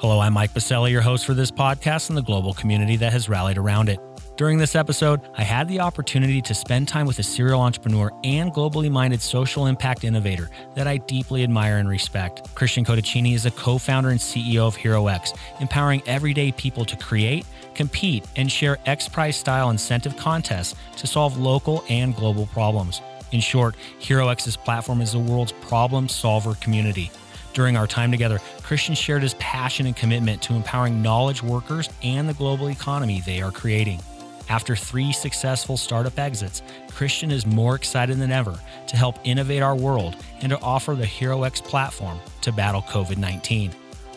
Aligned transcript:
Hello, 0.00 0.18
I'm 0.18 0.32
Mike 0.32 0.54
Biselli, 0.54 0.90
your 0.92 1.02
host 1.02 1.26
for 1.26 1.34
this 1.34 1.50
podcast 1.50 2.08
and 2.08 2.16
the 2.16 2.22
global 2.22 2.54
community 2.54 2.96
that 2.96 3.12
has 3.12 3.28
rallied 3.28 3.58
around 3.58 3.90
it. 3.90 4.00
During 4.38 4.56
this 4.56 4.74
episode, 4.74 5.20
I 5.36 5.42
had 5.42 5.68
the 5.68 5.80
opportunity 5.80 6.40
to 6.40 6.54
spend 6.54 6.88
time 6.88 7.06
with 7.06 7.18
a 7.18 7.22
serial 7.22 7.60
entrepreneur 7.60 8.10
and 8.24 8.50
globally 8.50 8.90
minded 8.90 9.20
social 9.20 9.66
impact 9.66 10.04
innovator 10.04 10.48
that 10.74 10.88
I 10.88 10.96
deeply 10.96 11.42
admire 11.42 11.76
and 11.76 11.86
respect. 11.86 12.48
Christian 12.54 12.82
Cotichini 12.82 13.34
is 13.34 13.44
a 13.44 13.50
co 13.50 13.76
founder 13.76 14.08
and 14.08 14.18
CEO 14.18 14.66
of 14.66 14.74
HeroX, 14.74 15.36
empowering 15.60 16.02
everyday 16.06 16.50
people 16.50 16.86
to 16.86 16.96
create, 16.96 17.44
compete, 17.74 18.24
and 18.36 18.50
share 18.50 18.78
X 18.86 19.06
Prize 19.06 19.36
style 19.36 19.68
incentive 19.68 20.16
contests 20.16 20.76
to 20.96 21.06
solve 21.06 21.36
local 21.36 21.84
and 21.90 22.16
global 22.16 22.46
problems. 22.46 23.02
In 23.32 23.40
short, 23.40 23.74
HeroX's 24.00 24.56
platform 24.56 25.02
is 25.02 25.12
the 25.12 25.18
world's 25.18 25.52
problem 25.52 26.08
solver 26.08 26.54
community. 26.54 27.10
During 27.52 27.76
our 27.76 27.86
time 27.86 28.10
together, 28.10 28.40
Christian 28.62 28.94
shared 28.94 29.22
his 29.22 29.34
passion 29.34 29.86
and 29.86 29.96
commitment 29.96 30.40
to 30.42 30.54
empowering 30.54 31.02
knowledge 31.02 31.42
workers 31.42 31.88
and 32.02 32.28
the 32.28 32.34
global 32.34 32.70
economy 32.70 33.20
they 33.20 33.42
are 33.42 33.50
creating. 33.50 34.00
After 34.48 34.74
three 34.74 35.12
successful 35.12 35.76
startup 35.76 36.18
exits, 36.18 36.62
Christian 36.90 37.30
is 37.30 37.46
more 37.46 37.76
excited 37.76 38.18
than 38.18 38.32
ever 38.32 38.58
to 38.88 38.96
help 38.96 39.16
innovate 39.24 39.62
our 39.62 39.76
world 39.76 40.16
and 40.40 40.50
to 40.50 40.60
offer 40.60 40.94
the 40.94 41.04
HeroX 41.04 41.62
platform 41.62 42.18
to 42.40 42.52
battle 42.52 42.82
COVID 42.82 43.16
19. 43.16 43.72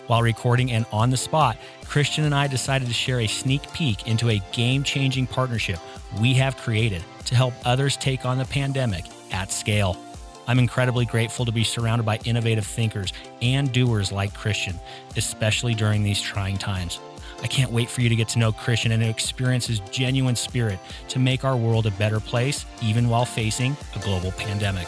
While 0.07 0.21
recording 0.21 0.71
and 0.71 0.85
on 0.91 1.11
the 1.11 1.17
spot, 1.17 1.57
Christian 1.85 2.25
and 2.25 2.35
I 2.35 2.47
decided 2.47 2.87
to 2.87 2.93
share 2.93 3.21
a 3.21 3.27
sneak 3.27 3.71
peek 3.73 4.07
into 4.07 4.29
a 4.29 4.41
game 4.51 4.83
changing 4.83 5.27
partnership 5.27 5.79
we 6.19 6.33
have 6.33 6.57
created 6.57 7.03
to 7.25 7.35
help 7.35 7.53
others 7.63 7.95
take 7.97 8.25
on 8.25 8.37
the 8.37 8.45
pandemic 8.45 9.05
at 9.31 9.51
scale. 9.51 9.97
I'm 10.47 10.59
incredibly 10.59 11.05
grateful 11.05 11.45
to 11.45 11.51
be 11.51 11.63
surrounded 11.63 12.05
by 12.05 12.19
innovative 12.25 12.65
thinkers 12.65 13.13
and 13.41 13.71
doers 13.71 14.11
like 14.11 14.33
Christian, 14.33 14.79
especially 15.15 15.73
during 15.73 16.03
these 16.03 16.21
trying 16.21 16.57
times. 16.57 16.99
I 17.41 17.47
can't 17.47 17.71
wait 17.71 17.89
for 17.89 18.01
you 18.01 18.09
to 18.09 18.15
get 18.15 18.29
to 18.29 18.39
know 18.39 18.51
Christian 18.51 18.91
and 18.91 19.03
to 19.03 19.09
experience 19.09 19.67
his 19.67 19.79
genuine 19.91 20.35
spirit 20.35 20.79
to 21.09 21.19
make 21.19 21.43
our 21.43 21.57
world 21.57 21.85
a 21.85 21.91
better 21.91 22.19
place, 22.19 22.65
even 22.81 23.09
while 23.09 23.25
facing 23.25 23.75
a 23.95 23.99
global 23.99 24.31
pandemic. 24.31 24.87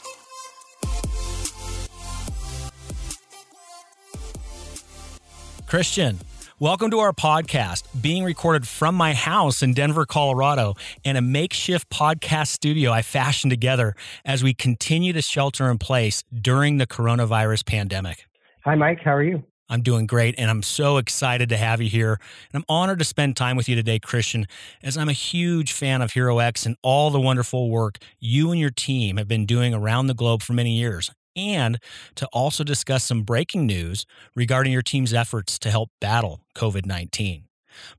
Christian, 5.71 6.19
welcome 6.59 6.91
to 6.91 6.99
our 6.99 7.13
podcast, 7.13 7.85
being 8.01 8.25
recorded 8.25 8.67
from 8.67 8.93
my 8.93 9.13
house 9.13 9.61
in 9.61 9.73
Denver, 9.73 10.05
Colorado, 10.05 10.73
and 11.05 11.17
a 11.17 11.21
makeshift 11.21 11.89
podcast 11.89 12.47
studio 12.47 12.91
I 12.91 13.01
fashioned 13.03 13.51
together 13.51 13.95
as 14.25 14.43
we 14.43 14.53
continue 14.53 15.13
to 15.13 15.21
shelter 15.21 15.71
in 15.71 15.77
place 15.77 16.25
during 16.29 16.77
the 16.77 16.85
coronavirus 16.85 17.65
pandemic. 17.65 18.25
Hi, 18.65 18.75
Mike. 18.75 18.99
How 19.01 19.13
are 19.13 19.23
you? 19.23 19.43
I'm 19.69 19.81
doing 19.81 20.07
great, 20.07 20.35
and 20.37 20.49
I'm 20.49 20.61
so 20.61 20.97
excited 20.97 21.47
to 21.47 21.55
have 21.55 21.81
you 21.81 21.89
here. 21.89 22.19
And 22.51 22.61
I'm 22.61 22.65
honored 22.67 22.99
to 22.99 23.05
spend 23.05 23.37
time 23.37 23.55
with 23.55 23.69
you 23.69 23.77
today, 23.77 23.97
Christian, 23.97 24.47
as 24.83 24.97
I'm 24.97 25.07
a 25.07 25.13
huge 25.13 25.71
fan 25.71 26.01
of 26.01 26.11
HeroX 26.11 26.65
and 26.65 26.75
all 26.81 27.11
the 27.11 27.21
wonderful 27.21 27.69
work 27.69 27.97
you 28.19 28.51
and 28.51 28.59
your 28.59 28.71
team 28.71 29.15
have 29.15 29.29
been 29.29 29.45
doing 29.45 29.73
around 29.73 30.07
the 30.07 30.13
globe 30.13 30.41
for 30.41 30.51
many 30.51 30.77
years 30.77 31.11
and 31.35 31.79
to 32.15 32.27
also 32.27 32.63
discuss 32.63 33.03
some 33.03 33.23
breaking 33.23 33.65
news 33.65 34.05
regarding 34.35 34.73
your 34.73 34.81
team's 34.81 35.13
efforts 35.13 35.57
to 35.59 35.71
help 35.71 35.89
battle 35.99 36.41
COVID 36.55 36.85
19. 36.85 37.45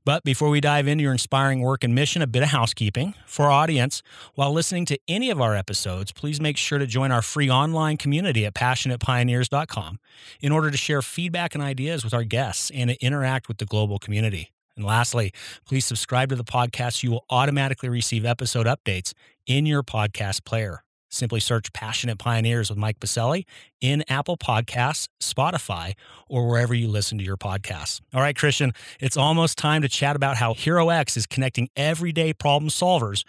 But 0.05 0.23
before 0.23 0.49
we 0.49 0.61
dive 0.61 0.87
into 0.87 1.03
your 1.03 1.11
inspiring 1.11 1.61
work 1.61 1.83
and 1.83 1.95
mission, 1.95 2.21
a 2.21 2.27
bit 2.27 2.43
of 2.43 2.49
housekeeping. 2.49 3.15
For 3.25 3.45
our 3.45 3.51
audience, 3.51 4.01
while 4.35 4.51
listening 4.51 4.85
to 4.85 4.99
any 5.07 5.29
of 5.29 5.41
our 5.41 5.55
episodes, 5.55 6.11
please 6.11 6.39
make 6.39 6.57
sure 6.57 6.77
to 6.77 6.85
join 6.85 7.11
our 7.11 7.21
free 7.21 7.49
online 7.49 7.97
community 7.97 8.45
at 8.45 8.53
passionatepioneers.com 8.53 9.99
in 10.41 10.51
order 10.51 10.71
to 10.71 10.77
share 10.77 11.01
feedback 11.01 11.55
and 11.55 11.63
ideas 11.63 12.03
with 12.03 12.13
our 12.13 12.23
guests 12.23 12.71
and 12.71 12.89
to 12.89 13.05
interact 13.05 13.47
with 13.47 13.57
the 13.57 13.65
global 13.65 13.99
community. 13.99 14.51
And 14.75 14.85
lastly, 14.85 15.31
please 15.65 15.85
subscribe 15.85 16.29
to 16.29 16.35
the 16.35 16.43
podcast. 16.43 17.03
You 17.03 17.11
will 17.11 17.25
automatically 17.29 17.89
receive 17.89 18.25
episode 18.25 18.65
updates 18.65 19.13
in 19.45 19.65
your 19.65 19.83
podcast 19.83 20.45
player. 20.45 20.83
Simply 21.13 21.39
search 21.39 21.71
Passionate 21.73 22.17
Pioneers 22.17 22.71
with 22.71 22.79
Mike 22.79 22.99
Biselli 22.99 23.45
in 23.79 24.03
Apple 24.09 24.35
Podcasts, 24.35 25.07
Spotify, 25.21 25.93
or 26.27 26.47
wherever 26.47 26.73
you 26.73 26.87
listen 26.87 27.19
to 27.19 27.23
your 27.23 27.37
podcasts. 27.37 28.01
All 28.15 28.21
right, 28.21 28.35
Christian, 28.35 28.73
it's 28.99 29.15
almost 29.15 29.55
time 29.55 29.83
to 29.83 29.87
chat 29.87 30.15
about 30.15 30.37
how 30.37 30.53
HeroX 30.53 31.15
is 31.15 31.27
connecting 31.27 31.69
everyday 31.75 32.33
problem 32.33 32.69
solvers 32.69 33.23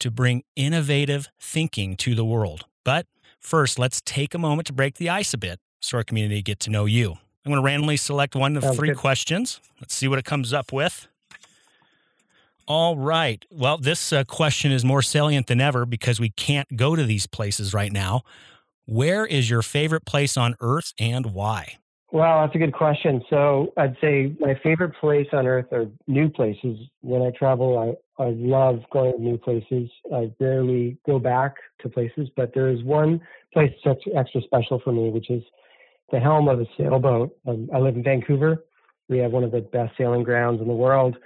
to 0.00 0.10
bring 0.10 0.42
innovative 0.56 1.28
thinking 1.40 1.96
to 1.98 2.16
the 2.16 2.24
world. 2.24 2.64
But 2.84 3.06
first, 3.38 3.78
let's 3.78 4.00
take 4.04 4.34
a 4.34 4.38
moment 4.38 4.66
to 4.66 4.72
break 4.72 4.96
the 4.96 5.08
ice 5.08 5.32
a 5.32 5.38
bit 5.38 5.60
so 5.80 5.98
our 5.98 6.02
community 6.02 6.42
get 6.42 6.58
to 6.60 6.70
know 6.70 6.86
you. 6.86 7.18
I'm 7.44 7.52
going 7.52 7.62
to 7.62 7.64
randomly 7.64 7.98
select 7.98 8.34
one 8.34 8.56
of 8.56 8.64
three 8.74 8.94
questions. 8.94 9.60
Let's 9.80 9.94
see 9.94 10.08
what 10.08 10.18
it 10.18 10.24
comes 10.24 10.52
up 10.52 10.72
with. 10.72 11.06
All 12.68 12.98
right. 12.98 13.42
Well, 13.50 13.78
this 13.78 14.12
uh, 14.12 14.24
question 14.24 14.72
is 14.72 14.84
more 14.84 15.00
salient 15.00 15.46
than 15.46 15.58
ever 15.58 15.86
because 15.86 16.20
we 16.20 16.28
can't 16.28 16.76
go 16.76 16.94
to 16.94 17.02
these 17.02 17.26
places 17.26 17.72
right 17.72 17.90
now. 17.90 18.24
Where 18.84 19.24
is 19.24 19.48
your 19.48 19.62
favorite 19.62 20.04
place 20.04 20.36
on 20.36 20.54
earth 20.60 20.92
and 20.98 21.32
why? 21.32 21.78
Well, 22.12 22.42
that's 22.42 22.54
a 22.54 22.58
good 22.58 22.74
question. 22.74 23.22
So 23.30 23.72
I'd 23.78 23.96
say 24.02 24.34
my 24.38 24.54
favorite 24.62 24.92
place 25.00 25.28
on 25.32 25.46
earth 25.46 25.72
are 25.72 25.86
new 26.06 26.28
places. 26.28 26.78
When 27.00 27.22
I 27.22 27.30
travel, 27.30 27.96
I, 28.18 28.22
I 28.22 28.34
love 28.36 28.80
going 28.92 29.14
to 29.14 29.22
new 29.22 29.38
places. 29.38 29.90
I 30.14 30.30
rarely 30.38 30.98
go 31.06 31.18
back 31.18 31.54
to 31.80 31.88
places, 31.88 32.28
but 32.36 32.52
there 32.52 32.68
is 32.68 32.84
one 32.84 33.18
place 33.54 33.72
that's 33.82 34.00
extra 34.14 34.42
special 34.42 34.78
for 34.84 34.92
me, 34.92 35.08
which 35.08 35.30
is 35.30 35.42
the 36.12 36.20
helm 36.20 36.48
of 36.48 36.60
a 36.60 36.66
sailboat. 36.76 37.34
Um, 37.46 37.70
I 37.74 37.78
live 37.78 37.96
in 37.96 38.02
Vancouver. 38.02 38.62
We 39.08 39.16
have 39.18 39.32
one 39.32 39.44
of 39.44 39.52
the 39.52 39.62
best 39.62 39.96
sailing 39.96 40.22
grounds 40.22 40.60
in 40.60 40.68
the 40.68 40.74
world. 40.74 41.16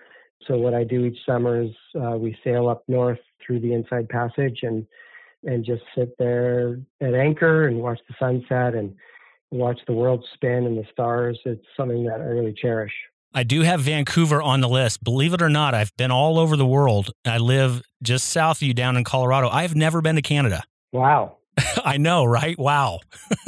So 0.46 0.56
what 0.56 0.74
I 0.74 0.84
do 0.84 1.04
each 1.04 1.18
summer 1.26 1.62
is 1.62 1.70
uh, 2.00 2.16
we 2.16 2.36
sail 2.44 2.68
up 2.68 2.84
north 2.88 3.18
through 3.44 3.60
the 3.60 3.72
Inside 3.72 4.08
Passage 4.08 4.60
and 4.62 4.86
and 5.44 5.64
just 5.64 5.82
sit 5.96 6.16
there 6.18 6.78
at 7.00 7.14
anchor 7.14 7.66
and 7.66 7.78
watch 7.78 7.98
the 8.08 8.14
sunset 8.18 8.74
and 8.74 8.94
watch 9.50 9.80
the 9.88 9.92
world 9.92 10.24
spin 10.34 10.66
and 10.66 10.78
the 10.78 10.84
stars. 10.92 11.38
It's 11.44 11.64
something 11.76 12.04
that 12.04 12.20
I 12.20 12.24
really 12.24 12.54
cherish. 12.54 12.92
I 13.34 13.42
do 13.42 13.62
have 13.62 13.80
Vancouver 13.80 14.42
on 14.42 14.60
the 14.60 14.68
list. 14.68 15.02
Believe 15.02 15.32
it 15.32 15.42
or 15.42 15.48
not, 15.48 15.74
I've 15.74 15.96
been 15.96 16.10
all 16.10 16.38
over 16.38 16.56
the 16.56 16.66
world. 16.66 17.10
I 17.24 17.38
live 17.38 17.82
just 18.02 18.28
south 18.28 18.58
of 18.58 18.62
you 18.62 18.74
down 18.74 18.96
in 18.96 19.04
Colorado. 19.04 19.48
I've 19.48 19.74
never 19.74 20.00
been 20.00 20.16
to 20.16 20.22
Canada. 20.22 20.62
Wow. 20.92 21.38
I 21.84 21.96
know, 21.96 22.24
right? 22.24 22.58
Wow. 22.58 23.00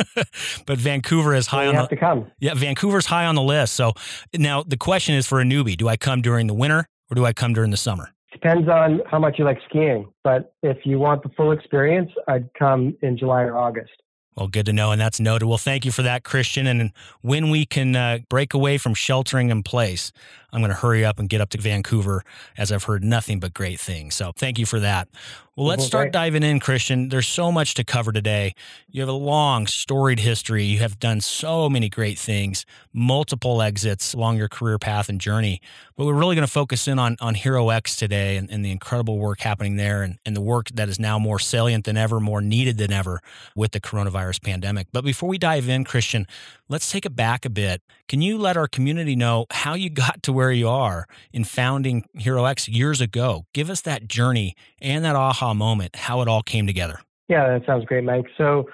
but 0.67 0.79
Vancouver 0.79 1.35
is 1.35 1.47
high 1.47 1.65
so 1.65 1.71
on 1.71 1.75
the 1.77 1.87
to 1.87 1.97
come. 1.97 2.31
Yeah, 2.39 2.55
Vancouver's 2.55 3.07
high 3.07 3.27
on 3.27 3.35
the 3.35 3.43
list. 3.43 3.75
So 3.75 3.93
now 4.35 4.63
the 4.63 4.77
question 4.77 5.15
is 5.15 5.27
for 5.27 5.41
a 5.41 5.45
newbie, 5.45 5.77
do 5.77 5.89
I 5.89 5.97
come 5.97 6.23
during 6.23 6.47
the 6.47 6.55
winter 6.55 6.89
or 7.11 7.15
do 7.15 7.25
I 7.25 7.33
come 7.33 7.53
during 7.53 7.71
the 7.71 7.77
summer? 7.77 8.11
Depends 8.33 8.69
on 8.69 9.01
how 9.09 9.19
much 9.19 9.39
you 9.39 9.45
like 9.45 9.59
skiing, 9.69 10.13
but 10.25 10.55
if 10.63 10.79
you 10.85 10.99
want 10.99 11.23
the 11.23 11.29
full 11.31 11.53
experience, 11.53 12.11
I'd 12.27 12.53
come 12.55 12.97
in 13.01 13.17
July 13.17 13.43
or 13.43 13.57
August. 13.57 13.93
Well, 14.37 14.49
good 14.49 14.67
to 14.67 14.73
know, 14.73 14.91
and 14.91 15.01
that's 15.01 15.21
noted. 15.21 15.47
Well, 15.47 15.59
thank 15.59 15.85
you 15.85 15.93
for 15.93 16.03
that, 16.03 16.25
Christian. 16.25 16.67
And 16.67 16.91
when 17.21 17.51
we 17.51 17.65
can 17.65 17.95
uh, 17.95 18.19
break 18.29 18.53
away 18.53 18.79
from 18.79 18.93
sheltering 18.95 19.51
in 19.51 19.63
place, 19.63 20.11
I'm 20.53 20.61
going 20.61 20.73
to 20.73 20.77
hurry 20.77 21.05
up 21.05 21.21
and 21.21 21.29
get 21.29 21.41
up 21.41 21.51
to 21.51 21.59
Vancouver 21.59 22.25
as 22.59 22.73
I've 22.73 22.85
heard 22.85 23.05
nothing 23.05 23.39
but 23.39 23.55
great 23.55 23.79
things. 23.79 24.17
So 24.17 24.33
thank 24.37 24.59
you 24.59 24.67
for 24.67 24.81
that. 24.81 25.09
Well, 25.57 25.67
let's 25.69 25.83
mm-hmm. 25.83 25.87
start 25.87 26.13
diving 26.13 26.43
in, 26.43 26.59
Christian. 26.59 27.11
There's 27.11 27.29
so 27.29 27.53
much 27.53 27.75
to 27.75 27.85
cover 27.85 28.11
today. 28.11 28.57
You 28.89 29.03
have 29.03 29.09
a 29.09 29.13
long, 29.13 29.69
storied 29.69 30.19
history. 30.19 30.65
You 30.65 30.81
have 30.81 30.99
done 30.99 31.21
so 31.21 31.71
many 31.71 31.89
great 31.89 32.19
things, 32.19 32.67
multiple 32.93 33.63
exits 33.63 34.15
along 34.15 34.37
your 34.37 34.49
career 34.49 34.81
path 34.81 35.09
and 35.09 35.21
journey. 35.21 35.61
But 35.97 36.07
we're 36.07 36.15
really 36.15 36.35
going 36.35 36.47
to 36.47 36.53
focus 36.53 36.89
in 36.89 36.99
on, 36.99 37.17
on 37.21 37.37
HeroX 37.37 37.97
today 37.97 38.37
and, 38.37 38.51
and 38.51 38.65
the 38.65 38.73
incredible 38.73 39.17
work 39.17 39.43
happening 39.43 39.77
there 39.77 40.03
and, 40.03 40.19
and 40.27 40.35
the 40.35 40.41
work 40.41 40.71
that 40.75 40.89
is 40.89 40.99
now 40.99 41.21
more 41.21 41.39
salient 41.39 41.85
than 41.85 41.97
ever, 41.97 42.19
more 42.19 42.41
needed 42.41 42.77
than 42.77 42.93
ever 42.93 43.21
with 43.55 43.71
the 43.71 43.81
coronavirus 43.81 44.43
pandemic. 44.43 44.89
But 44.93 45.05
before 45.05 45.29
we 45.29 45.39
dive 45.39 45.69
in, 45.69 45.85
Christian, 45.85 46.27
let's 46.69 46.91
take 46.91 47.07
it 47.07 47.15
back 47.15 47.45
a 47.45 47.51
bit. 47.51 47.81
Can 48.09 48.23
you 48.23 48.39
let 48.39 48.57
our 48.57 48.67
community 48.67 49.15
know 49.15 49.47
how 49.51 49.75
you 49.75 49.89
got 49.89 50.25
to 50.25 50.33
where 50.33 50.51
you 50.51 50.69
are 50.69 51.07
in 51.33 51.45
founding 51.45 52.07
HeroX 52.19 52.67
years 52.67 53.01
ago? 53.01 53.47
Give 53.53 53.71
us 53.71 53.81
that 53.83 54.09
journey 54.09 54.57
and 54.81 55.05
that 55.05 55.15
aha 55.15 55.44
moment, 55.53 55.95
how 55.97 56.23
it 56.23 56.29
all 56.29 56.43
came 56.43 56.67
together. 56.67 57.01
Yeah, 57.29 57.47
that 57.49 57.67
sounds 57.67 57.85
great, 57.85 58.05
Mike. 58.05 58.27
So 58.39 58.67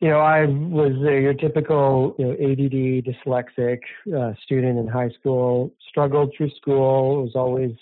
you 0.00 0.10
know, 0.10 0.20
I 0.20 0.44
was 0.44 0.92
uh, 1.02 1.12
your 1.12 1.34
typical 1.34 2.14
you 2.18 2.26
know, 2.26 2.32
ADD, 2.32 3.06
dyslexic 3.06 3.80
uh, 4.14 4.34
student 4.42 4.78
in 4.78 4.86
high 4.86 5.10
school. 5.10 5.72
Struggled 5.88 6.34
through 6.36 6.50
school. 6.50 7.22
Was 7.22 7.32
always 7.34 7.72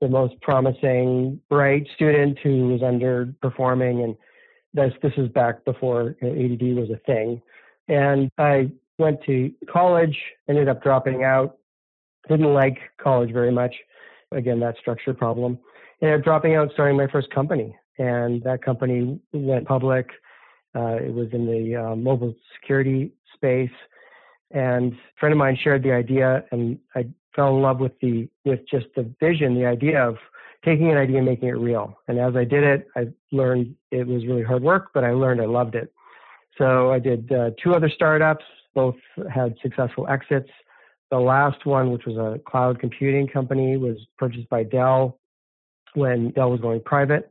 the 0.00 0.08
most 0.08 0.38
promising, 0.42 1.40
bright 1.48 1.86
student 1.94 2.38
who 2.42 2.68
was 2.68 2.80
underperforming, 2.82 4.04
and 4.04 4.16
this 4.74 4.92
this 5.02 5.12
is 5.16 5.28
back 5.30 5.64
before 5.64 6.16
you 6.20 6.28
know, 6.28 6.44
ADD 6.44 6.76
was 6.76 6.90
a 6.90 7.00
thing. 7.06 7.40
And 7.88 8.30
I 8.36 8.70
went 8.98 9.22
to 9.24 9.52
college, 9.70 10.18
ended 10.48 10.68
up 10.68 10.82
dropping 10.82 11.24
out. 11.24 11.56
Didn't 12.28 12.52
like 12.52 12.78
college 13.02 13.32
very 13.32 13.52
much. 13.52 13.74
Again, 14.32 14.60
that 14.60 14.76
structure 14.78 15.14
problem. 15.14 15.58
Ended 16.04 16.20
up 16.20 16.24
dropping 16.24 16.54
out, 16.54 16.70
starting 16.74 16.98
my 16.98 17.06
first 17.06 17.30
company, 17.30 17.74
and 17.96 18.42
that 18.42 18.62
company 18.62 19.18
went 19.32 19.66
public. 19.66 20.10
Uh, 20.76 20.96
it 20.96 21.14
was 21.14 21.28
in 21.32 21.46
the 21.46 21.74
uh, 21.74 21.96
mobile 21.96 22.34
security 22.60 23.10
space, 23.34 23.70
and 24.50 24.92
a 24.92 24.96
friend 25.18 25.32
of 25.32 25.38
mine 25.38 25.56
shared 25.64 25.82
the 25.82 25.92
idea, 25.92 26.44
and 26.52 26.78
I 26.94 27.06
fell 27.34 27.56
in 27.56 27.62
love 27.62 27.80
with 27.80 27.98
the 28.02 28.28
with 28.44 28.60
just 28.70 28.84
the 28.94 29.10
vision, 29.18 29.54
the 29.54 29.64
idea 29.64 30.06
of 30.06 30.16
taking 30.62 30.90
an 30.90 30.98
idea 30.98 31.16
and 31.16 31.24
making 31.24 31.48
it 31.48 31.52
real. 31.52 31.98
And 32.06 32.18
as 32.18 32.36
I 32.36 32.44
did 32.44 32.64
it, 32.64 32.86
I 32.94 33.06
learned 33.32 33.74
it 33.90 34.06
was 34.06 34.26
really 34.26 34.42
hard 34.42 34.62
work, 34.62 34.90
but 34.92 35.04
I 35.04 35.12
learned 35.12 35.40
I 35.40 35.46
loved 35.46 35.74
it. 35.74 35.90
So 36.58 36.92
I 36.92 36.98
did 36.98 37.32
uh, 37.32 37.52
two 37.62 37.72
other 37.72 37.88
startups, 37.88 38.44
both 38.74 38.96
had 39.34 39.54
successful 39.62 40.06
exits. 40.08 40.50
The 41.10 41.18
last 41.18 41.64
one, 41.64 41.92
which 41.92 42.04
was 42.04 42.18
a 42.18 42.40
cloud 42.40 42.78
computing 42.78 43.26
company, 43.26 43.78
was 43.78 43.96
purchased 44.18 44.50
by 44.50 44.64
Dell 44.64 45.18
when 45.94 46.30
Dell 46.30 46.50
was 46.50 46.60
going 46.60 46.80
private. 46.80 47.30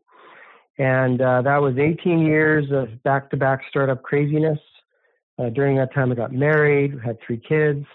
And 0.77 1.21
uh, 1.21 1.41
that 1.43 1.57
was 1.57 1.77
18 1.77 2.19
years 2.19 2.65
of 2.71 3.01
back 3.03 3.29
to 3.29 3.37
back 3.37 3.61
startup 3.69 4.01
craziness. 4.01 4.59
Uh, 5.37 5.49
during 5.49 5.77
that 5.77 5.93
time, 5.93 6.11
I 6.11 6.15
got 6.15 6.31
married, 6.31 6.99
had 7.03 7.17
three 7.25 7.37
kids, 7.37 7.85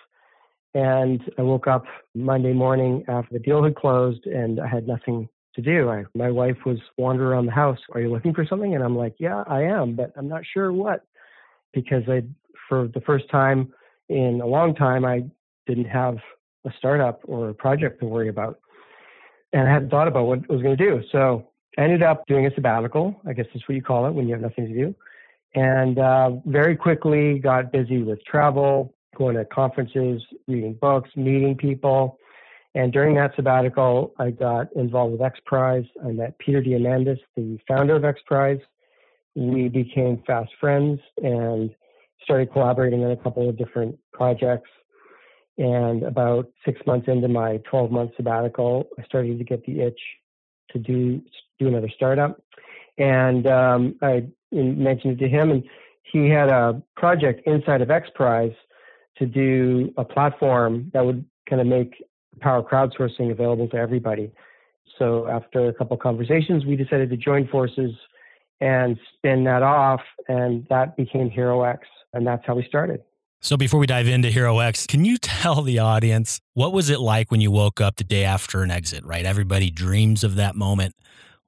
and 0.75 1.21
I 1.39 1.43
woke 1.43 1.67
up 1.67 1.85
Monday 2.15 2.53
morning 2.53 3.05
after 3.09 3.35
the 3.35 3.41
deal 3.41 3.63
had 3.65 3.75
closed 3.75 4.27
and 4.27 4.61
I 4.61 4.67
had 4.67 4.87
nothing 4.87 5.29
to 5.55 5.63
do. 5.63 5.89
I, 5.89 6.05
my 6.15 6.31
wife 6.31 6.59
was 6.65 6.79
wandering 6.97 7.31
around 7.31 7.47
the 7.47 7.53
house. 7.53 7.79
Are 7.93 8.01
you 8.01 8.11
looking 8.11 8.35
for 8.35 8.47
something? 8.47 8.75
And 8.75 8.85
I'm 8.85 8.97
like, 8.97 9.15
Yeah, 9.19 9.43
I 9.47 9.63
am, 9.63 9.97
but 9.97 10.13
I'm 10.17 10.29
not 10.29 10.43
sure 10.53 10.73
what. 10.73 11.05
Because 11.73 12.03
I, 12.09 12.23
for 12.69 12.89
the 12.89 13.01
first 13.01 13.29
time 13.31 13.73
in 14.09 14.41
a 14.43 14.47
long 14.47 14.75
time, 14.75 15.05
I 15.05 15.25
didn't 15.67 15.87
have 15.87 16.19
a 16.65 16.71
startup 16.79 17.21
or 17.25 17.51
a 17.51 17.55
project 17.55 18.01
to 18.01 18.07
worry 18.07 18.29
about. 18.29 18.61
And 19.53 19.69
I 19.69 19.73
hadn't 19.73 19.91
thought 19.91 20.09
about 20.09 20.27
what 20.27 20.41
I 20.49 20.53
was 20.53 20.63
going 20.63 20.77
to 20.77 20.85
do. 20.85 21.03
So 21.11 21.49
I 21.79 21.83
ended 21.83 22.03
up 22.03 22.27
doing 22.27 22.47
a 22.47 22.55
sabbatical. 22.55 23.21
I 23.27 23.33
guess 23.33 23.47
that's 23.53 23.67
what 23.69 23.75
you 23.75 23.83
call 23.83 24.07
it 24.07 24.13
when 24.13 24.27
you 24.27 24.35
have 24.35 24.43
nothing 24.43 24.67
to 24.67 24.75
do. 24.75 24.95
And 25.55 25.99
uh, 25.99 26.31
very 26.45 26.77
quickly 26.77 27.39
got 27.39 27.73
busy 27.73 28.03
with 28.03 28.23
travel, 28.25 28.95
going 29.17 29.37
to 29.37 29.45
conferences, 29.47 30.23
reading 30.47 30.75
books, 30.75 31.11
meeting 31.17 31.57
people. 31.57 32.19
And 32.75 32.93
during 32.93 33.15
that 33.15 33.35
sabbatical, 33.35 34.15
I 34.19 34.31
got 34.31 34.73
involved 34.77 35.13
with 35.13 35.23
X 35.23 35.41
Prize. 35.47 35.85
I 36.05 36.09
met 36.09 36.39
Peter 36.39 36.63
Diamandis, 36.63 37.19
the 37.37 37.59
founder 37.67 37.97
of 37.97 38.05
X 38.05 38.21
Prize. 38.27 38.61
We 39.35 39.69
became 39.69 40.23
fast 40.27 40.51
friends 40.61 41.01
and 41.23 41.75
started 42.25 42.53
collaborating 42.53 43.05
on 43.05 43.13
a 43.13 43.17
couple 43.17 43.49
of 43.49 43.57
different 43.57 43.99
projects. 44.13 44.69
And 45.59 46.05
about 46.05 46.49
six 46.65 46.81
months 46.87 47.09
into 47.09 47.29
my 47.29 47.59
12 47.69 47.91
month 47.91 48.13
sabbatical, 48.17 48.89
I 48.99 49.03
started 49.03 49.39
to 49.39 49.45
get 49.45 49.65
the 49.67 49.81
itch 49.81 50.01
to 50.71 50.79
do 50.79 51.21
do 51.59 51.67
another 51.67 51.91
startup. 51.95 52.41
And 52.97 53.47
um, 53.47 53.97
I 54.01 54.29
mentioned 54.53 55.21
it 55.21 55.25
to 55.25 55.29
him, 55.29 55.51
and 55.51 55.65
he 56.05 56.29
had 56.29 56.49
a 56.49 56.81
project 56.97 57.47
inside 57.47 57.83
of 57.83 57.91
X 57.91 58.09
Prize 58.15 58.55
to 59.19 59.27
do 59.27 59.93
a 59.97 60.05
platform 60.05 60.91
that 60.95 61.05
would 61.05 61.25
kind 61.49 61.61
of 61.61 61.67
make 61.67 62.03
power 62.41 62.63
crowdsourcing 62.63 63.31
available 63.31 63.69
to 63.69 63.77
everybody. 63.77 64.31
So 64.99 65.29
after 65.29 65.69
a 65.69 65.75
couple 65.75 65.97
conversations, 65.97 66.65
we 66.65 66.77
decided 66.77 67.11
to 67.11 67.17
join 67.17 67.49
forces 67.49 67.93
and 68.61 68.99
spin 69.15 69.45
that 69.45 69.63
off, 69.63 70.01
and 70.29 70.67
that 70.71 70.97
became 70.97 71.31
HeroX, 71.31 71.79
and 72.13 72.27
that's 72.27 72.45
how 72.47 72.55
we 72.55 72.65
started. 72.65 73.03
So 73.41 73.57
before 73.57 73.79
we 73.79 73.87
dive 73.87 74.09
into 74.09 74.29
HeroX, 74.29 74.87
can 74.89 75.05
you 75.05 75.17
tell 75.17 75.63
the 75.63 75.79
audience 75.79 76.41
what 76.55 76.73
was 76.73 76.91
it 76.91 76.99
like 76.99 77.31
when 77.31 77.41
you 77.41 77.51
woke 77.51 77.81
up 77.81 77.97
the 77.97 78.05
day 78.05 78.25
after 78.25 78.63
an 78.63 78.71
exit, 78.71 79.05
right? 79.05 79.25
Everybody 79.25 79.71
dreams 79.71 80.25
of 80.25 80.35
that 80.37 80.57
moment. 80.57 80.95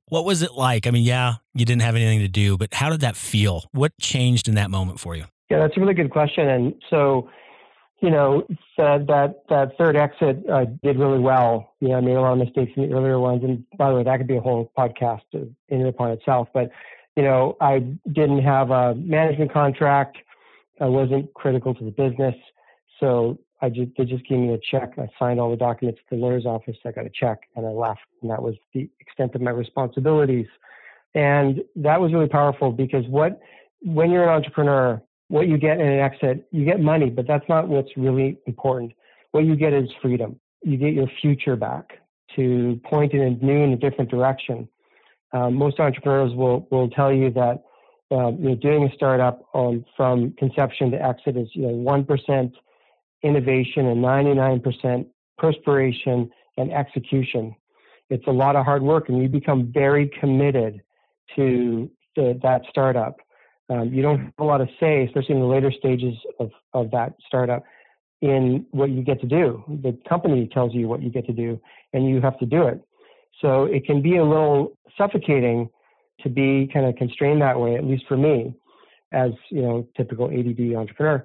What 0.07 0.25
was 0.25 0.43
it 0.43 0.53
like? 0.53 0.87
I 0.87 0.91
mean, 0.91 1.05
yeah, 1.05 1.35
you 1.55 1.65
didn't 1.65 1.83
have 1.83 1.97
anything 1.97 2.21
to 2.21 2.29
do, 2.29 2.57
but 2.57 2.75
how 2.75 2.91
did 2.91 3.01
that 3.01 3.17
feel? 3.17 3.65
What 3.73 3.93
changed 4.01 4.49
in 4.49 4.55
that 4.55 4.71
moment 4.71 5.01
for 5.01 5.17
you? 5.17 5.25
Yeah, 5.51 5.59
that's 5.59 5.77
a 5.77 5.81
really 5.81 5.95
good 5.95 6.11
question. 6.11 6.49
And 6.49 6.75
so 6.91 7.29
you 8.01 8.11
know, 8.11 8.47
said 8.77 9.07
that 9.09 9.43
that 9.51 9.77
third 9.77 9.95
exit 9.97 10.43
uh, 10.51 10.65
did 10.83 10.99
really 10.99 11.19
well. 11.19 11.75
You 11.81 11.89
know, 11.89 11.97
I 11.97 12.01
made 12.01 12.17
a 12.17 12.21
lot 12.21 12.33
of 12.33 12.39
mistakes 12.39 12.73
in 12.77 12.89
the 12.89 12.97
earlier 12.97 13.19
ones, 13.19 13.45
and 13.45 13.65
by 13.77 13.91
the 13.91 13.97
way, 13.97 14.03
that 14.05 14.17
could 14.17 14.27
be 14.27 14.37
a 14.37 14.41
whole 14.41 14.73
podcast 14.77 15.21
in 15.33 15.55
and 15.69 15.87
upon 15.87 16.11
itself. 16.11 16.49
But 16.55 16.71
you 17.17 17.23
know, 17.23 17.57
I 17.61 17.81
didn't 18.11 18.43
have 18.43 18.71
a 18.71 18.95
management 18.95 19.53
contract. 19.53 20.17
I 20.81 20.87
wasn't 20.87 21.33
critical 21.35 21.75
to 21.75 21.85
the 21.85 21.91
business, 21.91 22.35
so 22.99 23.39
I 23.63 23.69
just 23.69 23.91
they 23.97 24.05
just 24.05 24.27
gave 24.27 24.39
me 24.39 24.55
a 24.55 24.59
check. 24.59 24.95
I 24.99 25.09
signed 25.19 25.41
all 25.41 25.51
the 25.51 25.57
documents 25.57 26.01
at 26.05 26.11
the 26.11 26.17
lawyer's 26.17 26.47
office. 26.47 26.77
I 26.85 26.93
got 26.93 27.07
a 27.07 27.11
check, 27.11 27.41
and 27.57 27.67
I 27.67 27.71
left, 27.71 28.01
and 28.23 28.31
that 28.31 28.43
was 28.43 28.55
the 28.73 28.89
extent 29.01 29.35
of 29.35 29.41
my 29.41 29.51
responsibilities. 29.51 30.47
And 31.15 31.61
that 31.77 32.01
was 32.01 32.13
really 32.13 32.29
powerful 32.29 32.73
because 32.73 33.05
what 33.09 33.41
when 33.83 34.11
you're 34.11 34.25
an 34.25 34.31
entrepreneur, 34.31 35.03
what 35.29 35.49
you 35.49 35.59
get 35.59 35.81
in 35.81 35.87
an 35.87 36.01
exit, 36.01 36.47
you 36.51 36.65
get 36.65 36.81
money, 36.81 37.11
but 37.11 37.27
that's 37.27 37.49
not 37.49 37.69
what's 37.69 37.91
really 37.97 38.39
important. 38.47 38.93
What 39.33 39.45
you 39.45 39.57
get 39.57 39.73
is 39.73 39.89
freedom. 40.01 40.39
You 40.63 40.77
get 40.77 40.93
your 40.93 41.09
future 41.21 41.57
back 41.57 41.99
to 42.37 42.81
point 42.85 43.13
in 43.13 43.21
a 43.21 43.31
new 43.45 43.65
and 43.65 43.73
a 43.73 43.77
different 43.77 44.11
direction. 44.11 44.69
Um, 45.33 45.55
most 45.55 45.79
entrepreneurs 45.79 46.35
will 46.35 46.67
will 46.71 46.89
tell 46.91 47.13
you 47.13 47.31
that 47.33 47.63
uh, 48.13 48.33
you 48.33 48.51
know, 48.51 48.55
doing 48.57 48.85
a 48.85 48.95
startup 48.95 49.43
um, 49.55 49.85
from 49.97 50.33
conception 50.33 50.91
to 50.91 51.03
exit 51.03 51.37
is 51.37 51.49
you 51.53 51.63
know 51.63 51.69
one 51.69 52.05
percent 52.05 52.55
innovation 53.23 53.87
and 53.87 54.03
ninety 54.03 54.35
nine 54.35 54.61
percent 54.61 55.07
perspiration 55.39 56.31
and 56.57 56.73
execution. 56.73 57.55
It's 58.09 58.27
a 58.27 58.33
lot 58.33 58.57
of 58.57 58.65
hard 58.65 58.83
work, 58.83 59.09
and 59.09 59.23
you 59.23 59.29
become 59.29 59.71
very 59.73 60.11
committed 60.21 60.83
to 61.37 61.91
the, 62.17 62.39
that 62.43 62.63
startup. 62.69 63.17
Um, 63.69 63.95
you 63.95 64.03
don't 64.03 64.19
have 64.19 64.33
a 64.39 64.45
lot 64.45 64.61
of 64.61 64.69
say, 64.81 65.05
especially 65.05 65.37
in 65.37 65.41
the 65.41 65.47
later 65.47 65.71
stages 65.71 66.15
of, 66.41 66.51
of 66.75 66.91
that 66.91 67.15
startup, 67.27 67.63
in 68.21 68.67
what 68.73 68.91
you 68.91 69.03
get 69.03 69.21
to 69.21 69.29
do. 69.29 69.63
The 69.69 69.97
company 70.09 70.51
tells 70.53 70.75
you 70.75 70.89
what 70.89 71.03
you 71.03 71.11
get 71.11 71.27
to 71.27 71.33
do, 71.33 71.61
and 71.93 72.09
you 72.09 72.21
have 72.21 72.37
to 72.41 72.47
do 72.47 72.67
it. 72.67 72.83
So 73.41 73.65
it 73.65 73.87
can 73.87 74.03
be 74.03 74.17
a 74.17 74.25
little 74.25 74.77
suffocating 74.99 75.71
to 76.23 76.29
be 76.29 76.69
kind 76.73 76.87
of 76.87 76.97
constrained 76.97 77.43
that 77.43 77.59
way, 77.59 77.75
at 77.75 77.85
least 77.85 78.05
for 78.07 78.17
me, 78.17 78.55
as 79.13 79.33
you 79.51 79.63
know, 79.63 79.87
typical 79.97 80.27
ADD 80.27 80.75
entrepreneur. 80.77 81.25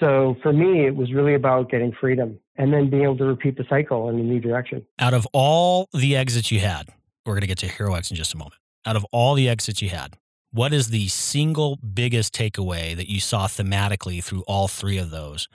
So 0.00 0.36
for 0.42 0.52
me, 0.52 0.86
it 0.86 0.96
was 0.96 1.12
really 1.12 1.34
about 1.34 1.70
getting 1.70 1.92
freedom 1.92 2.38
and 2.56 2.72
then 2.72 2.90
being 2.90 3.04
able 3.04 3.16
to 3.18 3.24
repeat 3.24 3.56
the 3.56 3.64
cycle 3.68 4.08
in 4.08 4.18
a 4.18 4.22
new 4.22 4.40
direction. 4.40 4.84
Out 4.98 5.14
of 5.14 5.26
all 5.32 5.88
the 5.92 6.16
exits 6.16 6.50
you 6.50 6.60
had, 6.60 6.88
we're 7.24 7.34
going 7.34 7.42
to 7.42 7.46
get 7.46 7.58
to 7.58 7.68
HeroX 7.68 8.10
in 8.10 8.16
just 8.16 8.34
a 8.34 8.36
moment. 8.36 8.56
Out 8.86 8.96
of 8.96 9.06
all 9.12 9.34
the 9.34 9.48
exits 9.48 9.80
you 9.80 9.88
had, 9.88 10.14
what 10.50 10.72
is 10.72 10.88
the 10.88 11.08
single 11.08 11.76
biggest 11.76 12.34
takeaway 12.34 12.94
that 12.96 13.08
you 13.08 13.18
saw 13.18 13.46
thematically 13.46 14.22
through 14.22 14.42
all 14.42 14.68
three 14.68 14.98
of 14.98 15.10
those 15.10 15.48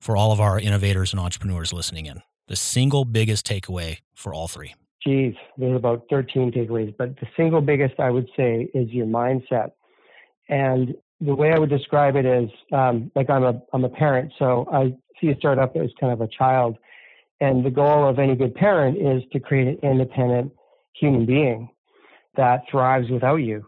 for 0.00 0.16
all 0.16 0.32
of 0.32 0.40
our 0.40 0.58
innovators 0.58 1.12
and 1.12 1.20
entrepreneurs 1.20 1.72
listening 1.72 2.06
in? 2.06 2.22
The 2.48 2.56
single 2.56 3.04
biggest 3.04 3.46
takeaway 3.46 3.98
for 4.14 4.32
all 4.32 4.48
three. 4.48 4.74
Geez, 5.06 5.34
there's 5.56 5.76
about 5.76 6.06
13 6.10 6.50
takeaways, 6.50 6.92
but 6.96 7.14
the 7.20 7.26
single 7.36 7.60
biggest 7.60 8.00
I 8.00 8.10
would 8.10 8.28
say 8.36 8.68
is 8.74 8.90
your 8.90 9.06
mindset. 9.06 9.70
And 10.48 10.94
the 11.20 11.34
way 11.34 11.52
I 11.52 11.58
would 11.58 11.70
describe 11.70 12.16
it 12.16 12.26
is 12.26 12.50
um, 12.72 13.12
like 13.14 13.30
I'm 13.30 13.44
a 13.44 13.62
I'm 13.72 13.84
a 13.84 13.88
parent, 13.88 14.32
so 14.38 14.66
I 14.72 14.94
see 15.20 15.28
a 15.28 15.36
startup 15.36 15.76
as 15.76 15.90
kind 16.00 16.12
of 16.12 16.20
a 16.20 16.28
child, 16.28 16.76
and 17.40 17.64
the 17.64 17.70
goal 17.70 18.08
of 18.08 18.18
any 18.18 18.34
good 18.34 18.54
parent 18.54 18.98
is 18.98 19.22
to 19.32 19.38
create 19.38 19.68
an 19.68 19.78
independent 19.90 20.52
human 20.92 21.24
being 21.24 21.68
that 22.36 22.64
thrives 22.70 23.08
without 23.08 23.36
you. 23.36 23.66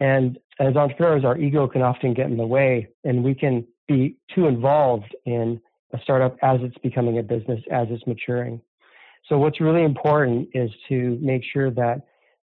And 0.00 0.38
as 0.58 0.74
entrepreneurs, 0.74 1.24
our 1.24 1.36
ego 1.36 1.68
can 1.68 1.82
often 1.82 2.14
get 2.14 2.26
in 2.26 2.36
the 2.36 2.46
way, 2.46 2.88
and 3.04 3.22
we 3.22 3.34
can 3.34 3.66
be 3.86 4.16
too 4.34 4.46
involved 4.46 5.14
in 5.26 5.60
a 5.92 5.98
startup 6.02 6.36
as 6.42 6.60
it's 6.62 6.78
becoming 6.78 7.18
a 7.18 7.22
business, 7.22 7.60
as 7.70 7.88
it's 7.90 8.06
maturing. 8.06 8.60
So, 9.28 9.38
what's 9.38 9.60
really 9.60 9.82
important 9.84 10.48
is 10.54 10.70
to 10.88 11.18
make 11.20 11.42
sure 11.52 11.70
that 11.72 12.02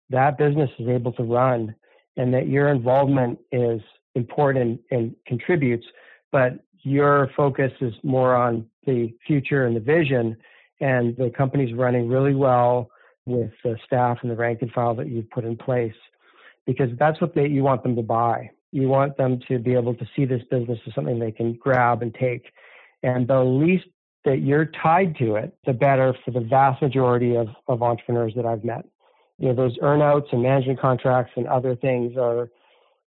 that 0.10 0.38
business 0.38 0.70
is 0.78 0.88
able 0.88 1.12
to 1.14 1.24
run 1.24 1.76
and 2.18 2.34
that 2.34 2.48
your 2.48 2.70
involvement 2.70 3.40
is 3.52 3.82
important 4.14 4.80
and 4.92 5.16
contributes, 5.26 5.86
but 6.32 6.54
your 6.84 7.32
focus 7.36 7.72
is 7.82 7.94
more 8.04 8.36
on 8.36 8.66
the 8.86 9.14
future 9.26 9.66
and 9.66 9.76
the 9.76 9.80
vision, 9.80 10.38
and 10.80 11.18
the 11.18 11.32
company's 11.36 11.74
running 11.74 12.08
really 12.08 12.36
well 12.36 12.90
with 13.26 13.52
the 13.64 13.76
staff 13.86 14.20
and 14.22 14.30
the 14.30 14.36
rank 14.36 14.62
and 14.62 14.72
file 14.72 14.94
that 14.94 15.10
you've 15.10 15.30
put 15.32 15.44
in 15.44 15.58
place 15.58 15.96
because 16.66 16.90
that's 17.00 17.20
what 17.22 17.34
they, 17.36 17.48
you 17.48 17.64
want 17.64 17.84
them 17.84 17.96
to 17.96 18.02
buy. 18.02 18.50
You 18.72 18.88
want 18.88 19.18
them 19.18 19.40
to 19.48 19.60
be 19.60 19.74
able 19.74 19.94
to 19.96 20.06
see 20.16 20.26
this 20.26 20.42
business 20.52 20.80
as 20.86 20.94
something 20.94 21.20
they 21.20 21.32
can 21.32 21.54
grab 21.54 22.02
and 22.02 22.14
take. 22.14 22.46
And 23.04 23.28
the 23.28 23.44
least 23.44 23.86
that 24.26 24.40
you're 24.40 24.66
tied 24.66 25.16
to 25.18 25.36
it, 25.36 25.56
the 25.66 25.74
better 25.74 26.16
for 26.26 26.32
the 26.32 26.42
vast 26.42 26.82
majority 26.82 27.36
of, 27.36 27.48
of 27.68 27.82
entrepreneurs 27.82 28.34
that 28.36 28.46
I've 28.46 28.64
met. 28.64 28.86
You 29.38 29.50
know, 29.50 29.56
those 29.56 29.78
earnouts 29.80 30.32
and 30.32 30.42
management 30.42 30.80
contracts 30.80 31.34
and 31.36 31.48
other 31.48 31.76
things 31.76 32.18
are, 32.18 32.50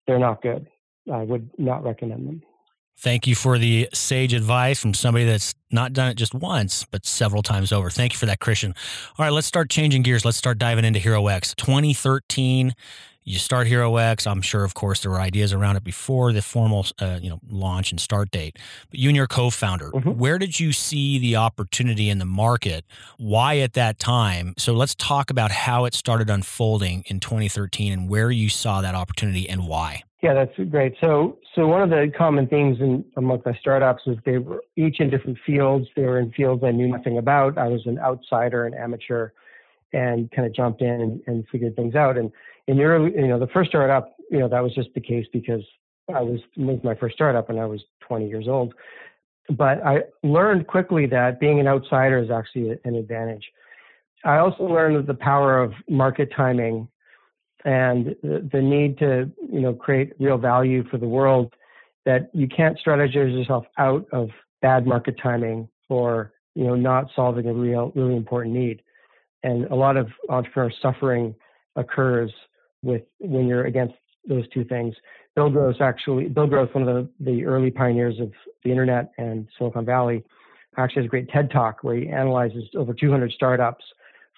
they're 0.06 0.18
not 0.18 0.42
good. 0.42 0.66
I 1.12 1.22
would 1.22 1.50
not 1.58 1.84
recommend 1.84 2.26
them. 2.26 2.42
Thank 2.96 3.26
you 3.26 3.34
for 3.34 3.58
the 3.58 3.88
sage 3.92 4.32
advice 4.32 4.80
from 4.80 4.94
somebody 4.94 5.24
that's 5.24 5.54
not 5.70 5.92
done 5.92 6.10
it 6.10 6.14
just 6.14 6.32
once, 6.32 6.86
but 6.90 7.04
several 7.04 7.42
times 7.42 7.72
over. 7.72 7.90
Thank 7.90 8.12
you 8.12 8.18
for 8.18 8.26
that, 8.26 8.38
Christian. 8.38 8.74
All 9.18 9.24
right, 9.24 9.32
let's 9.32 9.48
start 9.48 9.68
changing 9.68 10.02
gears. 10.02 10.24
Let's 10.24 10.36
start 10.36 10.58
diving 10.58 10.84
into 10.84 11.00
Hero 11.00 11.26
X. 11.26 11.54
2013, 11.56 12.72
you 13.24 13.38
start 13.38 13.66
Hero 13.66 13.96
X. 13.96 14.26
I'm 14.26 14.42
sure, 14.42 14.64
of 14.64 14.74
course, 14.74 15.00
there 15.00 15.10
were 15.10 15.20
ideas 15.20 15.52
around 15.52 15.76
it 15.76 15.84
before 15.84 16.32
the 16.32 16.42
formal, 16.42 16.86
uh, 17.00 17.18
you 17.20 17.30
know, 17.30 17.40
launch 17.48 17.90
and 17.90 18.00
start 18.00 18.30
date. 18.30 18.58
But 18.90 18.98
you 19.00 19.08
and 19.08 19.16
your 19.16 19.26
co-founder, 19.26 19.90
mm-hmm. 19.90 20.10
where 20.10 20.38
did 20.38 20.60
you 20.60 20.72
see 20.72 21.18
the 21.18 21.36
opportunity 21.36 22.10
in 22.10 22.18
the 22.18 22.26
market? 22.26 22.84
Why 23.16 23.58
at 23.58 23.72
that 23.72 23.98
time? 23.98 24.54
So 24.58 24.74
let's 24.74 24.94
talk 24.94 25.30
about 25.30 25.50
how 25.50 25.86
it 25.86 25.94
started 25.94 26.28
unfolding 26.28 27.04
in 27.06 27.18
2013 27.18 27.92
and 27.92 28.08
where 28.08 28.30
you 28.30 28.48
saw 28.48 28.82
that 28.82 28.94
opportunity 28.94 29.48
and 29.48 29.66
why. 29.66 30.02
Yeah, 30.22 30.34
that's 30.34 30.56
great. 30.70 30.94
So, 31.02 31.38
so 31.54 31.66
one 31.66 31.82
of 31.82 31.90
the 31.90 32.10
common 32.16 32.46
themes 32.46 32.78
in 32.80 33.04
amongst 33.16 33.44
my 33.44 33.54
startups 33.60 34.06
was 34.06 34.16
they 34.24 34.38
were 34.38 34.62
each 34.76 35.00
in 35.00 35.10
different 35.10 35.38
fields. 35.44 35.86
They 35.96 36.02
were 36.02 36.18
in 36.18 36.32
fields 36.32 36.62
I 36.64 36.70
knew 36.70 36.88
nothing 36.88 37.18
about. 37.18 37.58
I 37.58 37.68
was 37.68 37.82
an 37.84 37.98
outsider, 37.98 38.66
an 38.66 38.72
amateur, 38.72 39.30
and 39.92 40.30
kind 40.30 40.46
of 40.46 40.54
jumped 40.54 40.80
in 40.80 41.00
and, 41.00 41.20
and 41.26 41.44
figured 41.52 41.76
things 41.76 41.94
out. 41.94 42.16
And 42.16 42.32
in 42.68 42.76
the 42.76 42.84
early, 42.84 43.12
you 43.14 43.28
know, 43.28 43.38
the 43.38 43.48
first 43.48 43.70
startup, 43.70 44.16
you 44.30 44.38
know, 44.38 44.48
that 44.48 44.62
was 44.62 44.74
just 44.74 44.88
the 44.94 45.00
case 45.00 45.26
because 45.32 45.62
I 46.14 46.20
was, 46.20 46.40
was 46.56 46.80
my 46.82 46.94
first 46.94 47.14
startup 47.14 47.50
and 47.50 47.60
I 47.60 47.66
was 47.66 47.82
20 48.06 48.28
years 48.28 48.48
old. 48.48 48.74
But 49.50 49.84
I 49.84 50.02
learned 50.22 50.66
quickly 50.66 51.06
that 51.06 51.40
being 51.40 51.60
an 51.60 51.66
outsider 51.66 52.18
is 52.18 52.30
actually 52.30 52.78
an 52.84 52.94
advantage. 52.94 53.44
I 54.24 54.38
also 54.38 54.64
learned 54.64 55.06
the 55.06 55.14
power 55.14 55.62
of 55.62 55.72
market 55.88 56.32
timing 56.34 56.88
and 57.64 58.14
the, 58.22 58.48
the 58.52 58.60
need 58.60 58.98
to 58.98 59.30
you 59.50 59.60
know 59.60 59.72
create 59.72 60.12
real 60.18 60.38
value 60.38 60.84
for 60.90 60.98
the 60.98 61.08
world 61.08 61.52
that 62.04 62.30
you 62.34 62.46
can't 62.46 62.78
strategize 62.84 63.36
yourself 63.36 63.64
out 63.78 64.06
of 64.12 64.28
bad 64.62 64.86
market 64.86 65.16
timing 65.22 65.68
or 65.88 66.32
you 66.54 66.64
know 66.64 66.74
not 66.74 67.06
solving 67.16 67.46
a 67.46 67.52
real 67.52 67.92
really 67.94 68.16
important 68.16 68.54
need 68.54 68.82
and 69.42 69.64
a 69.66 69.74
lot 69.74 69.96
of 69.96 70.08
entrepreneur 70.28 70.72
suffering 70.80 71.34
occurs 71.76 72.32
with 72.84 73.02
when 73.18 73.46
you're 73.46 73.66
against 73.66 73.94
those 74.26 74.48
two 74.48 74.64
things 74.64 74.94
bill 75.34 75.50
gross 75.50 75.76
actually 75.80 76.28
bill 76.28 76.46
gross 76.46 76.68
one 76.72 76.86
of 76.88 76.94
the, 76.94 77.32
the 77.32 77.44
early 77.44 77.70
pioneers 77.70 78.18
of 78.20 78.32
the 78.62 78.70
internet 78.70 79.12
and 79.18 79.48
silicon 79.58 79.84
valley 79.84 80.24
actually 80.76 81.02
has 81.02 81.06
a 81.06 81.10
great 81.10 81.28
ted 81.28 81.50
talk 81.50 81.82
where 81.82 81.96
he 81.96 82.08
analyzes 82.08 82.64
over 82.74 82.94
200 82.94 83.30
startups 83.32 83.84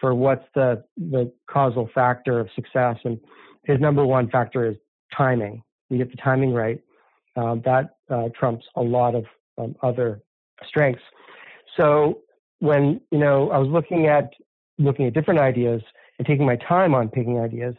for 0.01 0.15
what's 0.15 0.45
the 0.55 0.85
the 0.97 1.33
causal 1.49 1.89
factor 1.95 2.39
of 2.39 2.49
success. 2.55 2.97
And 3.05 3.19
his 3.65 3.81
number 3.81 4.05
one 4.05 4.29
factor 4.31 4.67
is 4.67 4.77
timing. 5.17 5.63
You 5.89 5.99
get 5.99 6.11
the 6.11 6.17
timing 6.17 6.53
right, 6.53 6.81
um, 7.37 7.63
that 7.65 7.97
uh, 8.11 8.29
trumps 8.39 8.67
a 8.77 8.83
lot 8.83 9.15
of 9.15 9.25
um, 9.59 9.77
other 9.83 10.21
strengths. 10.67 11.03
So 11.77 12.21
when 12.61 13.01
you 13.11 13.19
know 13.19 13.51
I 13.51 13.59
was 13.59 13.69
looking 13.69 14.07
at 14.07 14.33
looking 14.79 15.07
at 15.07 15.15
different 15.15 15.41
ideas 15.41 15.83
and 16.19 16.27
taking 16.27 16.47
my 16.47 16.57
time 16.57 16.95
on 16.95 17.09
picking 17.09 17.41
ideas, 17.41 17.75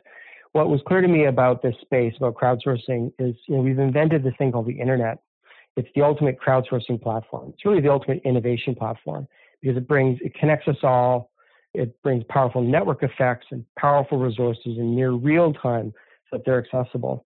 what 0.57 0.69
was 0.69 0.81
clear 0.87 1.01
to 1.01 1.07
me 1.07 1.25
about 1.25 1.61
this 1.61 1.75
space 1.81 2.13
about 2.17 2.35
crowdsourcing 2.35 3.13
is 3.19 3.35
you 3.47 3.55
know 3.55 3.61
we've 3.61 3.79
invented 3.79 4.23
this 4.23 4.33
thing 4.37 4.51
called 4.51 4.65
the 4.65 4.79
internet. 4.79 5.19
It's 5.75 5.89
the 5.95 6.01
ultimate 6.01 6.39
crowdsourcing 6.39 7.01
platform. 7.01 7.51
It's 7.53 7.63
really 7.63 7.81
the 7.81 7.91
ultimate 7.91 8.21
innovation 8.25 8.73
platform 8.73 9.27
because 9.61 9.77
it 9.77 9.87
brings 9.87 10.19
it 10.21 10.33
connects 10.33 10.67
us 10.67 10.77
all 10.83 11.29
it 11.77 12.01
brings 12.01 12.23
powerful 12.27 12.61
network 12.61 13.03
effects 13.03 13.45
and 13.51 13.63
powerful 13.77 14.17
resources 14.17 14.77
in 14.77 14.95
near 14.95 15.11
real 15.11 15.53
time 15.53 15.93
so 16.29 16.37
that 16.37 16.45
they're 16.45 16.63
accessible. 16.63 17.23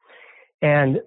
And 0.61 0.99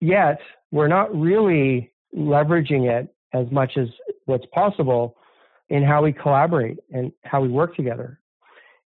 yet, 0.00 0.38
we're 0.70 0.88
not 0.88 1.14
really 1.18 1.90
leveraging 2.14 2.90
it 2.90 3.14
as 3.32 3.50
much 3.50 3.78
as 3.78 3.88
what's 4.26 4.44
possible 4.52 5.16
in 5.70 5.82
how 5.82 6.02
we 6.02 6.12
collaborate 6.12 6.78
and 6.92 7.12
how 7.24 7.40
we 7.40 7.48
work 7.48 7.74
together. 7.74 8.20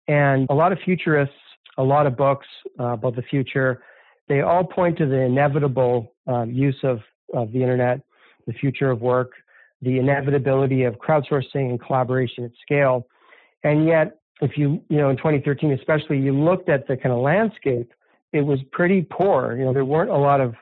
And 0.07 0.47
a 0.51 0.53
lot 0.53 0.71
of 0.71 0.77
futurists, 0.85 1.33
a 1.77 1.83
lot 1.83 2.07
of 2.07 2.15
books 2.15 2.47
uh, 2.79 2.93
about 2.93 3.15
the 3.15 3.21
future, 3.23 3.81
they 4.27 4.41
all 4.41 4.63
point 4.63 4.97
to 4.97 5.05
the 5.05 5.19
inevitable 5.19 6.13
um, 6.27 6.51
use 6.51 6.77
of, 6.83 6.99
of 7.33 7.51
the 7.51 7.61
internet, 7.61 8.01
the 8.47 8.53
future 8.53 8.89
of 8.89 9.01
work, 9.01 9.33
the 9.81 9.99
inevitability 9.99 10.83
of 10.83 10.95
crowdsourcing 10.95 11.69
and 11.69 11.81
collaboration 11.81 12.43
at 12.43 12.51
scale. 12.61 13.07
And 13.63 13.87
yet, 13.87 14.19
if 14.41 14.57
you, 14.57 14.81
you 14.89 14.97
know, 14.97 15.09
in 15.09 15.17
2013 15.17 15.71
especially, 15.73 16.19
you 16.19 16.33
looked 16.33 16.69
at 16.69 16.87
the 16.87 16.97
kind 16.97 17.13
of 17.13 17.19
landscape, 17.19 17.91
it 18.33 18.41
was 18.41 18.59
pretty 18.71 19.05
poor. 19.09 19.55
You 19.57 19.65
know, 19.65 19.73
there 19.73 19.85
weren't 19.85 20.09
a 20.09 20.17
lot 20.17 20.41
of, 20.41 20.55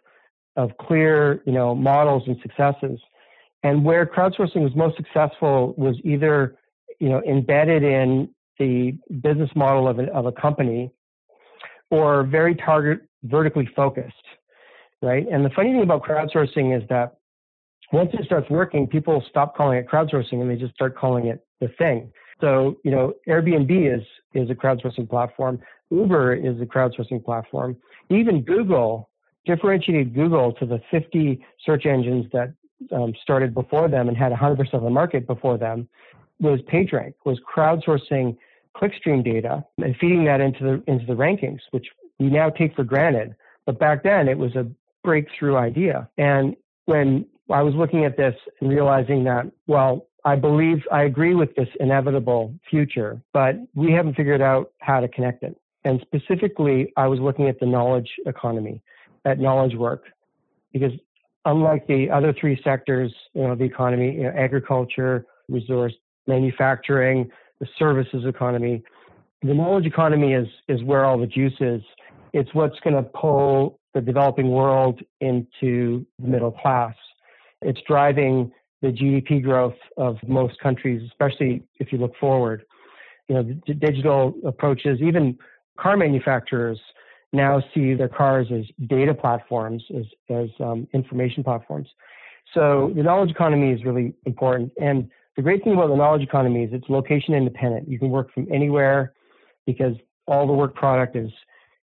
of 0.56 0.72
clear, 0.78 1.42
you 1.46 1.54
know, 1.54 1.74
models 1.74 2.24
and 2.28 2.38
successes. 2.42 3.00
And 3.64 3.84
where 3.84 4.06
crowdsourcing 4.06 4.62
was 4.62 4.76
most 4.76 4.98
successful 4.98 5.74
was 5.78 5.96
either, 6.04 6.56
you 7.00 7.10
know, 7.10 7.22
embedded 7.24 7.84
in 7.84 8.30
the 8.60 8.92
business 9.22 9.50
model 9.56 9.88
of 9.88 10.00
a, 10.00 10.04
of 10.14 10.26
a 10.26 10.32
company 10.32 10.92
or 11.94 12.24
very 12.24 12.56
target 12.56 13.02
vertically 13.26 13.70
focused, 13.76 14.26
right? 15.04 15.28
And 15.32 15.46
the 15.46 15.52
funny 15.52 15.74
thing 15.74 15.84
about 15.84 16.02
crowdsourcing 16.02 16.76
is 16.76 16.82
that 16.90 17.18
once 17.92 18.10
it 18.14 18.26
starts 18.26 18.50
working, 18.50 18.88
people 18.88 19.24
stop 19.30 19.56
calling 19.56 19.78
it 19.78 19.88
crowdsourcing 19.88 20.42
and 20.42 20.50
they 20.50 20.56
just 20.56 20.74
start 20.74 20.98
calling 20.98 21.28
it 21.28 21.46
the 21.62 21.68
thing. 21.78 22.12
So, 22.42 22.78
you 22.84 22.90
know, 22.90 23.14
Airbnb 23.28 23.96
is, 23.96 24.04
is 24.34 24.50
a 24.50 24.56
crowdsourcing 24.56 25.08
platform. 25.08 25.60
Uber 25.92 26.34
is 26.34 26.60
a 26.60 26.66
crowdsourcing 26.66 27.24
platform. 27.24 27.78
Even 28.10 28.42
Google 28.42 29.12
differentiated 29.46 30.16
Google 30.16 30.52
to 30.54 30.66
the 30.66 30.82
50 30.90 31.46
search 31.64 31.86
engines 31.86 32.26
that 32.34 32.56
um, 32.92 33.14
started 33.22 33.54
before 33.54 33.88
them 33.88 34.08
and 34.08 34.18
had 34.18 34.32
100% 34.32 34.74
of 34.74 34.82
the 34.82 34.90
market 34.90 35.28
before 35.28 35.60
them 35.60 35.88
was 36.40 36.60
PageRank, 36.62 37.14
was 37.24 37.40
crowdsourcing 37.56 38.36
clickstream 38.76 39.24
data 39.24 39.64
and 39.78 39.96
feeding 39.98 40.26
that 40.26 40.42
into 40.42 40.64
the, 40.64 40.92
into 40.92 41.06
the 41.06 41.14
rankings, 41.14 41.60
which 41.72 41.88
we 42.20 42.30
now 42.30 42.50
take 42.50 42.76
for 42.76 42.84
granted. 42.84 43.36
But 43.66 43.80
back 43.80 44.04
then 44.04 44.28
it 44.28 44.38
was 44.38 44.56
a 44.56 44.68
breakthrough 45.04 45.56
idea. 45.56 46.10
And 46.18 46.56
when 46.86 47.26
I 47.52 47.62
was 47.62 47.74
looking 47.76 48.06
at 48.06 48.18
this 48.18 48.36
and 48.62 48.70
realizing 48.70 49.24
that, 49.26 49.52
well, 49.68 50.08
I 50.26 50.36
believe 50.36 50.84
I 50.92 51.04
agree 51.04 51.36
with 51.36 51.54
this 51.56 51.68
inevitable 51.80 52.54
future, 52.70 53.22
but 53.34 53.56
we 53.76 53.92
haven't 53.92 54.16
figured 54.16 54.42
out 54.42 54.72
how 54.80 55.02
to 55.02 55.08
connect 55.08 55.44
it. 55.44 55.58
And 55.84 56.00
specifically, 56.02 56.94
I 56.96 57.08
was 57.08 57.20
looking 57.20 57.50
at 57.50 57.60
the 57.60 57.66
knowledge 57.66 58.10
economy, 58.26 58.82
at 59.26 59.40
knowledge 59.40 59.76
work, 59.76 60.06
because 60.72 60.94
unlike 61.44 61.88
the 61.88 62.10
other 62.10 62.34
three 62.40 62.60
sectors, 62.64 63.14
you 63.34 63.44
know, 63.44 63.56
the 63.56 63.66
economy, 63.66 64.16
you 64.16 64.24
know, 64.24 64.34
agriculture, 64.36 65.26
resource, 65.50 65.94
manufacturing, 66.26 67.30
the 67.64 67.70
services 67.80 68.26
economy, 68.26 68.84
the 69.42 69.54
knowledge 69.54 69.86
economy 69.86 70.34
is 70.34 70.48
is 70.68 70.84
where 70.84 71.06
all 71.06 71.18
the 71.18 71.28
juice 71.28 71.56
is. 71.62 71.82
It's 72.34 72.50
what's 72.54 72.80
going 72.82 72.96
to 72.96 73.04
pull 73.04 73.80
the 73.94 74.02
developing 74.02 74.50
world 74.50 75.00
into 75.22 76.06
the 76.20 76.28
middle 76.28 76.52
class. 76.52 76.96
It's 77.62 77.80
driving 77.88 78.52
the 78.82 78.90
GDP 78.90 79.42
growth 79.42 79.78
of 79.96 80.18
most 80.28 80.60
countries, 80.60 81.02
especially 81.08 81.64
if 81.80 81.94
you 81.94 82.00
look 82.00 82.16
forward. 82.20 82.66
You 83.30 83.36
know, 83.36 83.44
the 83.66 83.74
digital 83.74 84.34
approaches, 84.46 85.00
even 85.02 85.38
car 85.80 85.96
manufacturers 85.96 86.80
now 87.32 87.64
see 87.74 87.94
their 87.94 88.10
cars 88.10 88.48
as 88.54 88.66
data 88.88 89.14
platforms, 89.14 89.84
as, 89.98 90.06
as 90.30 90.50
um, 90.60 90.88
information 90.94 91.44
platforms. 91.44 91.88
So 92.54 92.92
the 92.96 93.04
knowledge 93.04 93.32
economy 93.32 93.72
is 93.72 93.86
really 93.86 94.14
important. 94.26 94.74
And 94.82 95.10
the 95.36 95.42
great 95.42 95.64
thing 95.64 95.74
about 95.74 95.90
the 95.90 95.96
knowledge 95.96 96.22
economy 96.22 96.64
is 96.64 96.70
it's 96.74 96.88
location 96.90 97.34
independent. 97.34 97.88
You 97.88 97.98
can 97.98 98.10
work 98.10 98.34
from 98.34 98.48
anywhere 98.52 99.14
because 99.66 99.96
all 100.28 100.46
the 100.46 100.54
work 100.54 100.76
product 100.76 101.16
is 101.16 101.32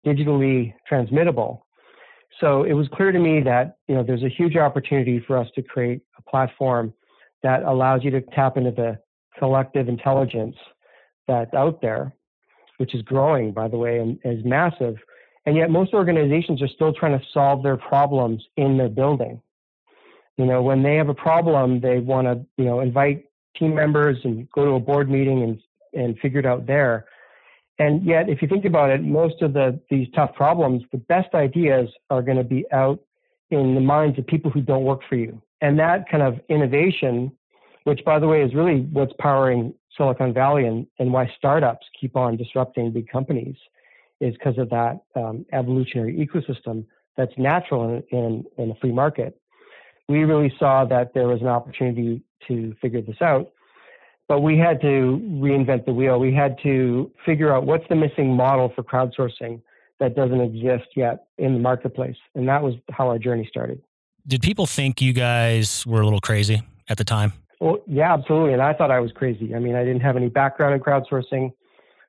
digitally 0.05 0.73
transmittable. 0.87 1.65
So 2.39 2.63
it 2.63 2.73
was 2.73 2.87
clear 2.93 3.11
to 3.11 3.19
me 3.19 3.41
that 3.41 3.77
you 3.87 3.95
know 3.95 4.03
there's 4.03 4.23
a 4.23 4.29
huge 4.29 4.55
opportunity 4.55 5.23
for 5.25 5.37
us 5.37 5.47
to 5.55 5.61
create 5.61 6.01
a 6.17 6.21
platform 6.29 6.93
that 7.43 7.63
allows 7.63 8.03
you 8.03 8.11
to 8.11 8.21
tap 8.21 8.57
into 8.57 8.71
the 8.71 8.99
collective 9.37 9.89
intelligence 9.89 10.55
that's 11.27 11.53
out 11.53 11.81
there, 11.81 12.13
which 12.77 12.93
is 12.93 13.01
growing, 13.01 13.51
by 13.51 13.67
the 13.67 13.77
way, 13.77 13.99
and 13.99 14.19
is 14.23 14.43
massive. 14.45 14.95
And 15.45 15.55
yet 15.55 15.71
most 15.71 15.93
organizations 15.93 16.61
are 16.61 16.67
still 16.67 16.93
trying 16.93 17.17
to 17.17 17.25
solve 17.33 17.63
their 17.63 17.77
problems 17.77 18.43
in 18.57 18.77
their 18.77 18.89
building. 18.89 19.41
You 20.37 20.45
know, 20.45 20.61
when 20.61 20.83
they 20.83 20.95
have 20.95 21.09
a 21.09 21.13
problem, 21.13 21.81
they 21.81 21.99
want 21.99 22.27
to, 22.27 22.45
you 22.57 22.65
know, 22.65 22.79
invite 22.79 23.25
team 23.57 23.75
members 23.75 24.17
and 24.23 24.49
go 24.51 24.65
to 24.65 24.71
a 24.71 24.79
board 24.79 25.09
meeting 25.09 25.43
and 25.43 25.61
and 25.93 26.17
figure 26.19 26.39
it 26.39 26.45
out 26.45 26.65
there. 26.65 27.05
And 27.79 28.05
yet, 28.05 28.29
if 28.29 28.41
you 28.41 28.47
think 28.47 28.65
about 28.65 28.91
it, 28.91 29.01
most 29.03 29.41
of 29.41 29.53
the 29.53 29.79
these 29.89 30.07
tough 30.15 30.33
problems, 30.35 30.83
the 30.91 30.97
best 30.97 31.33
ideas 31.33 31.89
are 32.09 32.21
going 32.21 32.37
to 32.37 32.43
be 32.43 32.65
out 32.71 32.99
in 33.49 33.75
the 33.75 33.81
minds 33.81 34.17
of 34.17 34.27
people 34.27 34.51
who 34.51 34.61
don't 34.61 34.83
work 34.83 35.01
for 35.07 35.15
you. 35.15 35.41
And 35.61 35.77
that 35.79 36.09
kind 36.09 36.23
of 36.23 36.39
innovation, 36.49 37.31
which 37.83 38.03
by 38.05 38.19
the 38.19 38.27
way 38.27 38.41
is 38.41 38.53
really 38.53 38.81
what's 38.93 39.13
powering 39.19 39.73
Silicon 39.97 40.33
Valley 40.33 40.65
and, 40.65 40.87
and 40.99 41.11
why 41.11 41.31
startups 41.37 41.85
keep 41.99 42.15
on 42.15 42.37
disrupting 42.37 42.91
big 42.91 43.09
companies, 43.09 43.55
is 44.19 44.33
because 44.35 44.57
of 44.57 44.69
that 44.69 45.01
um, 45.15 45.45
evolutionary 45.51 46.15
ecosystem 46.15 46.85
that's 47.17 47.33
natural 47.37 48.03
in, 48.11 48.17
in, 48.17 48.45
in 48.57 48.71
a 48.71 48.75
free 48.75 48.91
market. 48.91 49.40
We 50.11 50.25
really 50.25 50.53
saw 50.59 50.85
that 50.85 51.13
there 51.13 51.27
was 51.27 51.41
an 51.41 51.47
opportunity 51.47 52.21
to 52.47 52.75
figure 52.81 53.01
this 53.01 53.21
out, 53.21 53.51
but 54.27 54.41
we 54.41 54.57
had 54.57 54.81
to 54.81 55.21
reinvent 55.41 55.85
the 55.85 55.93
wheel. 55.93 56.19
We 56.19 56.33
had 56.33 56.57
to 56.63 57.09
figure 57.25 57.53
out 57.53 57.65
what's 57.65 57.85
the 57.89 57.95
missing 57.95 58.35
model 58.35 58.71
for 58.75 58.83
crowdsourcing 58.83 59.61
that 59.99 60.15
doesn't 60.15 60.41
exist 60.41 60.89
yet 60.95 61.27
in 61.37 61.53
the 61.53 61.59
marketplace. 61.59 62.17
And 62.35 62.47
that 62.49 62.61
was 62.61 62.75
how 62.91 63.07
our 63.07 63.19
journey 63.19 63.47
started. 63.49 63.81
Did 64.27 64.41
people 64.41 64.65
think 64.65 65.01
you 65.01 65.13
guys 65.13 65.85
were 65.85 66.01
a 66.01 66.03
little 66.03 66.19
crazy 66.19 66.61
at 66.89 66.97
the 66.97 67.03
time? 67.03 67.33
Well, 67.59 67.77
yeah, 67.87 68.13
absolutely. 68.13 68.53
And 68.53 68.61
I 68.61 68.73
thought 68.73 68.91
I 68.91 68.99
was 68.99 69.11
crazy. 69.11 69.55
I 69.55 69.59
mean, 69.59 69.75
I 69.75 69.83
didn't 69.83 70.01
have 70.01 70.17
any 70.17 70.29
background 70.29 70.73
in 70.73 70.81
crowdsourcing. 70.81 71.53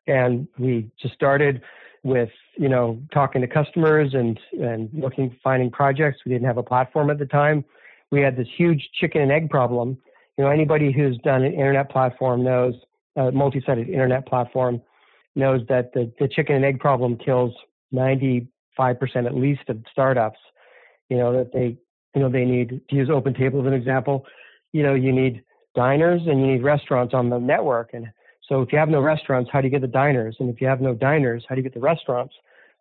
And 0.07 0.49
we 0.59 0.91
just 1.01 1.15
started 1.15 1.63
with, 2.03 2.31
you 2.57 2.69
know, 2.69 2.99
talking 3.13 3.43
to 3.43 3.47
customers 3.47 4.15
and, 4.15 4.41
and 4.53 4.91
looking, 4.93 5.37
finding 5.45 5.71
projects. 5.71 6.21
We 6.25 6.33
didn't 6.33 6.47
have 6.47 6.59
a 6.59 6.63
platform 6.63 7.11
at 7.11 7.19
the 7.19 7.27
time. 7.27 7.65
We 8.13 8.21
had 8.21 8.37
this 8.37 8.47
huge 8.57 8.89
chicken 9.01 9.23
and 9.23 9.33
egg 9.33 9.51
problem. 9.51 9.99
You 10.39 10.45
know, 10.45 10.51
anybody 10.51 10.93
who's 10.93 11.19
done 11.19 11.43
an 11.43 11.53
internet 11.53 11.91
platform 11.91 12.45
knows, 12.45 12.75
a 13.17 13.33
multi-sided 13.33 13.89
internet 13.89 14.27
platform 14.27 14.81
knows 15.35 15.63
that 15.69 15.93
the, 15.93 16.13
the 16.21 16.29
chicken 16.29 16.55
and 16.55 16.65
egg 16.65 16.79
problem 16.79 17.17
kills 17.17 17.53
95% 17.93 18.47
at 19.27 19.35
least 19.35 19.63
of 19.69 19.79
startups. 19.91 20.39
You 21.09 21.17
know, 21.17 21.33
that 21.33 21.53
they, 21.53 21.77
you 22.15 22.21
know, 22.21 22.31
they 22.31 22.45
need 22.45 22.81
to 22.89 22.95
use 22.95 23.11
open 23.11 23.35
table 23.35 23.61
as 23.61 23.67
an 23.67 23.73
example 23.73 24.25
you 24.73 24.83
know, 24.83 24.95
you 24.95 25.13
need 25.13 25.43
diners 25.75 26.23
and 26.27 26.41
you 26.41 26.47
need 26.47 26.63
restaurants 26.63 27.15
on 27.15 27.31
the 27.31 27.39
network. 27.39 27.91
And 27.93 28.09
so 28.49 28.63
if 28.63 28.73
you 28.73 28.79
have 28.79 28.89
no 28.89 29.01
restaurants, 29.01 29.51
how 29.53 29.61
do 29.61 29.67
you 29.67 29.71
get 29.71 29.83
the 29.83 29.87
diners? 29.87 30.37
And 30.41 30.51
if 30.51 30.61
you 30.61 30.67
have 30.67 30.81
no 30.81 30.95
diners, 30.95 31.45
how 31.49 31.55
do 31.55 31.61
you 31.61 31.63
get 31.63 31.75
the 31.75 31.81
restaurants 31.81 32.35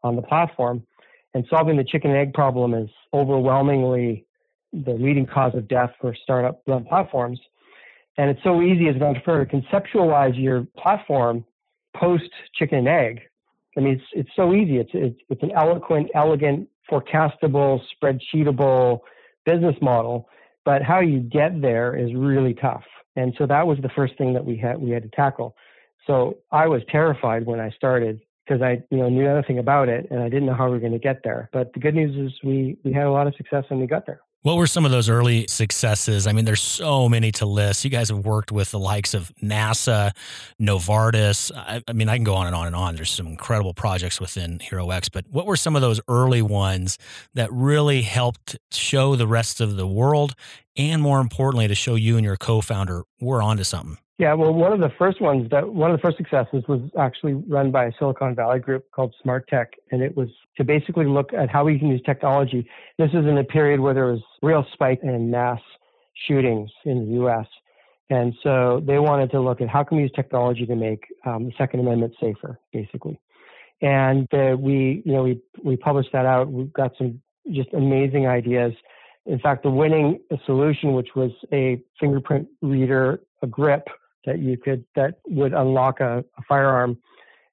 on 0.04 0.16
the 0.16 0.22
platform? 0.22 0.86
And 1.34 1.46
solving 1.50 1.78
the 1.78 1.84
chicken 1.84 2.12
and 2.12 2.20
egg 2.20 2.34
problem 2.34 2.74
is 2.74 2.90
overwhelmingly 3.14 4.26
the 4.74 4.94
leading 4.94 5.26
cause 5.26 5.54
of 5.56 5.68
death 5.68 5.92
for 6.00 6.16
startup 6.24 6.62
run 6.68 6.86
platforms. 6.86 7.40
And 8.18 8.30
it's 8.30 8.44
so 8.44 8.62
easy 8.62 8.88
as 8.90 8.96
an 8.96 9.04
entrepreneur 9.04 9.46
to 9.46 9.56
conceptualize 9.56 10.42
your 10.42 10.68
platform 10.78 11.46
post 11.96 12.30
chicken 12.56 12.80
and 12.80 12.88
egg. 12.88 13.22
I 13.78 13.82
mean, 13.82 13.94
it's, 13.94 14.04
it's 14.14 14.30
so 14.36 14.54
easy. 14.54 14.78
It's, 14.78 14.92
it's, 14.94 15.20
it's 15.30 15.44
an 15.44 15.52
eloquent, 15.56 16.10
elegant, 16.14 16.68
forecastable, 16.90 17.80
spreadsheetable 18.02 19.00
business 19.46 19.76
model 19.82 20.28
but 20.66 20.82
how 20.82 21.00
you 21.00 21.20
get 21.20 21.62
there 21.62 21.96
is 21.96 22.14
really 22.14 22.54
tough. 22.54 22.84
And 23.16 23.34
so 23.38 23.46
that 23.48 23.66
was 23.66 23.78
the 23.82 23.90
first 23.90 24.18
thing 24.18 24.34
that 24.34 24.46
we 24.46 24.58
had 24.58 24.78
we 24.80 24.92
had 24.92 25.04
to 25.04 25.10
tackle. 25.10 25.56
So 26.08 26.38
I 26.52 26.68
was 26.68 26.82
terrified 26.90 27.46
when 27.46 27.60
I 27.60 27.70
started 27.72 28.22
because 28.46 28.62
I 28.62 28.82
you 28.90 28.98
know 28.98 29.10
knew 29.10 29.24
nothing 29.24 29.60
about 29.60 29.90
it 29.90 30.08
and 30.10 30.22
I 30.22 30.30
didn't 30.30 30.46
know 30.46 30.54
how 30.54 30.66
we 30.66 30.72
were 30.72 30.80
going 30.80 30.94
to 30.94 31.00
get 31.00 31.22
there. 31.24 31.50
But 31.52 31.74
the 31.74 31.80
good 31.80 31.96
news 31.96 32.16
is 32.16 32.38
we 32.44 32.78
we 32.84 32.94
had 32.94 33.06
a 33.06 33.12
lot 33.12 33.28
of 33.28 33.36
success 33.36 33.66
and 33.70 33.80
we 33.80 33.88
got 33.88 34.06
there. 34.06 34.22
What 34.44 34.58
were 34.58 34.66
some 34.66 34.86
of 34.86 34.92
those 34.92 35.08
early 35.08 35.46
successes? 35.48 36.26
I 36.26 36.32
mean, 36.32 36.46
there's 36.46 36.64
so 36.64 37.08
many 37.08 37.32
to 37.34 37.46
list. 37.46 37.84
You 37.84 37.92
guys 37.92 38.10
have 38.10 38.26
worked 38.26 38.52
with 38.52 38.72
the 38.72 38.80
likes 38.80 39.14
of 39.14 39.32
NASA, 39.44 40.14
Novartis. 40.60 41.52
I, 41.56 41.84
I, 41.88 41.94
mean, 41.94 42.10
I 42.10 42.16
can 42.16 42.24
go 42.24 42.34
on 42.34 42.48
and 42.48 42.56
on 42.56 42.66
and 42.66 42.76
on. 42.76 42.96
There's 42.96 43.12
some 43.12 43.28
incredible 43.28 43.76
projects 43.76 44.20
within 44.20 44.58
HeroX, 44.58 45.10
but 45.14 45.26
what 45.30 45.46
were 45.46 45.56
some 45.56 45.76
of 45.76 45.84
those 45.84 46.02
early 46.08 46.42
ones 46.42 46.98
that 47.36 47.54
really 47.54 48.02
helped 48.02 48.58
show 48.72 49.16
the 49.16 49.28
rest 49.28 49.62
of 49.62 49.76
the 49.76 49.86
world 49.86 50.34
and 50.76 51.04
more 51.04 51.20
importantly, 51.20 51.68
to 51.68 51.76
show 51.76 51.94
you 51.94 52.16
and 52.18 52.26
your 52.26 52.38
co-founder 52.38 53.04
we're 53.20 53.44
onto 53.44 53.64
something? 53.64 53.98
Yeah, 54.22 54.36
well, 54.36 54.54
one 54.54 54.72
of 54.72 54.80
the 54.80 54.92
first 55.00 55.20
ones 55.20 55.50
that 55.50 55.74
one 55.74 55.90
of 55.90 55.98
the 55.98 56.02
first 56.04 56.18
successes 56.18 56.64
was 56.68 56.80
actually 56.96 57.34
run 57.34 57.72
by 57.72 57.86
a 57.86 57.92
Silicon 57.98 58.36
Valley 58.36 58.60
group 58.60 58.86
called 58.92 59.16
Smart 59.20 59.48
Tech, 59.48 59.72
and 59.92 60.04
it 60.04 60.16
was 60.16 60.30
to 60.58 60.64
basically 60.64 61.08
look 61.08 61.34
at 61.34 61.50
how 61.50 61.66
we 61.66 61.80
can 61.80 61.88
use 61.88 62.04
technology. 62.06 62.70
This 63.00 63.10
is 63.10 63.26
in 63.26 63.40
a 63.40 63.44
period 63.44 63.80
where 63.80 63.96
there 63.96 64.06
was 64.06 64.20
real 64.44 64.64
spike 64.74 65.00
in 65.02 65.32
mass 65.32 65.60
shootings 66.28 66.70
in 66.86 67.08
the 67.08 67.14
U.S., 67.14 67.48
and 68.12 68.36
so 68.44 68.84
they 68.86 69.00
wanted 69.00 69.32
to 69.32 69.42
look 69.42 69.60
at 69.60 69.70
how 69.70 69.84
can 69.84 69.98
we 69.98 70.04
use 70.04 70.12
technology 70.16 70.68
to 70.68 70.76
make 70.76 71.04
um, 71.26 71.46
the 71.46 71.52
Second 71.58 71.80
Amendment 71.80 72.14
safer, 72.22 72.60
basically. 72.72 73.20
And 73.82 74.32
uh, 74.36 74.56
we, 74.56 75.02
you 75.04 75.14
know, 75.14 75.24
we 75.24 75.42
we 75.64 75.78
published 75.78 76.12
that 76.14 76.28
out. 76.28 76.48
We 76.52 76.66
got 76.66 76.92
some 76.96 77.20
just 77.52 77.74
amazing 77.74 78.28
ideas. 78.28 78.74
In 79.26 79.40
fact, 79.40 79.64
the 79.64 79.72
winning 79.72 80.20
solution, 80.46 80.94
which 80.94 81.10
was 81.16 81.32
a 81.52 81.82
fingerprint 82.00 82.48
reader, 82.62 83.22
a 83.42 83.48
grip 83.48 83.88
that 84.26 84.40
you 84.40 84.58
could 84.58 84.86
that 84.96 85.16
would 85.28 85.54
unlock 85.54 86.00
a, 86.00 86.24
a 86.38 86.42
firearm 86.48 86.98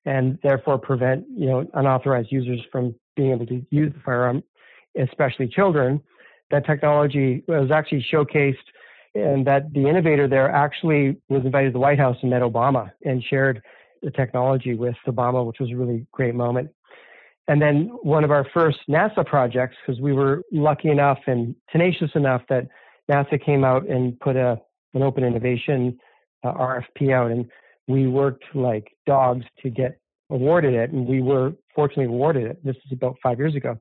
and 0.05 0.39
therefore 0.43 0.79
prevent 0.79 1.25
you 1.31 1.47
know 1.47 1.67
unauthorized 1.75 2.31
users 2.31 2.61
from 2.71 2.95
being 3.17 3.33
able 3.33 3.47
to 3.47 3.65
use 3.71 3.93
the 3.93 4.01
firearm, 4.01 4.43
especially 4.99 5.49
children. 5.49 6.01
That 6.51 6.65
technology 6.65 7.43
was 7.47 7.71
actually 7.71 8.07
showcased, 8.11 8.57
and 9.15 9.47
that 9.47 9.73
the 9.73 9.87
innovator 9.87 10.29
there 10.29 10.51
actually 10.51 11.21
was 11.29 11.45
invited 11.45 11.69
to 11.69 11.73
the 11.73 11.79
White 11.79 11.99
House 11.99 12.17
and 12.23 12.31
met 12.31 12.43
Obama 12.43 12.91
and 13.05 13.23
shared 13.23 13.63
the 14.03 14.11
technology 14.11 14.75
with 14.75 14.95
Obama, 15.07 15.45
which 15.47 15.59
was 15.61 15.71
a 15.71 15.77
really 15.77 16.07
great 16.13 16.35
moment. 16.35 16.71
And 17.49 17.61
then 17.61 17.91
one 18.03 18.25
of 18.25 18.31
our 18.31 18.47
first 18.53 18.79
NASA 18.89 19.27
projects, 19.27 19.77
because 19.85 20.01
we 20.01 20.13
were 20.13 20.43
lucky 20.53 20.91
enough 20.91 21.19
and 21.27 21.55
tenacious 21.73 22.11
enough 22.15 22.43
that 22.49 22.69
NASA 23.11 23.43
came 23.43 23.65
out 23.65 23.87
and 23.89 24.19
put 24.21 24.37
a 24.37 24.61
an 24.95 25.03
open 25.03 25.23
innovation 25.23 25.99
uh, 26.45 26.53
RFP 26.53 27.13
out, 27.13 27.31
and 27.31 27.49
we 27.87 28.07
worked 28.07 28.45
like 28.55 28.97
dogs 29.07 29.45
to 29.63 29.71
get 29.71 29.99
awarded 30.31 30.75
it, 30.75 30.91
and 30.91 31.07
we 31.07 31.23
were 31.23 31.53
fortunately 31.75 32.07
awarded 32.07 32.45
it. 32.45 32.65
This 32.65 32.77
is 32.77 32.93
about 32.93 33.17
five 33.23 33.39
years 33.39 33.55
ago. 33.55 33.79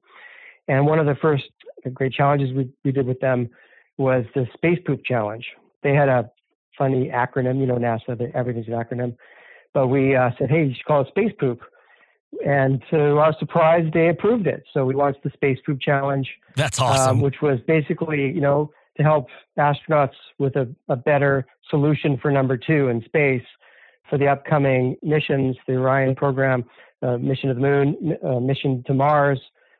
And 0.68 0.86
one 0.86 1.00
of 1.00 1.06
the 1.06 1.16
first 1.16 1.46
great 1.94 2.14
challenges 2.14 2.54
we, 2.54 2.70
we 2.84 2.92
did 2.92 3.08
with 3.08 3.20
them 3.20 3.50
was 3.98 4.26
the 4.36 4.48
Space 4.54 4.80
Poop 4.86 5.02
Challenge. 5.06 5.46
They 5.84 5.94
had 5.94 6.10
a 6.10 6.30
funny 6.78 7.10
acronym, 7.14 7.60
you 7.60 7.66
know, 7.66 7.76
NASA, 7.76 8.32
everything's 8.34 8.68
an 8.68 8.74
acronym. 8.74 9.16
But 9.74 9.88
we 9.88 10.16
uh, 10.16 10.32
said, 10.38 10.50
hey, 10.50 10.66
you 10.66 10.74
should 10.76 10.86
call 10.86 11.02
it 11.02 11.08
Space 11.10 11.32
Poop. 11.40 11.62
And 12.46 12.84
to 12.92 13.18
our 13.18 13.36
surprise, 13.40 13.90
they 13.94 14.10
approved 14.10 14.48
it. 14.48 14.64
So 14.74 14.86
we 14.86 14.94
launched 14.94 15.24
the 15.24 15.30
Space 15.32 15.60
Poop 15.66 15.80
Challenge. 15.82 16.30
That's 16.56 16.80
awesome. 16.80 17.18
Um, 17.18 17.22
which 17.22 17.42
was 17.42 17.60
basically, 17.68 18.32
you 18.32 18.42
know, 18.42 18.72
to 18.98 19.04
help 19.04 19.28
astronauts 19.58 20.16
with 20.40 20.56
a, 20.56 20.68
a 20.90 20.96
better 20.96 21.46
solution 21.70 22.18
for 22.22 22.32
number 22.32 22.58
two 22.58 22.90
in 22.90 23.04
space 23.04 23.44
for 24.10 24.18
the 24.18 24.28
upcoming 24.28 24.96
missions, 25.04 25.56
the 25.68 25.74
Orion 25.74 26.16
program, 26.16 26.64
uh, 27.02 27.18
mission 27.18 27.50
to 27.50 27.56
the 27.56 27.62
moon, 27.62 28.18
uh, 28.24 28.40
mission 28.40 28.84
to 28.88 28.94
Mars, 28.94 29.40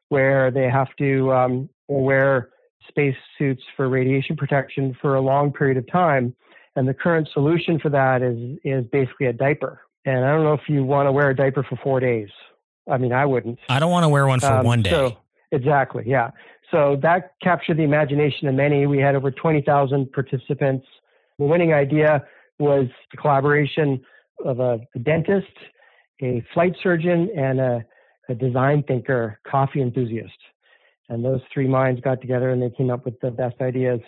where 0.10 0.52
they 0.52 0.70
have 0.70 0.90
to 0.98 1.32
um, 1.32 1.70
wear 1.88 2.50
space 2.88 3.16
suits 3.38 3.64
for 3.76 3.90
radiation 3.90 4.36
protection 4.36 4.96
for 5.02 5.16
a 5.16 5.22
long 5.22 5.52
period 5.52 5.78
of 5.78 5.90
time. 5.92 6.36
And 6.76 6.88
the 6.88 6.94
current 6.94 7.28
solution 7.34 7.80
for 7.80 7.90
that 7.90 8.22
is 8.22 8.60
is 8.64 8.86
basically 8.92 9.26
a 9.28 9.34
diaper. 9.34 9.82
And 10.06 10.24
I 10.24 10.32
don't 10.32 10.44
know 10.44 10.54
if 10.54 10.70
you 10.70 10.84
want 10.84 11.08
to 11.08 11.12
wear 11.12 11.30
a 11.30 11.36
diaper 11.36 11.64
for 11.64 11.76
four 11.78 12.00
days. 12.00 12.30
I 12.90 12.98
mean, 12.98 13.12
I 13.12 13.26
wouldn't. 13.26 13.60
I 13.68 13.80
don't 13.80 13.92
want 13.92 14.04
to 14.04 14.10
wear 14.10 14.28
one 14.28 14.40
for 14.40 14.48
um, 14.48 14.66
one 14.66 14.82
day. 14.84 14.92
So, 14.92 15.18
exactly, 15.52 16.04
yeah. 16.06 16.32
So 16.72 16.98
that 17.02 17.34
captured 17.42 17.78
the 17.78 17.84
imagination 17.84 18.48
of 18.48 18.56
many. 18.56 18.86
We 18.88 19.00
had 19.00 19.16
over 19.16 19.32
20,000 19.32 20.12
participants. 20.12 20.86
The 21.40 21.46
winning 21.46 21.74
idea 21.74 22.26
was 22.60 22.88
the 23.12 23.18
collaboration 23.18 24.02
of 24.44 24.60
a, 24.60 24.80
a 24.96 25.00
dentist, 25.00 25.48
a 26.22 26.44
flight 26.54 26.76
surgeon, 26.82 27.30
and 27.38 27.60
a, 27.60 27.86
a 28.30 28.36
design 28.36 28.84
thinker, 28.84 29.40
coffee 29.48 29.82
enthusiast. 29.82 30.38
And 31.10 31.24
those 31.24 31.42
three 31.54 31.68
minds 31.68 32.02
got 32.02 32.20
together 32.20 32.50
and 32.50 32.62
they 32.62 32.70
came 32.70 32.90
up 32.90 33.06
with 33.06 33.20
the 33.22 33.32
best 33.32 33.56
ideas. 33.62 34.02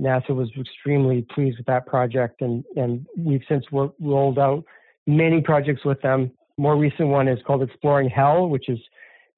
NASA 0.00 0.30
was 0.30 0.50
extremely 0.58 1.22
pleased 1.34 1.58
with 1.58 1.66
that 1.66 1.86
project, 1.86 2.42
and, 2.42 2.64
and 2.76 3.06
we've 3.16 3.42
since 3.48 3.64
rolled 3.70 4.38
out 4.38 4.64
many 5.06 5.40
projects 5.40 5.84
with 5.84 6.00
them. 6.02 6.30
More 6.56 6.76
recent 6.76 7.08
one 7.08 7.28
is 7.28 7.38
called 7.46 7.62
Exploring 7.62 8.10
Hell, 8.10 8.48
which 8.48 8.68
is 8.68 8.78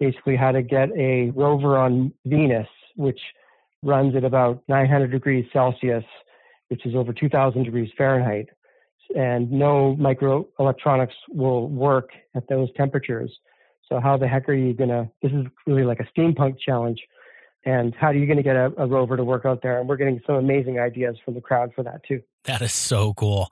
basically 0.05 0.37
how 0.37 0.53
to 0.53 0.63
get 0.63 0.91
a 0.97 1.31
rover 1.31 1.77
on 1.79 2.13
Venus, 2.27 2.69
which 2.97 3.21
runs 3.83 4.15
at 4.17 4.25
about 4.25 4.63
900 4.69 5.11
degrees 5.11 5.47
Celsius, 5.53 6.05
which 6.69 6.85
is 6.87 6.95
over 6.95 7.13
2,000 7.13 7.65
degrees 7.65 7.91
Fahrenheit. 7.97 8.49
And 9.15 9.51
no 9.51 9.97
microelectronics 10.01 11.15
will 11.29 11.69
work 11.69 12.11
at 12.35 12.49
those 12.49 12.69
temperatures. 12.77 13.31
So 13.89 14.01
how 14.01 14.17
the 14.17 14.27
heck 14.27 14.49
are 14.49 14.55
you 14.55 14.73
gonna? 14.73 15.11
This 15.23 15.33
is 15.33 15.45
really 15.67 15.85
like 15.85 16.01
a 16.01 16.09
steampunk 16.19 16.59
challenge. 16.59 17.01
And 17.67 17.95
how 17.95 18.09
are 18.09 18.15
you 18.15 18.27
going 18.27 18.37
to 18.37 18.43
get 18.43 18.57
a, 18.57 18.73
a 18.77 18.87
rover 18.87 19.17
to 19.17 19.25
work 19.25 19.47
out 19.47 19.63
there? 19.63 19.81
And 19.81 19.89
we're 19.89 19.97
getting 19.97 20.21
some 20.27 20.35
amazing 20.37 20.79
ideas 20.79 21.17
from 21.25 21.33
the 21.33 21.41
crowd 21.41 21.71
for 21.75 21.83
that 21.83 22.03
too. 22.07 22.21
That 22.45 22.61
is 22.61 22.75
so 22.75 23.15
cool. 23.15 23.51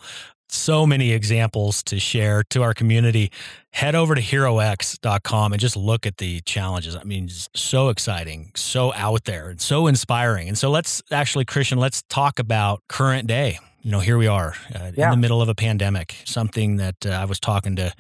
So 0.52 0.86
many 0.86 1.12
examples 1.12 1.82
to 1.84 1.98
share 1.98 2.42
to 2.50 2.62
our 2.62 2.74
community. 2.74 3.30
Head 3.70 3.94
over 3.94 4.14
to 4.14 4.20
herox.com 4.20 5.52
and 5.52 5.60
just 5.60 5.76
look 5.76 6.06
at 6.06 6.18
the 6.18 6.40
challenges. 6.42 6.94
I 6.94 7.04
mean, 7.04 7.28
so 7.28 7.88
exciting, 7.88 8.52
so 8.54 8.92
out 8.94 9.24
there, 9.24 9.48
and 9.48 9.60
so 9.60 9.86
inspiring. 9.86 10.48
And 10.48 10.58
so 10.58 10.70
let's 10.70 11.02
actually, 11.10 11.44
Christian, 11.44 11.78
let's 11.78 12.02
talk 12.02 12.38
about 12.38 12.82
current 12.88 13.26
day. 13.26 13.58
You 13.80 13.90
know, 13.90 14.00
here 14.00 14.18
we 14.18 14.26
are 14.26 14.54
uh, 14.74 14.92
yeah. 14.94 15.06
in 15.06 15.10
the 15.10 15.16
middle 15.16 15.42
of 15.42 15.48
a 15.48 15.54
pandemic, 15.54 16.16
something 16.24 16.76
that 16.76 17.04
uh, 17.04 17.10
I 17.10 17.24
was 17.24 17.40
talking 17.40 17.76
to 17.76 17.92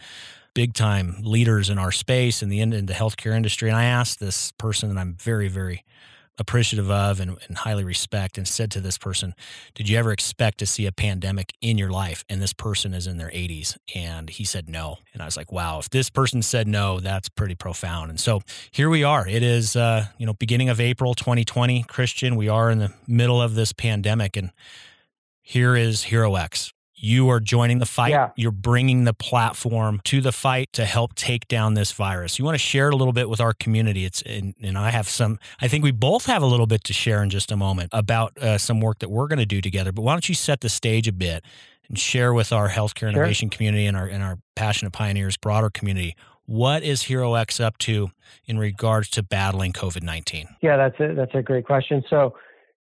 big 0.54 0.74
time 0.74 1.16
leaders 1.22 1.70
in 1.70 1.78
our 1.78 1.90
space 1.90 2.42
in 2.42 2.50
the 2.50 2.60
in 2.60 2.70
the 2.86 2.92
healthcare 2.92 3.34
industry. 3.34 3.68
And 3.68 3.76
I 3.76 3.84
asked 3.84 4.20
this 4.20 4.52
person 4.52 4.94
that 4.94 5.00
I'm 5.00 5.14
very, 5.14 5.48
very 5.48 5.84
appreciative 6.38 6.90
of 6.90 7.20
and, 7.20 7.36
and, 7.46 7.58
highly 7.58 7.84
respect 7.84 8.38
and 8.38 8.48
said 8.48 8.70
to 8.70 8.80
this 8.80 8.98
person, 8.98 9.34
Did 9.74 9.88
you 9.88 9.98
ever 9.98 10.12
expect 10.12 10.58
to 10.58 10.66
see 10.66 10.86
a 10.86 10.92
pandemic 10.92 11.52
in 11.60 11.78
your 11.78 11.90
life? 11.90 12.24
And 12.28 12.40
this 12.40 12.52
person 12.52 12.94
is 12.94 13.06
in 13.06 13.18
their 13.18 13.28
80s. 13.28 13.76
And 13.94 14.30
he 14.30 14.44
said 14.44 14.68
no. 14.68 14.98
And 15.12 15.22
I 15.22 15.26
was 15.26 15.36
like, 15.36 15.52
wow, 15.52 15.78
if 15.78 15.90
this 15.90 16.10
person 16.10 16.42
said 16.42 16.66
no, 16.66 17.00
that's 17.00 17.28
pretty 17.28 17.54
profound. 17.54 18.10
And 18.10 18.18
so 18.18 18.40
here 18.70 18.88
we 18.88 19.04
are. 19.04 19.28
It 19.28 19.42
is, 19.42 19.76
uh, 19.76 20.06
you 20.18 20.26
know, 20.26 20.34
beginning 20.34 20.68
of 20.68 20.80
April 20.80 21.14
2020, 21.14 21.82
Christian. 21.84 22.36
We 22.36 22.48
are 22.48 22.70
in 22.70 22.78
the 22.78 22.92
middle 23.06 23.40
of 23.40 23.54
this 23.54 23.72
pandemic. 23.72 24.36
And 24.36 24.50
here 25.42 25.76
is 25.76 26.04
Hero 26.04 26.36
X 26.36 26.72
you 27.02 27.28
are 27.30 27.40
joining 27.40 27.80
the 27.80 27.86
fight. 27.86 28.10
Yeah. 28.10 28.30
You're 28.36 28.52
bringing 28.52 29.04
the 29.04 29.12
platform 29.12 30.00
to 30.04 30.20
the 30.20 30.30
fight 30.30 30.68
to 30.74 30.84
help 30.84 31.14
take 31.14 31.48
down 31.48 31.74
this 31.74 31.90
virus. 31.90 32.38
You 32.38 32.44
want 32.44 32.54
to 32.54 32.60
share 32.60 32.88
it 32.88 32.94
a 32.94 32.96
little 32.96 33.12
bit 33.12 33.28
with 33.28 33.40
our 33.40 33.52
community. 33.52 34.04
It's 34.04 34.22
and, 34.22 34.54
and 34.62 34.78
I 34.78 34.90
have 34.90 35.08
some. 35.08 35.38
I 35.60 35.66
think 35.66 35.82
we 35.82 35.90
both 35.90 36.26
have 36.26 36.42
a 36.42 36.46
little 36.46 36.66
bit 36.66 36.84
to 36.84 36.92
share 36.92 37.22
in 37.22 37.28
just 37.28 37.50
a 37.50 37.56
moment 37.56 37.90
about 37.92 38.38
uh, 38.38 38.56
some 38.56 38.80
work 38.80 39.00
that 39.00 39.10
we're 39.10 39.26
going 39.26 39.40
to 39.40 39.46
do 39.46 39.60
together. 39.60 39.90
But 39.90 40.02
why 40.02 40.12
don't 40.12 40.28
you 40.28 40.36
set 40.36 40.60
the 40.60 40.68
stage 40.68 41.08
a 41.08 41.12
bit 41.12 41.44
and 41.88 41.98
share 41.98 42.32
with 42.32 42.52
our 42.52 42.68
healthcare 42.68 43.08
innovation 43.08 43.50
sure. 43.50 43.56
community 43.56 43.86
and 43.86 43.96
our 43.96 44.06
and 44.06 44.22
our 44.22 44.38
passionate 44.54 44.92
pioneers, 44.92 45.36
broader 45.36 45.70
community, 45.70 46.14
what 46.46 46.84
is 46.84 47.02
Hero 47.02 47.34
X 47.34 47.58
up 47.58 47.78
to 47.78 48.12
in 48.46 48.58
regards 48.58 49.10
to 49.10 49.24
battling 49.24 49.72
COVID 49.72 50.04
nineteen? 50.04 50.46
Yeah, 50.62 50.76
that's 50.76 51.00
a 51.00 51.14
that's 51.14 51.34
a 51.34 51.42
great 51.42 51.66
question. 51.66 52.04
So. 52.08 52.36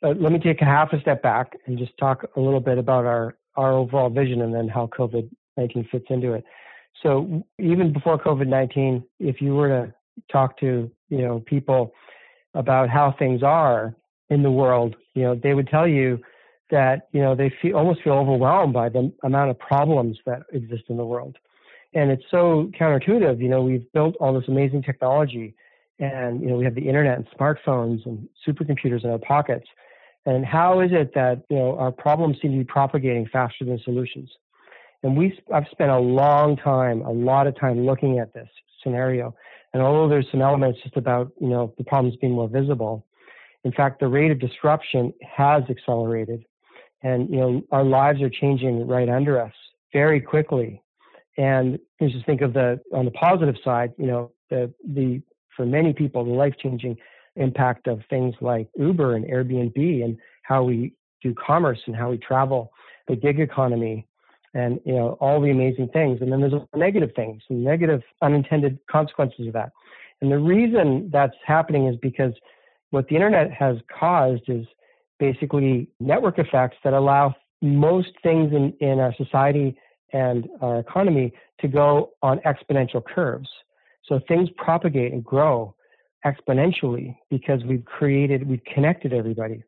Uh, 0.04 0.10
let 0.20 0.32
me 0.34 0.38
take 0.38 0.62
a 0.62 0.66
half 0.66 0.92
a 0.92 1.00
step 1.00 1.24
back 1.24 1.54
and 1.66 1.80
just 1.80 1.98
talk 1.98 2.30
a 2.36 2.40
little 2.40 2.60
bit 2.60 2.78
about 2.78 3.06
our 3.06 3.38
our 3.56 3.74
overall 3.74 4.10
vision 4.10 4.42
and 4.42 4.54
then 4.54 4.68
how 4.68 4.88
COVID 4.88 5.30
19 5.58 5.88
fits 5.92 6.06
into 6.10 6.34
it. 6.34 6.44
So 7.02 7.46
even 7.60 7.94
before 7.94 8.18
COVID 8.18 8.48
19, 8.48 9.04
if 9.20 9.42
you 9.42 9.56
were 9.56 9.70
to 9.70 9.94
talk 10.32 10.58
to 10.60 10.90
you 11.10 11.18
know 11.18 11.40
people 11.46 11.94
about 12.54 12.90
how 12.90 13.14
things 13.18 13.44
are 13.44 13.96
in 14.30 14.44
the 14.44 14.52
world, 14.52 14.96
you 15.14 15.24
know 15.24 15.36
they 15.36 15.54
would 15.54 15.68
tell 15.68 15.88
you 15.88 16.20
that 16.72 17.08
you 17.12 17.22
know 17.22 17.36
they 17.36 17.54
feel 17.62 17.76
almost 17.78 18.02
feel 18.04 18.14
overwhelmed 18.14 18.74
by 18.74 18.90
the 18.90 19.12
amount 19.24 19.52
of 19.52 19.60
problems 19.60 20.18
that 20.26 20.44
exist 20.54 20.84
in 20.90 20.98
the 20.98 21.06
world, 21.06 21.38
and 21.94 22.12
it's 22.12 22.24
so 22.32 22.72
counterintuitive. 22.80 23.40
You 23.40 23.50
know 23.50 23.62
we've 23.62 23.92
built 23.94 24.16
all 24.20 24.34
this 24.34 24.48
amazing 24.48 24.84
technology, 24.84 25.54
and 26.00 26.42
you 26.42 26.48
know 26.48 26.56
we 26.56 26.66
have 26.66 26.76
the 26.76 26.88
internet 26.88 27.18
and 27.18 27.28
smartphones 27.38 28.06
and 28.06 28.28
supercomputers 28.48 29.04
in 29.04 29.10
our 29.10 29.20
pockets, 29.20 29.68
and 30.26 30.46
how 30.46 30.80
is 30.80 30.92
it 30.92 31.14
that 31.14 31.44
you 31.50 31.58
know 31.58 31.78
our 31.78 31.92
problems 31.92 32.38
seem 32.42 32.52
to 32.52 32.58
be 32.58 32.64
propagating 32.64 33.28
faster 33.32 33.66
than 33.66 33.80
solutions? 33.84 34.30
And 35.04 35.16
we, 35.16 35.38
I've 35.54 35.68
spent 35.70 35.92
a 35.92 36.00
long 36.00 36.58
time, 36.58 37.02
a 37.02 37.12
lot 37.12 37.46
of 37.46 37.60
time 37.60 37.86
looking 37.86 38.18
at 38.18 38.34
this 38.34 38.50
scenario. 38.82 39.36
And 39.74 39.84
although 39.84 40.10
there's 40.10 40.26
some 40.32 40.42
elements 40.42 40.80
just 40.82 40.98
about 40.98 41.32
you 41.40 41.50
know 41.50 41.74
the 41.78 41.84
problems 41.84 42.18
being 42.18 42.34
more 42.34 42.50
visible, 42.50 43.06
in 43.64 43.72
fact, 43.72 44.00
the 44.00 44.08
rate 44.08 44.32
of 44.32 44.40
disruption 44.40 45.14
has 45.22 45.64
accelerated, 45.70 46.46
and 47.04 47.30
you 47.30 47.38
know 47.38 47.62
our 47.72 47.84
lives 47.84 48.22
are 48.22 48.30
changing 48.30 48.88
right 48.88 49.10
under 49.10 49.40
us 49.40 49.54
very 49.94 50.22
quickly. 50.22 50.82
And 51.38 51.78
just 52.02 52.26
think 52.26 52.42
of 52.42 52.54
the 52.54 52.80
on 52.94 53.06
the 53.06 53.12
positive 53.12 53.56
side, 53.64 53.94
you 53.98 54.08
know 54.08 54.32
the 54.50 54.74
the 54.88 55.22
for 55.56 55.66
many 55.66 55.94
people 55.94 56.26
the 56.26 56.32
life 56.32 56.56
changing 56.62 56.98
impact 57.36 57.88
of 57.88 58.02
things 58.10 58.36
like 58.42 58.68
Uber 58.76 59.16
and 59.16 59.26
Airbnb 59.26 60.04
and 60.04 60.18
how 60.44 60.64
we 60.64 60.94
do 61.22 61.34
commerce 61.34 61.80
and 61.86 61.96
how 61.96 62.12
we 62.12 62.18
travel, 62.18 62.72
the 63.08 63.16
gig 63.16 63.40
economy, 63.40 64.08
and 64.54 64.80
you 64.86 64.96
know 64.96 65.18
all 65.20 65.42
the 65.42 65.52
amazing 65.52 65.90
things. 65.90 66.20
And 66.22 66.32
then 66.32 66.42
there's 66.42 66.54
negative 66.76 67.12
things, 67.16 67.42
and 67.50 67.64
negative 67.64 68.02
unintended 68.22 68.80
consequences 68.90 69.48
of 69.48 69.54
that. 69.54 69.72
And 70.22 70.32
the 70.32 70.40
reason 70.40 71.10
that's 71.12 71.36
happening 71.46 71.88
is 71.88 71.96
because 72.02 72.34
what 72.92 73.08
the 73.10 73.16
internet 73.16 73.52
has 73.52 73.78
caused 74.00 74.44
is 74.48 74.66
basically 75.20 75.90
network 76.00 76.40
effects 76.40 76.78
that 76.84 76.94
allow 76.94 77.36
most 77.62 78.12
things 78.24 78.54
in, 78.54 78.74
in 78.80 79.00
our 79.00 79.14
society 79.16 79.78
and 80.14 80.48
our 80.62 80.80
economy 80.80 81.34
to 81.60 81.68
go 81.68 82.12
on 82.22 82.40
exponential 82.40 83.04
curves. 83.04 83.50
So 84.08 84.20
things 84.28 84.50
propagate 84.58 85.14
and 85.14 85.24
grow 85.24 85.75
exponentially 86.26 87.16
because 87.30 87.64
we've 87.64 87.86
created, 87.86 88.48
we've 88.48 88.64
connected 88.74 89.14
everybody. 89.14 89.64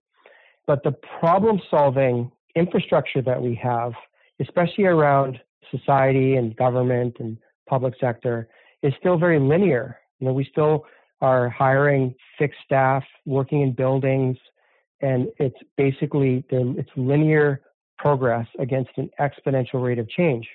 But 0.65 0.83
the 0.83 0.93
problem 1.19 1.61
solving 1.69 2.31
infrastructure 2.55 3.21
that 3.21 3.41
we 3.41 3.55
have, 3.55 3.93
especially 4.41 4.85
around 4.85 5.39
society 5.71 6.35
and 6.35 6.55
government 6.55 7.17
and 7.19 7.37
public 7.69 7.93
sector, 7.99 8.47
is 8.83 8.93
still 8.99 9.17
very 9.17 9.39
linear. 9.39 9.99
You 10.19 10.27
know, 10.27 10.33
we 10.33 10.45
still 10.51 10.85
are 11.21 11.49
hiring 11.49 12.15
fixed 12.37 12.59
staff, 12.65 13.03
working 13.25 13.61
in 13.61 13.73
buildings, 13.73 14.37
and 15.01 15.27
it's 15.37 15.57
basically 15.77 16.43
it's 16.49 16.89
linear 16.95 17.61
progress 17.97 18.47
against 18.59 18.91
an 18.97 19.09
exponential 19.19 19.83
rate 19.83 19.99
of 19.99 20.09
change. 20.09 20.47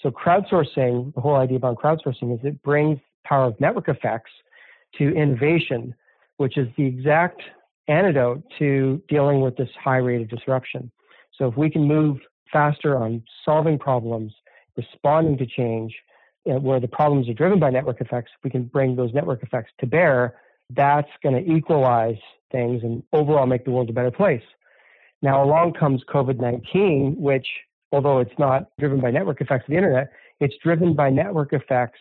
So 0.00 0.10
crowdsourcing, 0.10 1.14
the 1.14 1.20
whole 1.20 1.36
idea 1.36 1.56
about 1.56 1.78
crowdsourcing 1.78 2.34
is 2.34 2.40
it 2.44 2.62
brings 2.62 2.98
power 3.24 3.46
of 3.46 3.60
network 3.60 3.88
effects 3.88 4.30
to 4.98 5.14
innovation, 5.14 5.94
which 6.36 6.56
is 6.56 6.68
the 6.76 6.84
exact 6.84 7.42
antidote 7.88 8.42
to 8.58 9.02
dealing 9.08 9.40
with 9.40 9.56
this 9.56 9.68
high 9.82 9.98
rate 9.98 10.22
of 10.22 10.28
disruption. 10.28 10.90
So 11.38 11.48
if 11.48 11.56
we 11.56 11.70
can 11.70 11.84
move 11.84 12.18
faster 12.52 12.96
on 12.96 13.22
solving 13.44 13.78
problems, 13.78 14.32
responding 14.76 15.36
to 15.38 15.46
change, 15.46 15.94
where 16.44 16.80
the 16.80 16.88
problems 16.88 17.28
are 17.28 17.34
driven 17.34 17.58
by 17.58 17.70
network 17.70 18.00
effects, 18.00 18.30
we 18.42 18.50
can 18.50 18.64
bring 18.64 18.96
those 18.96 19.12
network 19.14 19.42
effects 19.42 19.72
to 19.80 19.86
bear, 19.86 20.36
that's 20.70 21.08
going 21.22 21.34
to 21.34 21.52
equalize 21.52 22.18
things 22.52 22.82
and 22.82 23.02
overall 23.12 23.46
make 23.46 23.64
the 23.64 23.70
world 23.70 23.90
a 23.90 23.92
better 23.92 24.10
place. 24.10 24.42
Now, 25.22 25.42
along 25.42 25.74
comes 25.74 26.02
COVID 26.12 26.38
19, 26.38 27.16
which, 27.18 27.46
although 27.92 28.18
it's 28.18 28.38
not 28.38 28.68
driven 28.78 29.00
by 29.00 29.10
network 29.10 29.40
effects 29.40 29.64
of 29.66 29.70
the 29.70 29.76
internet, 29.76 30.10
it's 30.40 30.54
driven 30.62 30.94
by 30.94 31.10
network 31.10 31.52
effects 31.52 32.00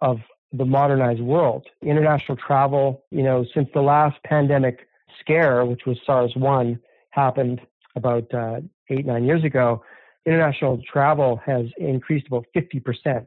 of 0.00 0.18
the 0.56 0.64
modernized 0.64 1.20
world. 1.20 1.66
International 1.82 2.36
travel, 2.36 3.04
you 3.10 3.22
know, 3.22 3.44
since 3.54 3.68
the 3.74 3.80
last 3.80 4.16
pandemic 4.24 4.88
scare, 5.20 5.64
which 5.64 5.82
was 5.86 5.98
SARS 6.06 6.32
1, 6.36 6.78
happened 7.10 7.60
about 7.94 8.32
uh, 8.34 8.60
eight, 8.90 9.06
nine 9.06 9.24
years 9.24 9.44
ago, 9.44 9.82
international 10.26 10.80
travel 10.90 11.40
has 11.44 11.66
increased 11.78 12.26
about 12.26 12.46
50%. 12.54 13.26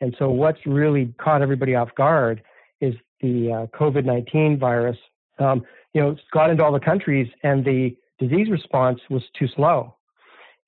And 0.00 0.14
so, 0.18 0.30
what's 0.30 0.58
really 0.66 1.14
caught 1.18 1.40
everybody 1.40 1.74
off 1.74 1.88
guard 1.94 2.42
is 2.80 2.94
the 3.20 3.68
uh, 3.72 3.78
COVID 3.78 4.04
19 4.04 4.58
virus. 4.58 4.98
Um, 5.38 5.64
you 5.94 6.02
know, 6.02 6.16
got 6.32 6.50
into 6.50 6.62
all 6.62 6.72
the 6.72 6.80
countries, 6.80 7.28
and 7.42 7.64
the 7.64 7.96
disease 8.18 8.50
response 8.50 9.00
was 9.08 9.22
too 9.38 9.48
slow. 9.54 9.94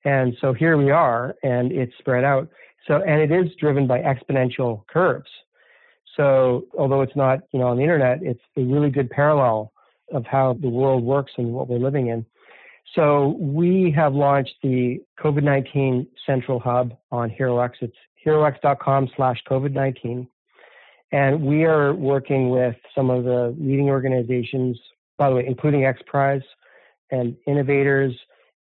And 0.05 0.35
so 0.39 0.53
here 0.53 0.77
we 0.77 0.91
are, 0.91 1.35
and 1.43 1.71
it's 1.71 1.93
spread 1.99 2.23
out. 2.23 2.47
So, 2.87 3.01
and 3.05 3.21
it 3.21 3.31
is 3.31 3.53
driven 3.59 3.85
by 3.85 3.99
exponential 3.99 4.87
curves. 4.87 5.29
So 6.19 6.65
although 6.77 7.01
it's 7.01 7.15
not, 7.15 7.39
you 7.53 7.59
know, 7.59 7.67
on 7.67 7.77
the 7.77 7.83
internet, 7.83 8.19
it's 8.21 8.41
a 8.57 8.61
really 8.61 8.89
good 8.89 9.09
parallel 9.09 9.71
of 10.11 10.25
how 10.25 10.57
the 10.59 10.67
world 10.67 11.01
works 11.01 11.31
and 11.37 11.53
what 11.53 11.69
we're 11.69 11.79
living 11.79 12.07
in. 12.07 12.25
So 12.93 13.37
we 13.39 13.93
have 13.95 14.13
launched 14.13 14.55
the 14.61 14.99
COVID-19 15.17 16.07
Central 16.25 16.59
Hub 16.59 16.97
on 17.09 17.29
HeroX. 17.29 17.71
It's 17.79 17.95
herox.com 18.25 19.09
slash 19.15 19.41
COVID-19. 19.49 20.27
And 21.13 21.41
we 21.41 21.63
are 21.63 21.93
working 21.93 22.49
with 22.49 22.75
some 22.93 23.09
of 23.09 23.23
the 23.23 23.55
leading 23.57 23.87
organizations, 23.87 24.77
by 25.17 25.29
the 25.29 25.37
way, 25.37 25.45
including 25.47 25.81
XPRIZE 25.81 26.43
and 27.11 27.37
innovators 27.47 28.13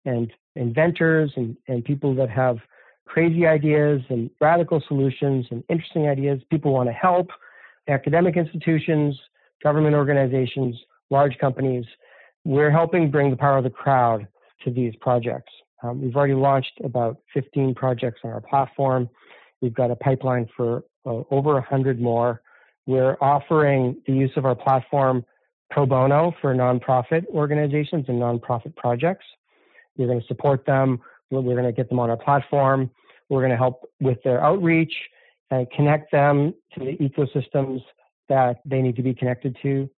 and 0.05 0.33
inventors 0.55 1.33
and, 1.35 1.57
and 1.67 1.85
people 1.85 2.15
that 2.15 2.31
have 2.31 2.59
crazy 3.05 3.49
ideas 3.49 4.01
and 4.11 4.31
radical 4.41 4.81
solutions 4.87 5.47
and 5.51 5.65
interesting 5.69 6.09
ideas. 6.09 6.41
People 6.51 6.73
want 6.73 6.89
to 6.89 6.93
help 6.93 7.31
academic 7.89 8.37
institutions, 8.37 9.19
government 9.63 9.95
organizations, 9.95 10.77
large 11.11 11.37
companies. 11.39 11.85
We're 12.45 12.71
helping 12.71 13.11
bring 13.11 13.31
the 13.31 13.37
power 13.37 13.59
of 13.59 13.65
the 13.65 13.71
crowd 13.71 14.27
to 14.65 14.71
these 14.71 14.95
projects. 15.01 15.53
Um, 15.83 16.03
we've 16.03 16.17
already 16.17 16.35
launched 16.35 16.81
about 16.83 17.19
15 17.35 17.75
projects 17.75 18.21
on 18.25 18.31
our 18.31 18.41
platform. 18.41 19.09
We've 19.61 19.75
got 19.75 19.91
a 19.91 19.97
pipeline 19.97 20.49
for 20.57 20.85
uh, 21.07 21.23
over 21.31 21.55
100 21.55 22.01
more. 22.01 22.43
We're 22.87 23.17
offering 23.21 24.01
the 24.07 24.13
use 24.13 24.33
of 24.37 24.45
our 24.45 24.55
platform 24.55 25.25
pro 25.71 25.87
bono 25.87 26.35
for 26.41 26.55
nonprofit 26.55 27.27
organizations 27.29 28.07
and 28.09 28.21
nonprofit 28.21 28.75
projects. 28.77 29.27
We're 29.97 30.07
going 30.07 30.21
to 30.21 30.27
support 30.27 30.65
them 30.65 31.01
We're 31.31 31.43
going 31.43 31.65
to 31.65 31.73
get 31.73 31.89
them 31.89 31.99
on 31.99 32.09
our 32.09 32.17
platform. 32.17 32.91
We're 33.29 33.41
going 33.41 33.51
to 33.51 33.57
help 33.57 33.91
with 34.01 34.23
their 34.23 34.43
outreach 34.43 34.95
and 35.51 35.71
connect 35.71 36.13
them 36.13 36.55
to 36.75 36.81
the 36.81 36.97
ecosystems 36.97 37.83
that 38.29 38.61
they 38.65 38.83
need 38.83 38.97
to 38.97 39.03
be 39.03 39.15
connected 39.15 39.57
to. 39.63 39.89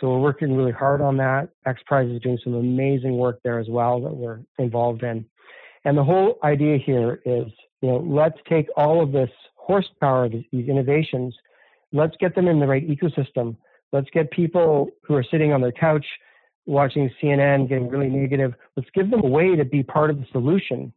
So 0.00 0.08
we're 0.08 0.20
working 0.20 0.56
really 0.56 0.72
hard 0.72 1.00
on 1.00 1.16
that. 1.16 1.48
XPRIZE 1.66 2.16
is 2.16 2.22
doing 2.22 2.38
some 2.42 2.54
amazing 2.54 3.16
work 3.16 3.40
there 3.42 3.58
as 3.58 3.68
well 3.68 4.00
that 4.00 4.14
we're 4.14 4.40
involved 4.58 5.02
in. 5.02 5.24
And 5.84 5.96
the 5.96 6.04
whole 6.04 6.38
idea 6.44 6.78
here 6.78 7.20
is, 7.24 7.46
you 7.80 7.88
know, 7.88 7.98
let's 7.98 8.38
take 8.48 8.68
all 8.76 9.02
of 9.02 9.12
this 9.12 9.30
horsepower, 9.54 10.28
these 10.28 10.68
innovations, 10.68 11.34
let's 11.92 12.16
get 12.18 12.34
them 12.34 12.48
in 12.48 12.60
the 12.60 12.66
right 12.66 12.86
ecosystem. 12.88 13.56
Let's 13.92 14.08
get 14.10 14.30
people 14.30 14.90
who 15.02 15.14
are 15.14 15.24
sitting 15.30 15.52
on 15.52 15.60
their 15.60 15.72
couch 15.72 16.04
watching 16.66 17.10
CNN 17.22 17.68
getting 17.68 17.88
really 17.88 18.08
negative. 18.10 18.54
Let's 18.76 18.90
give 18.94 19.10
them 19.10 19.24
a 19.24 19.28
way 19.28 19.56
to 19.56 19.64
be 19.64 19.82
part 19.82 20.10
of 20.10 20.18
the 20.18 20.26
solution 20.30 20.92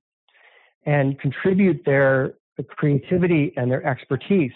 and 0.85 1.19
contribute 1.19 1.83
their 1.85 2.33
creativity 2.77 3.53
and 3.57 3.71
their 3.71 3.85
expertise 3.85 4.51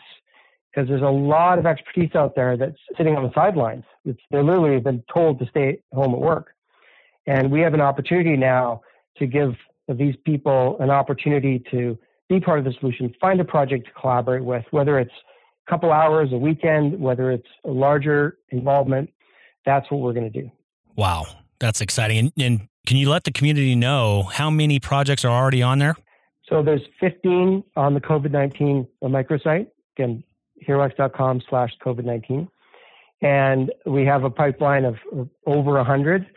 because 0.75 0.89
there's 0.89 1.01
a 1.01 1.05
lot 1.05 1.57
of 1.57 1.65
expertise 1.65 2.13
out 2.15 2.35
there 2.35 2.57
that's 2.57 2.77
sitting 2.97 3.15
on 3.15 3.23
the 3.23 3.31
sidelines. 3.33 3.83
It's, 4.03 4.19
they're 4.29 4.43
literally 4.43 4.79
been 4.79 5.03
told 5.13 5.39
to 5.39 5.45
stay 5.47 5.79
home 5.93 6.13
at 6.13 6.19
work. 6.19 6.53
And 7.27 7.49
we 7.49 7.61
have 7.61 7.73
an 7.73 7.81
opportunity 7.81 8.35
now 8.35 8.81
to 9.17 9.25
give 9.25 9.55
these 9.87 10.15
people 10.25 10.77
an 10.79 10.89
opportunity 10.89 11.63
to 11.71 11.97
be 12.27 12.39
part 12.39 12.59
of 12.59 12.65
the 12.65 12.73
solution, 12.79 13.13
find 13.21 13.39
a 13.39 13.45
project 13.45 13.85
to 13.85 13.91
collaborate 13.99 14.43
with, 14.43 14.65
whether 14.71 14.99
it's 14.99 15.13
a 15.67 15.71
couple 15.71 15.91
hours, 15.91 16.29
a 16.33 16.37
weekend, 16.37 16.99
whether 16.99 17.31
it's 17.31 17.47
a 17.63 17.69
larger 17.69 18.37
involvement. 18.49 19.09
That's 19.65 19.89
what 19.89 20.01
we're 20.01 20.13
going 20.13 20.31
to 20.31 20.41
do. 20.41 20.51
Wow, 20.95 21.25
that's 21.59 21.81
exciting. 21.81 22.17
And, 22.17 22.31
and 22.37 22.67
can 22.85 22.97
you 22.97 23.09
let 23.09 23.23
the 23.23 23.31
community 23.31 23.75
know 23.75 24.23
how 24.23 24.49
many 24.49 24.79
projects 24.79 25.23
are 25.23 25.31
already 25.31 25.61
on 25.61 25.79
there? 25.79 25.95
So 26.49 26.61
there's 26.61 26.81
15 26.99 27.63
on 27.75 27.93
the 27.93 28.01
COVID-19 28.01 28.87
microsite. 29.03 29.67
Again, 29.97 30.23
herox.com 30.67 31.41
slash 31.49 31.71
COVID-19. 31.83 32.47
And 33.21 33.71
we 33.85 34.05
have 34.05 34.23
a 34.23 34.29
pipeline 34.29 34.85
of, 34.85 34.97
over 35.45 35.73
100 35.73 36.27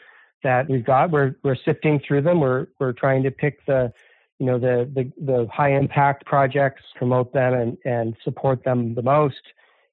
that 0.43 0.69
we've 0.69 0.85
got. 0.85 1.11
We're, 1.11 1.35
we're 1.43 1.57
sifting 1.57 2.01
through 2.07 2.23
them. 2.23 2.41
We're, 2.41 2.69
we're 2.79 2.93
trying 2.93 3.23
to 3.25 3.31
pick 3.31 3.67
the, 3.67 3.93
you 4.39 4.47
know, 4.47 4.59
the, 4.59 4.91
the, 4.95 5.13
the 5.23 5.49
high 5.53 5.73
impact 5.73 6.25
projects, 6.25 6.83
promote 6.97 7.33
them 7.33 7.55
and, 7.55 7.79
and 7.85 8.17
support 8.25 8.65
them 8.65 8.95
the 8.95 9.03
most. 9.03 9.43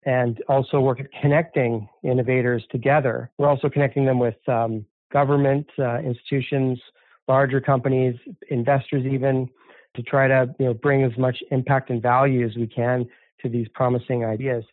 And 0.06 0.42
also 0.48 0.80
work 0.80 1.00
at 1.00 1.08
connecting 1.20 1.90
innovators 2.04 2.64
together. 2.70 3.32
We're 3.40 3.50
also 3.50 3.70
connecting 3.70 4.06
them 4.06 4.20
with 4.20 4.38
um, 4.48 4.86
government 5.12 5.68
uh, 5.80 5.98
institutions, 5.98 6.80
larger 7.28 7.60
companies, 7.60 8.16
investors 8.50 9.04
even, 9.06 9.50
to 9.96 10.04
try 10.04 10.28
to 10.28 10.54
you 10.60 10.66
know 10.66 10.74
bring 10.74 11.04
as 11.04 11.18
much 11.18 11.38
impact 11.52 11.90
and 11.90 12.02
value 12.02 12.46
as 12.46 12.56
we 12.56 12.68
can 12.68 13.08
to 13.42 13.50
these 13.50 13.68
promising 13.74 14.26
ideas, 14.26 14.64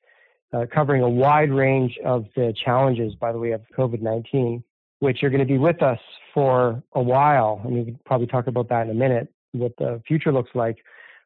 uh, 0.53 0.67
covering 0.73 1.03
a 1.03 1.09
wide 1.09 1.53
range 1.53 1.99
of 2.05 2.27
the 2.37 2.55
challenges, 2.65 3.15
by 3.15 3.33
the 3.33 3.39
way, 3.39 3.53
of 3.53 3.63
COVID 3.77 4.03
19, 4.03 4.63
which 5.01 5.23
are 5.23 5.31
going 5.31 5.41
to 5.41 5.47
be 5.47 5.59
with 5.59 5.83
us 5.83 5.99
for 6.35 6.83
a 6.95 7.03
while. 7.03 7.61
Mean, 7.65 7.87
we 7.87 7.97
probably 8.05 8.27
talk 8.27 8.47
about 8.47 8.69
that 8.69 8.83
in 8.83 8.91
a 8.91 8.95
minute, 8.95 9.33
what 9.53 9.77
the 9.79 10.03
future 10.07 10.33
looks 10.33 10.51
like. 10.55 10.79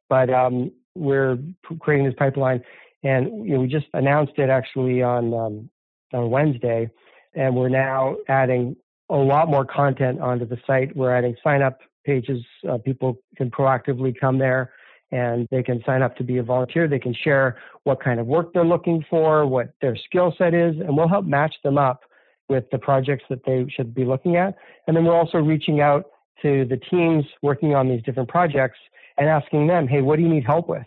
But 0.08 0.30
um, 0.30 0.70
we're 0.94 1.38
creating 1.80 2.06
this 2.06 2.14
pipeline, 2.18 2.62
and 3.02 3.46
you 3.46 3.54
know, 3.54 3.60
we 3.60 3.68
just 3.68 3.86
announced 3.92 4.34
it 4.36 4.50
actually 4.50 5.02
on 5.02 5.34
um, 5.34 5.70
on 6.12 6.30
Wednesday, 6.30 6.90
and 7.34 7.54
we're 7.54 7.68
now 7.68 8.16
adding 8.28 8.76
a 9.08 9.16
lot 9.16 9.48
more 9.48 9.64
content 9.64 10.20
onto 10.20 10.46
the 10.46 10.58
site. 10.66 10.96
We're 10.96 11.14
adding 11.14 11.36
sign 11.42 11.62
up 11.62 11.78
pages. 12.06 12.42
Uh, 12.68 12.78
people 12.78 13.18
can 13.36 13.50
proactively 13.50 14.14
come 14.18 14.38
there 14.38 14.72
and 15.12 15.46
they 15.50 15.62
can 15.62 15.82
sign 15.84 16.02
up 16.02 16.16
to 16.16 16.24
be 16.24 16.38
a 16.38 16.42
volunteer. 16.42 16.88
They 16.88 16.98
can 16.98 17.14
share 17.14 17.58
what 17.84 18.02
kind 18.02 18.18
of 18.18 18.26
work 18.26 18.52
they're 18.52 18.64
looking 18.64 19.04
for, 19.08 19.46
what 19.46 19.72
their 19.80 19.96
skill 19.96 20.34
set 20.36 20.54
is, 20.54 20.74
and 20.80 20.96
we'll 20.96 21.08
help 21.08 21.24
match 21.24 21.54
them 21.62 21.78
up 21.78 22.02
with 22.48 22.64
the 22.70 22.78
projects 22.78 23.24
that 23.28 23.44
they 23.44 23.66
should 23.68 23.94
be 23.94 24.04
looking 24.04 24.36
at. 24.36 24.56
And 24.86 24.96
then 24.96 25.04
we're 25.04 25.16
also 25.16 25.38
reaching 25.38 25.80
out 25.80 26.06
to 26.42 26.64
the 26.64 26.76
teams 26.76 27.24
working 27.42 27.74
on 27.74 27.88
these 27.88 28.02
different 28.02 28.28
projects 28.28 28.78
and 29.18 29.28
asking 29.28 29.66
them, 29.66 29.86
hey, 29.86 30.02
what 30.02 30.16
do 30.16 30.22
you 30.22 30.28
need 30.28 30.44
help 30.44 30.68
with? 30.68 30.86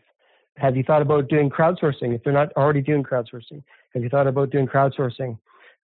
Have 0.57 0.75
you 0.75 0.83
thought 0.83 1.01
about 1.01 1.29
doing 1.29 1.49
crowdsourcing? 1.49 2.13
If 2.13 2.23
they're 2.23 2.33
not 2.33 2.51
already 2.57 2.81
doing 2.81 3.03
crowdsourcing, 3.03 3.63
have 3.93 4.03
you 4.03 4.09
thought 4.09 4.27
about 4.27 4.49
doing 4.51 4.67
crowdsourcing? 4.67 5.37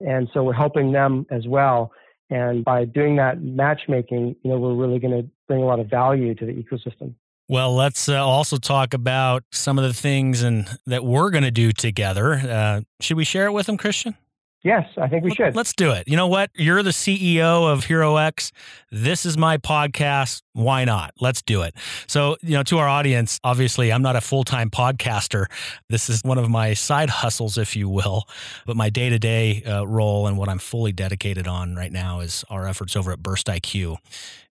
And 0.01 0.29
so 0.33 0.45
we're 0.45 0.53
helping 0.53 0.93
them 0.93 1.27
as 1.31 1.47
well. 1.47 1.93
And 2.31 2.64
by 2.64 2.85
doing 2.85 3.16
that 3.16 3.43
matchmaking, 3.43 4.37
you 4.43 4.51
know, 4.51 4.59
we're 4.59 4.75
really 4.75 4.99
going 4.99 5.23
to 5.23 5.29
bring 5.49 5.62
a 5.62 5.66
lot 5.66 5.81
of 5.81 5.88
value 5.88 6.35
to 6.37 6.47
the 6.47 6.53
ecosystem. 6.53 7.14
Well, 7.49 7.75
let's 7.75 8.09
uh, 8.09 8.25
also 8.25 8.59
talk 8.59 8.95
about 8.95 9.43
some 9.51 9.77
of 9.77 9.85
the 9.85 9.93
things 9.93 10.43
and 10.43 10.69
that 10.87 11.05
we're 11.05 11.31
going 11.31 11.43
to 11.43 11.51
do 11.51 11.73
together. 11.73 12.35
Uh, 12.35 12.83
should 13.01 13.16
we 13.16 13.25
share 13.25 13.47
it 13.47 13.53
with 13.53 13.66
them, 13.66 13.77
Christian? 13.77 14.16
Yes, 14.62 14.87
I 14.99 15.09
think 15.09 15.25
we 15.25 15.35
should. 15.35 15.57
Let's 15.57 15.73
do 15.73 15.90
it. 15.92 16.07
You 16.07 16.18
know 16.18 16.27
what? 16.27 16.51
You're 16.55 16.83
the 16.83 16.90
CEO 16.90 17.73
of 17.73 17.85
Hero 17.85 18.16
X. 18.16 18.53
This 18.90 19.25
is 19.25 19.38
my 19.38 19.57
podcast. 19.57 20.42
Why 20.53 20.85
not? 20.85 21.14
Let's 21.18 21.40
do 21.40 21.62
it. 21.62 21.75
So, 22.07 22.37
you 22.42 22.53
know, 22.53 22.62
to 22.64 22.77
our 22.77 22.87
audience, 22.87 23.40
obviously, 23.42 23.90
I'm 23.90 24.03
not 24.03 24.16
a 24.16 24.20
full 24.20 24.44
time 24.44 24.68
podcaster. 24.68 25.46
This 25.88 26.11
is 26.11 26.23
one 26.25 26.37
of 26.37 26.51
my 26.51 26.75
side 26.75 27.09
hustles, 27.09 27.57
if 27.57 27.75
you 27.75 27.88
will. 27.88 28.25
But 28.66 28.77
my 28.77 28.90
day 28.90 29.09
to 29.09 29.18
day 29.18 29.62
role 29.87 30.27
and 30.27 30.37
what 30.37 30.51
I'm 30.51 30.59
fully 30.59 30.92
dedicated 30.92 31.46
on 31.46 31.75
right 31.75 31.92
now 31.92 32.20
is 32.20 32.44
our 32.51 32.66
efforts 32.68 32.96
over 32.96 33.12
at 33.12 33.23
Burst 33.23 33.46
IQ. 33.46 33.96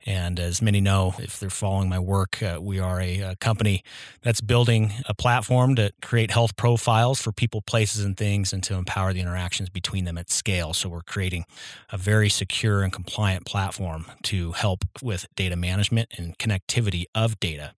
And 0.09 0.39
as 0.39 0.59
many 0.59 0.81
know, 0.81 1.13
if 1.19 1.39
they're 1.39 1.51
following 1.51 1.87
my 1.87 1.99
work, 1.99 2.41
uh, 2.41 2.57
we 2.59 2.79
are 2.79 2.99
a, 2.99 3.19
a, 3.19 3.35
company 3.35 3.83
that's 4.23 4.41
building 4.41 4.91
a 5.05 5.13
platform 5.13 5.75
to 5.75 5.91
create 6.01 6.31
health 6.31 6.55
profiles 6.55 7.21
for 7.21 7.31
people, 7.31 7.61
places, 7.61 8.03
and 8.03 8.17
things 8.17 8.51
and 8.51 8.63
to 8.63 8.73
empower 8.73 9.13
the 9.13 9.19
interactions 9.19 9.69
between 9.69 10.05
them 10.05 10.17
at 10.17 10.31
scale. 10.31 10.73
So 10.73 10.89
we're 10.89 11.03
creating 11.03 11.45
a 11.91 11.97
very 11.99 12.27
secure 12.27 12.81
and 12.81 12.91
compliant 12.91 13.45
platform 13.45 14.07
to 14.23 14.53
help 14.53 14.83
with 15.03 15.27
data 15.35 15.55
management 15.55 16.09
and 16.17 16.35
connectivity 16.39 17.05
of 17.13 17.39
data. 17.39 17.75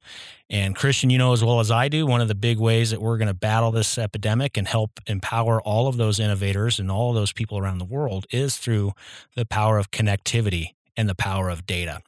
And 0.49 0.73
Christian, 0.73 1.09
you 1.09 1.17
know 1.17 1.33
as 1.33 1.43
well 1.43 1.59
as 1.59 1.69
I 1.69 1.89
do, 1.89 2.05
one 2.05 2.21
of 2.21 2.29
the 2.29 2.35
big 2.35 2.59
ways 2.59 2.91
that 2.91 3.01
we're 3.01 3.17
going 3.17 3.27
to 3.27 3.33
battle 3.33 3.71
this 3.71 3.97
epidemic 3.97 4.55
and 4.55 4.69
help 4.69 5.01
empower 5.05 5.61
all 5.61 5.89
of 5.89 5.97
those 5.97 6.17
innovators 6.17 6.79
and 6.79 6.89
all 6.89 7.09
of 7.09 7.15
those 7.15 7.33
people 7.33 7.57
around 7.57 7.79
the 7.79 7.85
world 7.85 8.25
is 8.31 8.57
through 8.57 8.93
the 9.35 9.45
power 9.45 9.77
of 9.77 9.91
connectivity 9.91 10.69
and 11.01 11.09
the 11.09 11.15
power 11.15 11.49
of 11.49 11.65
data. 11.65 12.01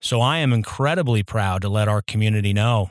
So 0.00 0.20
I 0.20 0.38
am 0.38 0.52
incredibly 0.52 1.22
proud 1.22 1.62
to 1.62 1.68
let 1.68 1.86
our 1.86 2.02
community 2.02 2.52
know 2.52 2.90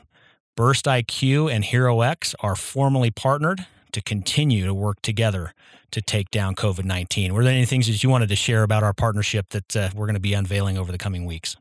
Burst 0.56 0.84
IQ 0.84 1.52
and 1.52 1.64
HeroX 1.64 2.34
are 2.40 2.54
formally 2.54 3.10
partnered 3.10 3.66
to 3.92 4.00
continue 4.00 4.64
to 4.64 4.72
work 4.72 5.02
together 5.02 5.52
to 5.90 6.00
take 6.00 6.30
down 6.30 6.54
COVID 6.54 6.84
19. 6.84 7.34
Were 7.34 7.42
there 7.42 7.52
any 7.52 7.66
things 7.66 7.86
that 7.88 8.02
you 8.02 8.08
wanted 8.08 8.28
to 8.28 8.36
share 8.36 8.62
about 8.62 8.82
our 8.82 8.94
partnership 8.94 9.48
that 9.50 9.76
uh, 9.76 9.90
we're 9.94 10.06
going 10.06 10.14
to 10.14 10.20
be 10.20 10.32
unveiling 10.32 10.78
over 10.78 10.92
the 10.92 10.98
coming 10.98 11.26
weeks? 11.26 11.56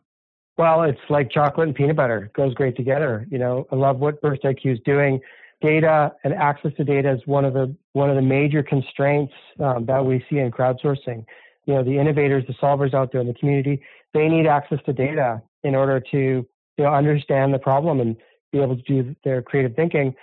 Well, 0.58 0.84
it's 0.84 1.00
like 1.10 1.32
chocolate 1.32 1.68
and 1.68 1.76
peanut 1.76 1.96
butter. 1.96 2.26
It 2.26 2.34
goes 2.34 2.54
great 2.54 2.78
together. 2.78 3.26
You 3.32 3.40
know, 3.40 3.66
I 3.72 3.76
love 3.76 4.00
what 4.00 4.22
Burst 4.22 4.44
IQ 4.44 4.74
is 4.74 4.80
doing. 4.86 5.20
Data 5.62 6.14
and 6.24 6.34
access 6.34 6.72
to 6.78 6.84
data 6.84 7.12
is 7.12 7.22
one 7.26 7.46
of 7.46 7.54
the 7.54 7.76
one 7.94 8.10
of 8.10 8.16
the 8.16 8.22
major 8.22 8.62
constraints 8.62 9.34
um, 9.60 9.86
that 9.86 10.06
we 10.06 10.24
see 10.30 10.38
in 10.38 10.52
crowdsourcing 10.52 11.26
you 11.66 11.74
know 11.74 11.84
the 11.84 11.98
innovators 11.98 12.44
the 12.48 12.54
solvers 12.54 12.94
out 12.94 13.12
there 13.12 13.22
in 13.22 13.28
the 13.28 13.34
community 13.34 13.82
they 14.14 14.28
need 14.28 14.48
access 14.48 14.80
to 14.86 14.94
data 14.94 15.42
in 15.64 15.76
order 15.76 16.00
to 16.00 16.18
you 16.18 16.84
know 16.84 16.94
understand 16.94 17.54
the 17.54 17.60
problem 17.60 18.00
and 18.00 18.18
be 18.52 18.60
able 18.60 18.76
to 18.76 18.82
do 18.84 19.16
their 19.24 19.42
creative 19.42 19.76
thinking. 19.76 20.14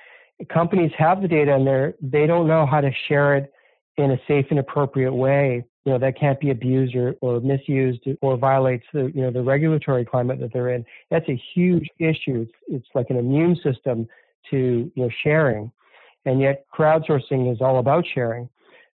Companies 0.48 0.92
have 0.96 1.22
the 1.22 1.28
data 1.28 1.54
and 1.54 1.66
they're 1.66 1.94
they 2.00 2.26
don't 2.26 2.46
know 2.46 2.66
how 2.66 2.80
to 2.80 2.90
share 3.08 3.36
it 3.36 3.52
in 3.96 4.12
a 4.12 4.18
safe 4.28 4.46
and 4.50 4.58
appropriate 4.58 5.12
way. 5.12 5.64
You 5.84 5.92
know 5.92 5.98
that 5.98 6.18
can't 6.18 6.38
be 6.38 6.50
abused 6.50 6.94
or, 6.94 7.14
or 7.20 7.40
misused 7.40 8.06
or 8.20 8.36
violates 8.36 8.84
the 8.92 9.10
you 9.14 9.22
know 9.22 9.30
the 9.30 9.42
regulatory 9.42 10.04
climate 10.04 10.38
that 10.40 10.52
they're 10.52 10.70
in. 10.70 10.84
That's 11.10 11.28
a 11.28 11.40
huge 11.54 11.88
issue. 11.98 12.42
It's, 12.42 12.52
it's 12.68 12.88
like 12.94 13.10
an 13.10 13.16
immune 13.16 13.56
system 13.56 14.06
to 14.50 14.90
you 14.94 15.02
know 15.02 15.10
sharing. 15.22 15.72
And 16.24 16.40
yet 16.40 16.66
crowdsourcing 16.76 17.50
is 17.52 17.60
all 17.60 17.78
about 17.78 18.04
sharing. 18.14 18.48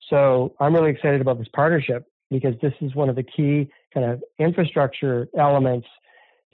So 0.09 0.53
i'm 0.59 0.75
really 0.75 0.91
excited 0.91 1.21
about 1.21 1.39
this 1.39 1.47
partnership 1.53 2.05
because 2.29 2.55
this 2.61 2.73
is 2.81 2.95
one 2.95 3.09
of 3.09 3.15
the 3.15 3.23
key 3.23 3.69
kind 3.93 4.05
of 4.05 4.23
infrastructure 4.39 5.27
elements 5.37 5.87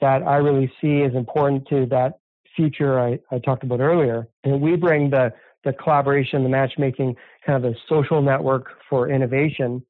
that 0.00 0.22
I 0.22 0.36
really 0.36 0.72
see 0.80 1.02
as 1.02 1.14
important 1.14 1.66
to 1.68 1.86
that 1.86 2.20
future 2.56 2.98
I, 2.98 3.18
I 3.30 3.38
talked 3.38 3.62
about 3.62 3.80
earlier. 3.80 4.26
And 4.44 4.60
we 4.60 4.76
bring 4.76 5.10
the, 5.10 5.32
the 5.64 5.72
collaboration, 5.72 6.42
the 6.42 6.48
matchmaking, 6.48 7.16
kind 7.46 7.64
of 7.64 7.72
the 7.72 7.78
social 7.88 8.22
network 8.22 8.68
for 8.88 9.08
innovation. 9.08 9.84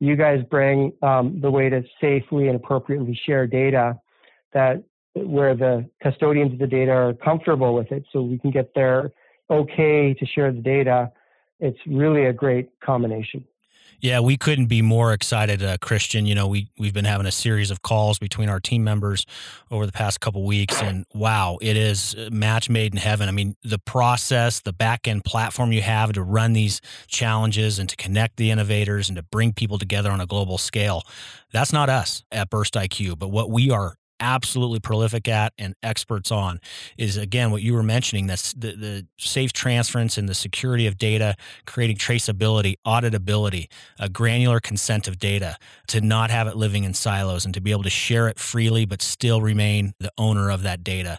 You 0.00 0.16
guys 0.16 0.40
bring 0.50 0.92
um, 1.02 1.40
the 1.40 1.50
way 1.50 1.68
to 1.68 1.82
safely 2.00 2.48
and 2.48 2.56
appropriately 2.56 3.18
share 3.24 3.46
data 3.46 3.98
that 4.52 4.82
where 5.14 5.54
the 5.54 5.88
custodians 6.02 6.52
of 6.52 6.58
the 6.58 6.66
data 6.66 6.90
are 6.90 7.14
comfortable 7.14 7.74
with 7.74 7.92
it 7.92 8.04
so 8.12 8.22
we 8.22 8.38
can 8.38 8.50
get 8.50 8.74
their 8.74 9.12
okay 9.50 10.14
to 10.14 10.26
share 10.26 10.52
the 10.52 10.60
data. 10.60 11.10
It's 11.60 11.78
really 11.86 12.26
a 12.26 12.32
great 12.32 12.68
combination. 12.80 13.44
Yeah, 14.02 14.18
we 14.18 14.36
couldn't 14.36 14.66
be 14.66 14.82
more 14.82 15.12
excited, 15.12 15.62
uh, 15.62 15.78
Christian. 15.80 16.26
You 16.26 16.34
know, 16.34 16.48
we 16.48 16.68
we've 16.76 16.92
been 16.92 17.04
having 17.04 17.24
a 17.24 17.30
series 17.30 17.70
of 17.70 17.82
calls 17.82 18.18
between 18.18 18.48
our 18.48 18.58
team 18.58 18.82
members 18.82 19.24
over 19.70 19.86
the 19.86 19.92
past 19.92 20.20
couple 20.20 20.44
weeks, 20.44 20.82
and 20.82 21.06
wow, 21.14 21.56
it 21.62 21.76
is 21.76 22.16
match 22.32 22.68
made 22.68 22.92
in 22.92 22.98
heaven. 22.98 23.28
I 23.28 23.32
mean, 23.32 23.54
the 23.62 23.78
process, 23.78 24.58
the 24.58 24.72
back 24.72 25.06
end 25.06 25.24
platform 25.24 25.70
you 25.70 25.82
have 25.82 26.12
to 26.14 26.22
run 26.24 26.52
these 26.52 26.80
challenges 27.06 27.78
and 27.78 27.88
to 27.88 27.94
connect 27.94 28.38
the 28.38 28.50
innovators 28.50 29.08
and 29.08 29.14
to 29.14 29.22
bring 29.22 29.52
people 29.52 29.78
together 29.78 30.10
on 30.10 30.20
a 30.20 30.26
global 30.26 30.58
scale. 30.58 31.04
That's 31.52 31.72
not 31.72 31.88
us 31.88 32.24
at 32.32 32.50
Burst 32.50 32.74
IQ, 32.74 33.20
but 33.20 33.28
what 33.28 33.50
we 33.50 33.70
are 33.70 33.94
absolutely 34.22 34.78
prolific 34.78 35.28
at 35.28 35.52
and 35.58 35.74
experts 35.82 36.30
on 36.30 36.60
is 36.96 37.16
again 37.16 37.50
what 37.50 37.60
you 37.60 37.74
were 37.74 37.82
mentioning 37.82 38.28
that's 38.28 38.52
the, 38.52 38.72
the 38.76 39.06
safe 39.18 39.52
transference 39.52 40.16
and 40.16 40.28
the 40.28 40.34
security 40.34 40.86
of 40.86 40.96
data 40.96 41.34
creating 41.66 41.96
traceability 41.96 42.74
auditability 42.86 43.66
a 43.98 44.08
granular 44.08 44.60
consent 44.60 45.08
of 45.08 45.18
data 45.18 45.56
to 45.88 46.00
not 46.00 46.30
have 46.30 46.46
it 46.46 46.56
living 46.56 46.84
in 46.84 46.94
silos 46.94 47.44
and 47.44 47.52
to 47.52 47.60
be 47.60 47.72
able 47.72 47.82
to 47.82 47.90
share 47.90 48.28
it 48.28 48.38
freely 48.38 48.86
but 48.86 49.02
still 49.02 49.42
remain 49.42 49.92
the 49.98 50.12
owner 50.16 50.50
of 50.50 50.62
that 50.62 50.84
data 50.84 51.18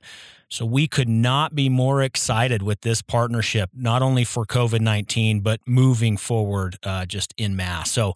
so 0.53 0.67
we 0.67 0.87
could 0.87 1.09
not 1.09 1.55
be 1.55 1.67
more 1.67 2.03
excited 2.03 2.61
with 2.61 2.81
this 2.81 3.01
partnership, 3.01 3.71
not 3.73 4.03
only 4.03 4.23
for 4.23 4.45
COVID 4.45 4.81
19, 4.81 5.39
but 5.39 5.59
moving 5.65 6.15
forward 6.15 6.77
uh, 6.83 7.07
just 7.07 7.33
in 7.37 7.55
mass. 7.55 7.89
So, 7.89 8.13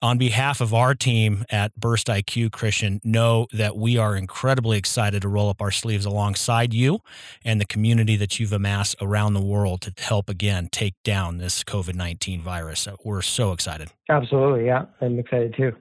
on 0.00 0.18
behalf 0.18 0.60
of 0.60 0.72
our 0.72 0.94
team 0.94 1.44
at 1.50 1.74
Burst 1.74 2.06
IQ, 2.06 2.52
Christian, 2.52 3.00
know 3.02 3.46
that 3.52 3.76
we 3.76 3.96
are 3.96 4.16
incredibly 4.16 4.78
excited 4.78 5.22
to 5.22 5.28
roll 5.28 5.48
up 5.48 5.60
our 5.60 5.70
sleeves 5.70 6.04
alongside 6.04 6.72
you 6.72 7.00
and 7.44 7.60
the 7.60 7.64
community 7.64 8.16
that 8.16 8.38
you've 8.38 8.52
amassed 8.52 8.96
around 9.00 9.34
the 9.34 9.42
world 9.42 9.80
to 9.82 9.92
help 9.98 10.28
again 10.28 10.68
take 10.70 10.94
down 11.02 11.38
this 11.38 11.64
COVID 11.64 11.94
19 11.94 12.42
virus. 12.42 12.86
We're 13.04 13.22
so 13.22 13.52
excited. 13.52 13.88
Absolutely. 14.08 14.66
Yeah. 14.66 14.86
I'm 15.00 15.18
excited 15.18 15.54
too. 15.56 15.74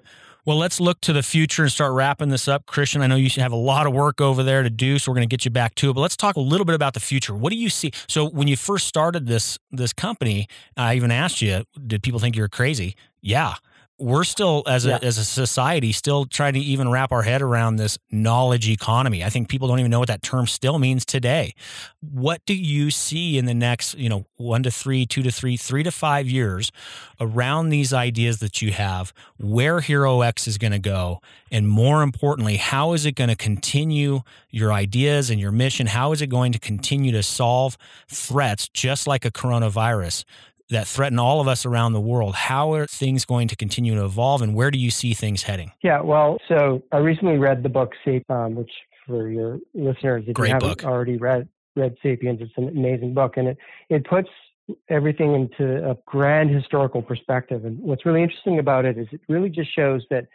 Well, 0.45 0.57
let's 0.57 0.79
look 0.79 1.01
to 1.01 1.11
the 1.11 1.23
future 1.23 1.63
and 1.63 1.71
start 1.71 1.91
wrapping 1.91 2.29
this 2.29 2.47
up. 2.47 2.65
Christian, 2.65 3.01
I 3.01 3.07
know 3.07 3.17
you 3.17 3.29
have 3.41 3.51
a 3.51 3.57
lot 3.57 3.85
of 3.85 3.91
work 3.91 4.21
over 4.21 4.43
there 4.43 4.63
to 4.63 4.69
do, 4.69 4.97
so 4.97 5.11
we're 5.11 5.17
going 5.17 5.27
to 5.27 5.33
get 5.33 5.43
you 5.43 5.51
back 5.51 5.75
to 5.75 5.89
it. 5.89 5.93
But 5.93 5.99
let's 5.99 6.15
talk 6.15 6.37
a 6.37 6.39
little 6.39 6.63
bit 6.63 6.73
about 6.73 6.93
the 6.93 7.01
future. 7.01 7.35
What 7.35 7.51
do 7.51 7.57
you 7.57 7.69
see? 7.69 7.91
So, 8.07 8.29
when 8.29 8.47
you 8.47 8.55
first 8.55 8.87
started 8.87 9.27
this 9.27 9.59
this 9.71 9.91
company, 9.91 10.47
I 10.77 10.95
even 10.95 11.11
asked 11.11 11.41
you, 11.41 11.65
did 11.85 12.01
people 12.01 12.21
think 12.21 12.37
you 12.37 12.43
were 12.43 12.47
crazy? 12.47 12.95
Yeah 13.21 13.55
we're 13.99 14.23
still 14.23 14.63
as 14.67 14.85
a 14.85 14.89
yeah. 14.89 14.99
as 15.01 15.17
a 15.17 15.25
society 15.25 15.91
still 15.91 16.25
trying 16.25 16.53
to 16.53 16.59
even 16.59 16.89
wrap 16.89 17.11
our 17.11 17.23
head 17.23 17.41
around 17.41 17.77
this 17.77 17.97
knowledge 18.11 18.69
economy. 18.69 19.23
I 19.23 19.29
think 19.29 19.49
people 19.49 19.67
don't 19.67 19.79
even 19.79 19.89
know 19.89 19.99
what 19.99 20.07
that 20.09 20.21
term 20.21 20.45
still 20.45 20.77
means 20.77 21.03
today. 21.03 21.55
What 22.01 22.45
do 22.45 22.53
you 22.53 22.91
see 22.91 23.37
in 23.37 23.45
the 23.45 23.55
next, 23.55 23.95
you 23.95 24.07
know, 24.07 24.25
1 24.37 24.63
to 24.63 24.71
3, 24.71 25.05
2 25.05 25.23
to 25.23 25.31
3, 25.31 25.57
3 25.57 25.83
to 25.83 25.91
5 25.91 26.27
years 26.27 26.71
around 27.19 27.69
these 27.69 27.91
ideas 27.91 28.39
that 28.39 28.61
you 28.61 28.71
have, 28.71 29.13
where 29.37 29.79
Hero 29.79 30.21
X 30.21 30.47
is 30.47 30.57
going 30.57 30.73
to 30.73 30.79
go, 30.79 31.19
and 31.51 31.67
more 31.67 32.03
importantly, 32.03 32.57
how 32.57 32.93
is 32.93 33.05
it 33.05 33.13
going 33.13 33.29
to 33.29 33.35
continue 33.35 34.21
your 34.51 34.71
ideas 34.71 35.29
and 35.29 35.39
your 35.39 35.51
mission? 35.51 35.87
How 35.87 36.11
is 36.11 36.21
it 36.21 36.27
going 36.27 36.51
to 36.51 36.59
continue 36.59 37.11
to 37.13 37.23
solve 37.23 37.77
threats 38.07 38.67
just 38.67 39.07
like 39.07 39.25
a 39.25 39.31
coronavirus 39.31 40.23
that 40.69 40.87
threaten 40.87 41.17
all 41.19 41.39
of 41.39 41.47
us 41.47 41.65
around 41.65 41.93
the 41.93 42.01
world. 42.01 42.35
How 42.35 42.73
are 42.73 42.85
things 42.87 43.25
going 43.25 43.47
to 43.49 43.55
continue 43.55 43.95
to 43.95 44.05
evolve, 44.05 44.41
and 44.41 44.53
where 44.53 44.71
do 44.71 44.77
you 44.77 44.91
see 44.91 45.13
things 45.13 45.43
heading? 45.43 45.71
Yeah, 45.81 46.01
well, 46.01 46.37
so 46.47 46.83
I 46.91 46.97
recently 46.97 47.37
read 47.37 47.63
the 47.63 47.69
book, 47.69 47.93
um, 48.29 48.55
which 48.55 48.71
for 49.05 49.29
your 49.29 49.59
listeners, 49.73 50.25
if 50.27 50.33
Great 50.33 50.49
you 50.49 50.53
haven't 50.55 50.69
book. 50.69 50.83
already 50.83 51.17
read 51.17 51.47
read 51.75 51.95
*Sapiens*, 52.01 52.39
it's 52.41 52.51
an 52.57 52.67
amazing 52.69 53.13
book, 53.13 53.37
and 53.37 53.49
it 53.49 53.57
it 53.89 54.05
puts 54.05 54.29
everything 54.89 55.33
into 55.33 55.89
a 55.89 55.97
grand 56.05 56.49
historical 56.49 57.01
perspective. 57.01 57.63
And 57.63 57.79
what's 57.79 58.05
really 58.05 58.21
interesting 58.21 58.59
about 58.59 58.83
it 58.83 58.97
is 58.97 59.07
it 59.11 59.21
really 59.29 59.49
just 59.49 59.73
shows 59.73 60.05
that 60.09 60.27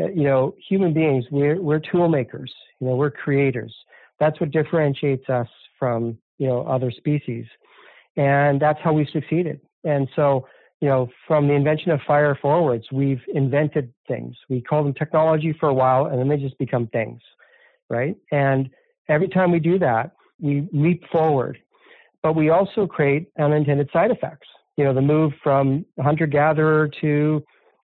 uh, 0.00 0.08
you 0.08 0.24
know 0.24 0.54
human 0.68 0.92
beings 0.92 1.24
we're 1.30 1.60
we're 1.60 1.80
tool 1.80 2.08
makers. 2.08 2.52
You 2.80 2.88
know, 2.88 2.96
we're 2.96 3.10
creators. 3.10 3.74
That's 4.18 4.40
what 4.40 4.50
differentiates 4.50 5.28
us 5.28 5.48
from 5.78 6.18
you 6.38 6.48
know 6.48 6.66
other 6.66 6.90
species 6.90 7.46
and 8.16 8.60
that's 8.60 8.78
how 8.82 8.92
we've 8.92 9.08
succeeded. 9.08 9.60
And 9.84 10.08
so, 10.16 10.46
you 10.80 10.88
know, 10.88 11.08
from 11.26 11.48
the 11.48 11.54
invention 11.54 11.90
of 11.90 12.00
fire 12.06 12.36
forwards, 12.40 12.86
we've 12.92 13.22
invented 13.34 13.92
things. 14.08 14.36
We 14.48 14.60
call 14.60 14.82
them 14.82 14.94
technology 14.94 15.54
for 15.58 15.68
a 15.68 15.74
while, 15.74 16.06
and 16.06 16.18
then 16.18 16.28
they 16.28 16.36
just 16.36 16.58
become 16.58 16.86
things, 16.88 17.20
right? 17.88 18.16
And 18.30 18.68
every 19.08 19.28
time 19.28 19.52
we 19.52 19.60
do 19.60 19.78
that, 19.78 20.12
we 20.40 20.68
leap 20.72 21.04
forward. 21.10 21.58
But 22.22 22.34
we 22.34 22.50
also 22.50 22.86
create 22.86 23.28
unintended 23.38 23.88
side 23.92 24.10
effects. 24.10 24.48
You 24.76 24.84
know, 24.84 24.92
the 24.92 25.00
move 25.00 25.32
from 25.42 25.86
hunter 26.00 26.26
gatherer 26.26 26.90
to 27.00 27.42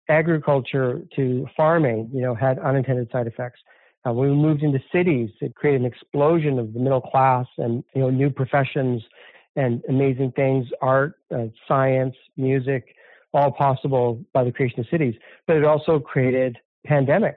agriculture 0.08 1.02
to 1.16 1.46
farming, 1.56 2.10
you 2.12 2.20
know, 2.20 2.34
had 2.34 2.58
unintended 2.58 3.10
side 3.10 3.26
effects. 3.26 3.60
Uh, 4.06 4.12
when 4.12 4.30
we 4.30 4.36
moved 4.36 4.62
into 4.62 4.80
cities, 4.92 5.30
it 5.40 5.54
created 5.54 5.82
an 5.82 5.86
explosion 5.86 6.58
of 6.58 6.72
the 6.72 6.80
middle 6.80 7.00
class 7.00 7.46
and 7.56 7.84
you 7.94 8.00
know 8.02 8.10
new 8.10 8.30
professions 8.30 9.02
and 9.56 9.82
amazing 9.88 10.32
things 10.32 10.66
art, 10.80 11.14
uh, 11.34 11.46
science, 11.68 12.14
music, 12.36 12.94
all 13.34 13.50
possible 13.50 14.22
by 14.32 14.44
the 14.44 14.52
creation 14.52 14.80
of 14.80 14.86
cities. 14.90 15.14
But 15.46 15.56
it 15.56 15.64
also 15.64 15.98
created 15.98 16.58
pandemics, 16.86 17.34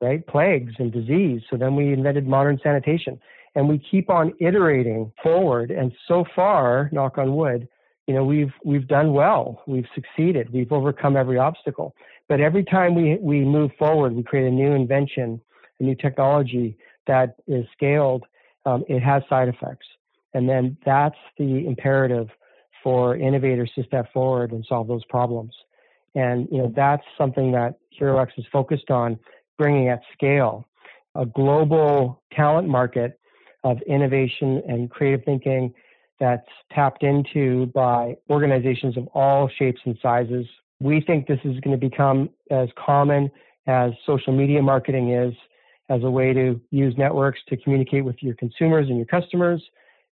right? 0.00 0.26
Plagues 0.26 0.74
and 0.78 0.92
disease. 0.92 1.42
So 1.50 1.56
then 1.56 1.76
we 1.76 1.92
invented 1.92 2.26
modern 2.26 2.58
sanitation. 2.62 3.20
And 3.54 3.68
we 3.68 3.82
keep 3.90 4.10
on 4.10 4.32
iterating 4.38 5.12
forward. 5.22 5.70
And 5.70 5.92
so 6.06 6.24
far, 6.36 6.88
knock 6.92 7.18
on 7.18 7.34
wood, 7.34 7.68
you 8.06 8.14
know, 8.14 8.24
we've 8.24 8.52
we've 8.64 8.88
done 8.88 9.12
well. 9.12 9.62
We've 9.66 9.86
succeeded. 9.94 10.52
We've 10.52 10.72
overcome 10.72 11.16
every 11.16 11.38
obstacle. 11.38 11.94
But 12.28 12.40
every 12.40 12.64
time 12.64 12.94
we, 12.94 13.18
we 13.20 13.40
move 13.40 13.72
forward, 13.78 14.14
we 14.14 14.22
create 14.22 14.46
a 14.46 14.50
new 14.50 14.72
invention, 14.72 15.40
a 15.80 15.82
new 15.82 15.96
technology 15.96 16.76
that 17.06 17.36
is 17.48 17.66
scaled, 17.72 18.24
um, 18.66 18.84
it 18.88 19.00
has 19.00 19.22
side 19.28 19.48
effects. 19.48 19.86
And 20.34 20.48
then 20.48 20.76
that's 20.84 21.18
the 21.38 21.66
imperative 21.66 22.28
for 22.82 23.16
innovators 23.16 23.70
to 23.74 23.84
step 23.84 24.12
forward 24.12 24.52
and 24.52 24.64
solve 24.68 24.88
those 24.88 25.04
problems. 25.06 25.52
And 26.14 26.48
you 26.50 26.58
know 26.58 26.72
that's 26.74 27.04
something 27.16 27.52
that 27.52 27.74
HeroX 27.98 28.28
is 28.36 28.44
focused 28.52 28.90
on 28.90 29.18
bringing 29.58 29.88
at 29.88 30.00
scale, 30.12 30.66
a 31.14 31.26
global 31.26 32.22
talent 32.32 32.68
market 32.68 33.18
of 33.62 33.78
innovation 33.82 34.62
and 34.66 34.90
creative 34.90 35.24
thinking 35.24 35.72
that's 36.18 36.48
tapped 36.72 37.02
into 37.02 37.66
by 37.66 38.16
organizations 38.28 38.96
of 38.96 39.06
all 39.08 39.48
shapes 39.58 39.80
and 39.84 39.96
sizes. 40.02 40.46
We 40.80 41.00
think 41.00 41.26
this 41.26 41.40
is 41.44 41.60
going 41.60 41.78
to 41.78 41.88
become 41.88 42.30
as 42.50 42.68
common 42.82 43.30
as 43.66 43.92
social 44.06 44.32
media 44.32 44.62
marketing 44.62 45.12
is 45.12 45.34
as 45.88 46.02
a 46.02 46.10
way 46.10 46.32
to 46.32 46.60
use 46.70 46.94
networks 46.96 47.40
to 47.48 47.56
communicate 47.56 48.04
with 48.04 48.16
your 48.20 48.34
consumers 48.34 48.88
and 48.88 48.96
your 48.96 49.06
customers 49.06 49.62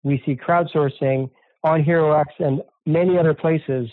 we 0.02 0.22
see 0.24 0.36
crowdsourcing 0.36 1.30
on 1.64 1.82
HeroX 1.82 2.26
and 2.38 2.62
many 2.86 3.18
other 3.18 3.34
places 3.34 3.88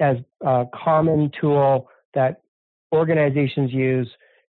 as 0.00 0.16
a 0.42 0.64
common 0.74 1.30
tool 1.40 1.88
that 2.14 2.42
organizations 2.92 3.72
use 3.72 4.08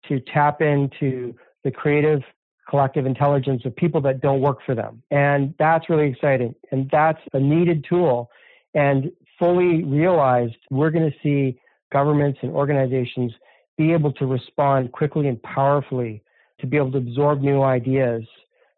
to 0.08 0.20
tap 0.20 0.62
into 0.62 1.36
the 1.64 1.72
creative 1.72 2.22
collective 2.70 3.06
intelligence 3.06 3.64
of 3.66 3.76
people 3.76 4.00
that 4.02 4.22
don't 4.22 4.42
work 4.42 4.60
for 4.66 4.76
them. 4.76 5.02
And 5.10 5.54
that's 5.58 5.90
really 5.90 6.10
exciting. 6.10 6.54
And 6.72 6.88
that's 6.92 7.20
a 7.34 7.40
needed 7.40 7.86
tool. 7.90 8.30
And 8.76 9.12
fully 9.40 9.84
realized, 9.84 10.56
we're 10.70 10.92
going 10.92 11.10
to 11.10 11.18
see 11.24 11.60
governments 11.92 12.40
and 12.44 12.52
organizations 12.52 13.32
be 13.78 13.92
able 13.92 14.14
to 14.14 14.26
respond 14.26 14.92
quickly 14.92 15.28
and 15.28 15.42
powerfully 15.42 16.22
to 16.60 16.68
be 16.68 16.78
able 16.78 16.92
to 16.92 16.98
absorb 16.98 17.42
new 17.42 17.64
ideas, 17.64 18.24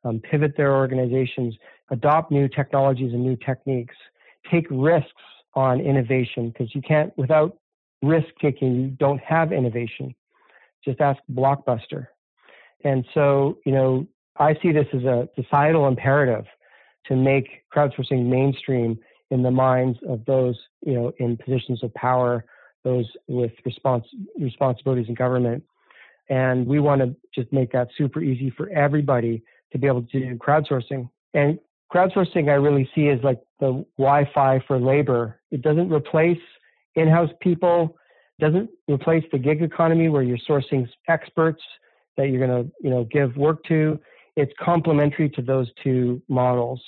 um, 0.05 0.19
pivot 0.19 0.55
their 0.55 0.73
organizations 0.75 1.55
adopt 1.91 2.31
new 2.31 2.47
technologies 2.47 3.13
and 3.13 3.23
new 3.23 3.35
techniques, 3.35 3.95
take 4.49 4.65
risks 4.71 5.11
on 5.53 5.79
innovation 5.79 6.49
because 6.49 6.73
you 6.73 6.81
can't, 6.81 7.15
without 7.17 7.57
risk 8.01 8.27
taking, 8.41 8.75
you 8.75 8.87
don't 8.87 9.21
have 9.21 9.51
innovation. 9.51 10.15
Just 10.83 10.99
ask 10.99 11.19
Blockbuster. 11.31 12.07
And 12.83 13.05
so, 13.13 13.59
you 13.65 13.71
know, 13.71 14.07
I 14.37 14.55
see 14.61 14.71
this 14.71 14.87
as 14.93 15.03
a 15.03 15.29
societal 15.35 15.87
imperative 15.87 16.45
to 17.07 17.15
make 17.15 17.63
crowdsourcing 17.75 18.25
mainstream 18.25 18.97
in 19.29 19.43
the 19.43 19.51
minds 19.51 19.99
of 20.07 20.25
those, 20.25 20.57
you 20.83 20.93
know, 20.93 21.11
in 21.19 21.37
positions 21.37 21.83
of 21.83 21.93
power, 21.93 22.45
those 22.83 23.05
with 23.27 23.51
respons- 23.67 24.05
responsibilities 24.39 25.07
in 25.07 25.13
government. 25.13 25.63
And 26.29 26.65
we 26.65 26.79
want 26.79 27.01
to 27.01 27.15
just 27.35 27.51
make 27.51 27.71
that 27.73 27.89
super 27.97 28.21
easy 28.21 28.49
for 28.49 28.69
everybody 28.69 29.43
to 29.71 29.77
be 29.77 29.87
able 29.87 30.03
to 30.03 30.19
do 30.19 30.35
crowdsourcing. 30.35 31.09
And 31.33 31.59
crowdsourcing 31.93 32.49
I 32.49 32.53
really 32.53 32.89
see 32.95 33.07
is 33.07 33.23
like 33.23 33.39
the 33.59 33.85
Wi-Fi 33.97 34.63
for 34.67 34.79
labor. 34.79 35.39
It 35.51 35.61
doesn't 35.61 35.91
replace 35.91 36.39
in-house 36.95 37.29
people, 37.41 37.97
doesn't 38.39 38.69
replace 38.87 39.23
the 39.31 39.37
gig 39.37 39.61
economy 39.61 40.09
where 40.09 40.23
you're 40.23 40.37
sourcing 40.49 40.87
experts 41.07 41.61
that 42.17 42.29
you're 42.29 42.45
going 42.45 42.63
to, 42.63 42.71
you 42.81 42.89
know, 42.89 43.03
give 43.05 43.35
work 43.37 43.63
to. 43.65 43.99
It's 44.35 44.51
complementary 44.59 45.29
to 45.29 45.41
those 45.41 45.69
two 45.83 46.21
models. 46.27 46.81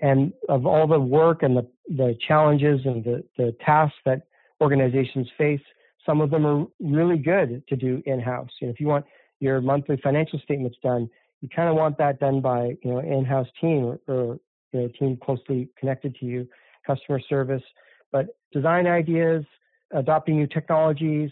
And 0.00 0.32
of 0.48 0.66
all 0.66 0.86
the 0.86 1.00
work 1.00 1.42
and 1.42 1.56
the, 1.56 1.66
the 1.88 2.16
challenges 2.26 2.80
and 2.84 3.04
the, 3.04 3.24
the 3.36 3.56
tasks 3.64 3.98
that 4.04 4.22
organizations 4.60 5.28
face, 5.36 5.60
some 6.06 6.20
of 6.20 6.30
them 6.30 6.46
are 6.46 6.64
really 6.80 7.18
good 7.18 7.66
to 7.68 7.76
do 7.76 8.02
in-house. 8.06 8.50
You 8.60 8.68
know, 8.68 8.72
if 8.72 8.80
you 8.80 8.86
want 8.86 9.04
your 9.40 9.60
monthly 9.60 9.96
financial 10.02 10.38
statements 10.40 10.78
done, 10.82 11.10
you 11.40 11.48
kind 11.54 11.68
of 11.68 11.76
want 11.76 11.98
that 11.98 12.20
done 12.20 12.40
by 12.40 12.76
you 12.82 12.90
know 12.90 12.98
in-house 12.98 13.48
team 13.60 13.84
or, 13.84 14.00
or 14.08 14.40
you 14.72 14.80
know, 14.80 14.88
team 14.98 15.18
closely 15.22 15.68
connected 15.78 16.14
to 16.16 16.26
you, 16.26 16.48
customer 16.86 17.20
service. 17.28 17.62
But 18.12 18.26
design 18.52 18.86
ideas, 18.86 19.44
adopting 19.92 20.36
new 20.36 20.46
technologies, 20.46 21.30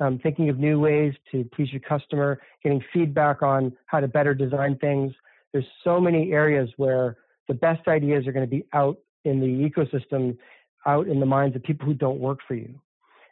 um, 0.00 0.18
thinking 0.22 0.48
of 0.48 0.58
new 0.58 0.78
ways 0.78 1.14
to 1.32 1.48
please 1.54 1.72
your 1.72 1.80
customer, 1.80 2.40
getting 2.62 2.82
feedback 2.92 3.42
on 3.42 3.72
how 3.86 4.00
to 4.00 4.08
better 4.08 4.34
design 4.34 4.76
things. 4.78 5.12
There's 5.52 5.66
so 5.84 6.00
many 6.00 6.32
areas 6.32 6.68
where 6.76 7.16
the 7.48 7.54
best 7.54 7.88
ideas 7.88 8.26
are 8.26 8.32
going 8.32 8.44
to 8.44 8.50
be 8.50 8.64
out 8.72 8.98
in 9.24 9.40
the 9.40 9.46
ecosystem, 9.46 10.36
out 10.86 11.06
in 11.06 11.18
the 11.20 11.26
minds 11.26 11.56
of 11.56 11.62
people 11.62 11.86
who 11.86 11.94
don't 11.94 12.20
work 12.20 12.40
for 12.46 12.54
you. 12.54 12.80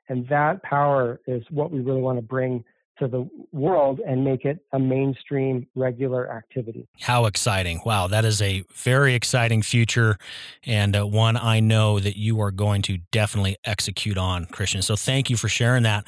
And 0.08 0.28
that 0.28 0.62
power 0.62 1.20
is 1.26 1.42
what 1.50 1.70
we 1.70 1.80
really 1.80 2.00
want 2.00 2.18
to 2.18 2.22
bring 2.22 2.64
to 2.98 3.08
the 3.08 3.28
world 3.52 4.00
and 4.06 4.24
make 4.24 4.44
it 4.44 4.58
a 4.72 4.78
mainstream 4.78 5.66
regular 5.74 6.30
activity. 6.30 6.86
How 7.00 7.26
exciting. 7.26 7.80
Wow, 7.84 8.06
that 8.08 8.24
is 8.24 8.40
a 8.40 8.64
very 8.72 9.14
exciting 9.14 9.62
future 9.62 10.16
and 10.64 10.96
uh, 10.96 11.06
one 11.06 11.36
I 11.36 11.60
know 11.60 11.98
that 11.98 12.16
you 12.16 12.40
are 12.40 12.50
going 12.50 12.82
to 12.82 12.98
definitely 13.10 13.56
execute 13.64 14.18
on, 14.18 14.46
Christian. 14.46 14.82
So 14.82 14.96
thank 14.96 15.30
you 15.30 15.36
for 15.36 15.48
sharing 15.48 15.82
that. 15.84 16.04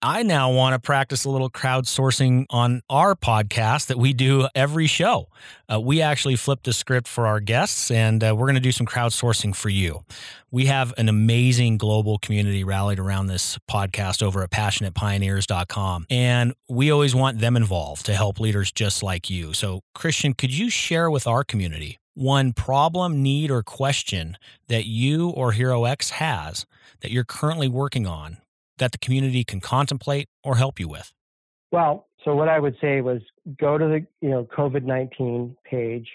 I 0.00 0.22
now 0.22 0.52
want 0.52 0.74
to 0.74 0.78
practice 0.78 1.24
a 1.24 1.30
little 1.30 1.50
crowdsourcing 1.50 2.46
on 2.50 2.82
our 2.88 3.16
podcast 3.16 3.88
that 3.88 3.98
we 3.98 4.12
do 4.12 4.46
every 4.54 4.86
show. 4.86 5.26
Uh, 5.68 5.80
we 5.80 6.00
actually 6.00 6.36
flip 6.36 6.60
the 6.62 6.72
script 6.72 7.08
for 7.08 7.26
our 7.26 7.40
guests, 7.40 7.90
and 7.90 8.22
uh, 8.22 8.32
we're 8.36 8.46
going 8.46 8.54
to 8.54 8.60
do 8.60 8.70
some 8.70 8.86
crowdsourcing 8.86 9.56
for 9.56 9.70
you. 9.70 10.04
We 10.52 10.66
have 10.66 10.94
an 10.98 11.08
amazing 11.08 11.78
global 11.78 12.18
community 12.18 12.62
rallied 12.62 13.00
around 13.00 13.26
this 13.26 13.58
podcast 13.68 14.22
over 14.22 14.44
at 14.44 14.50
passionatepioneers.com, 14.50 16.06
and 16.10 16.54
we 16.68 16.92
always 16.92 17.16
want 17.16 17.40
them 17.40 17.56
involved 17.56 18.06
to 18.06 18.14
help 18.14 18.38
leaders 18.38 18.70
just 18.70 19.02
like 19.02 19.28
you. 19.28 19.52
So, 19.52 19.80
Christian, 19.96 20.32
could 20.32 20.56
you 20.56 20.70
share 20.70 21.10
with 21.10 21.26
our 21.26 21.42
community 21.42 21.98
one 22.14 22.52
problem, 22.52 23.20
need, 23.20 23.50
or 23.50 23.64
question 23.64 24.38
that 24.68 24.86
you 24.86 25.30
or 25.30 25.50
Hero 25.50 25.86
X 25.86 26.10
has 26.10 26.66
that 27.00 27.10
you're 27.10 27.24
currently 27.24 27.66
working 27.66 28.06
on 28.06 28.38
that 28.78 28.92
the 28.92 28.98
community 28.98 29.44
can 29.44 29.60
contemplate 29.60 30.28
or 30.42 30.56
help 30.56 30.80
you 30.80 30.88
with? 30.88 31.12
Well, 31.70 32.08
so 32.24 32.34
what 32.34 32.48
I 32.48 32.58
would 32.58 32.76
say 32.80 33.00
was 33.00 33.20
go 33.58 33.78
to 33.78 33.84
the 33.84 34.06
you 34.20 34.30
know 34.30 34.44
COVID 34.56 34.84
nineteen 34.84 35.56
page, 35.64 36.08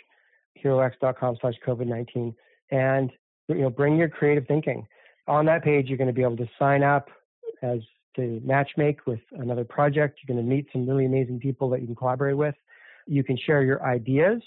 herox.com 0.63 1.37
slash 1.41 1.55
COVID 1.65 1.87
nineteen, 1.87 2.35
and 2.71 3.11
you 3.47 3.55
know 3.61 3.69
bring 3.69 3.97
your 3.97 4.09
creative 4.09 4.47
thinking. 4.47 4.87
On 5.27 5.45
that 5.45 5.63
page, 5.63 5.87
you're 5.87 5.97
going 5.97 6.07
to 6.07 6.13
be 6.13 6.23
able 6.23 6.37
to 6.37 6.49
sign 6.59 6.83
up 6.83 7.09
as 7.61 7.79
to 8.15 8.41
matchmake 8.45 8.97
with 9.07 9.21
another 9.31 9.63
project. 9.63 10.19
You're 10.21 10.35
going 10.35 10.45
to 10.45 10.55
meet 10.55 10.67
some 10.71 10.87
really 10.87 11.05
amazing 11.05 11.39
people 11.39 11.69
that 11.69 11.81
you 11.81 11.87
can 11.87 11.95
collaborate 11.95 12.37
with. 12.37 12.55
You 13.07 13.23
can 13.23 13.37
share 13.37 13.63
your 13.63 13.83
ideas. 13.83 14.41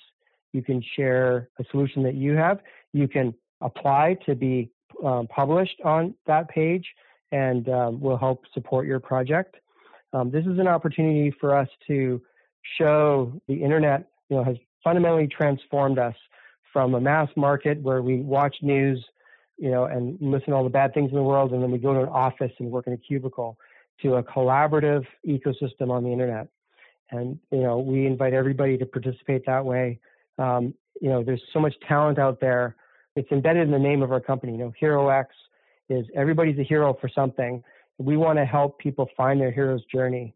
You 0.52 0.62
can 0.62 0.82
share 0.96 1.48
a 1.58 1.64
solution 1.70 2.02
that 2.04 2.14
you 2.14 2.34
have. 2.34 2.60
You 2.92 3.08
can 3.08 3.34
apply 3.60 4.18
to 4.26 4.34
be 4.34 4.70
um, 5.04 5.26
published 5.28 5.80
on 5.84 6.14
that 6.26 6.48
page 6.48 6.86
and 7.32 7.68
um, 7.68 8.00
will 8.00 8.16
help 8.16 8.44
support 8.54 8.86
your 8.86 9.00
project. 9.00 9.56
Um, 10.12 10.30
this 10.30 10.46
is 10.46 10.58
an 10.58 10.68
opportunity 10.68 11.34
for 11.40 11.56
us 11.56 11.68
to 11.88 12.22
show 12.78 13.32
the 13.48 13.54
internet, 13.54 14.08
you 14.28 14.36
know, 14.36 14.44
has 14.44 14.56
fundamentally 14.82 15.26
transformed 15.26 15.98
us 15.98 16.14
from 16.72 16.94
a 16.94 17.00
mass 17.00 17.28
market 17.36 17.80
where 17.82 18.02
we 18.02 18.20
watch 18.20 18.56
news, 18.62 19.04
you 19.58 19.70
know, 19.70 19.84
and 19.84 20.18
listen 20.20 20.48
to 20.48 20.54
all 20.54 20.64
the 20.64 20.70
bad 20.70 20.92
things 20.94 21.10
in 21.10 21.16
the 21.16 21.22
world, 21.22 21.52
and 21.52 21.62
then 21.62 21.70
we 21.70 21.78
go 21.78 21.94
to 21.94 22.02
an 22.02 22.08
office 22.08 22.52
and 22.58 22.70
work 22.70 22.86
in 22.86 22.92
a 22.92 22.96
cubicle, 22.96 23.58
to 24.02 24.16
a 24.16 24.22
collaborative 24.22 25.04
ecosystem 25.26 25.90
on 25.90 26.04
the 26.04 26.10
internet. 26.10 26.48
And 27.10 27.38
you 27.50 27.60
know, 27.60 27.78
we 27.78 28.06
invite 28.06 28.32
everybody 28.32 28.76
to 28.78 28.86
participate 28.86 29.46
that 29.46 29.64
way. 29.64 30.00
Um, 30.38 30.74
you 31.00 31.08
know, 31.08 31.22
there's 31.22 31.42
so 31.52 31.60
much 31.60 31.74
talent 31.86 32.18
out 32.18 32.40
there. 32.40 32.76
It's 33.14 33.30
embedded 33.30 33.62
in 33.62 33.70
the 33.70 33.78
name 33.78 34.02
of 34.02 34.12
our 34.12 34.20
company. 34.20 34.52
You 34.52 34.58
know, 34.58 34.72
Hero 34.78 35.08
X 35.08 35.30
is 35.88 36.06
everybody's 36.14 36.58
a 36.58 36.62
hero 36.62 36.96
for 37.00 37.08
something. 37.08 37.62
We 37.98 38.16
want 38.16 38.38
to 38.38 38.44
help 38.44 38.78
people 38.78 39.08
find 39.16 39.40
their 39.40 39.50
hero's 39.50 39.84
journey. 39.84 40.34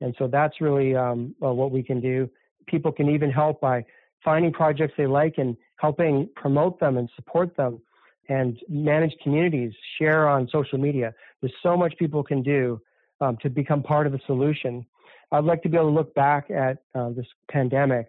And 0.00 0.14
so 0.18 0.26
that's 0.26 0.60
really 0.60 0.94
um, 0.94 1.34
well, 1.40 1.54
what 1.54 1.70
we 1.70 1.82
can 1.82 2.00
do. 2.00 2.28
People 2.66 2.92
can 2.92 3.08
even 3.08 3.30
help 3.30 3.60
by 3.60 3.84
finding 4.24 4.52
projects 4.52 4.94
they 4.96 5.06
like 5.06 5.34
and 5.38 5.56
helping 5.76 6.28
promote 6.34 6.80
them 6.80 6.96
and 6.96 7.08
support 7.14 7.56
them 7.56 7.80
and 8.28 8.58
manage 8.68 9.14
communities, 9.22 9.72
share 9.98 10.28
on 10.28 10.48
social 10.50 10.78
media. 10.78 11.12
There's 11.40 11.52
so 11.62 11.76
much 11.76 11.94
people 11.98 12.22
can 12.22 12.42
do 12.42 12.80
um, 13.20 13.36
to 13.42 13.50
become 13.50 13.82
part 13.82 14.06
of 14.06 14.12
the 14.12 14.20
solution. 14.26 14.86
I'd 15.30 15.44
like 15.44 15.62
to 15.62 15.68
be 15.68 15.76
able 15.76 15.90
to 15.90 15.94
look 15.94 16.14
back 16.14 16.50
at 16.50 16.78
uh, 16.94 17.10
this 17.10 17.26
pandemic. 17.50 18.06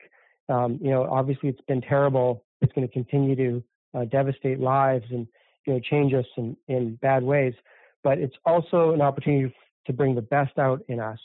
Um, 0.48 0.80
you 0.82 0.92
know, 0.92 1.04
obviously 1.10 1.50
it's 1.50 1.62
been 1.62 1.82
terrible. 1.82 2.46
It's 2.62 2.72
going 2.74 2.88
to 2.88 2.94
continue 2.94 3.36
to 3.36 3.64
uh, 3.94 4.06
devastate 4.06 4.60
lives 4.60 5.06
and 5.10 5.28
you 5.66 5.74
know 5.74 5.80
change 5.80 6.14
us 6.14 6.26
in, 6.38 6.56
in 6.68 6.96
bad 6.96 7.24
ways, 7.24 7.54
but 8.04 8.18
it's 8.18 8.36
also 8.46 8.92
an 8.92 9.02
opportunity 9.02 9.54
to 9.86 9.94
bring 9.94 10.16
the 10.16 10.22
best 10.22 10.58
out 10.58 10.82
in 10.88 11.00
us. 11.00 11.20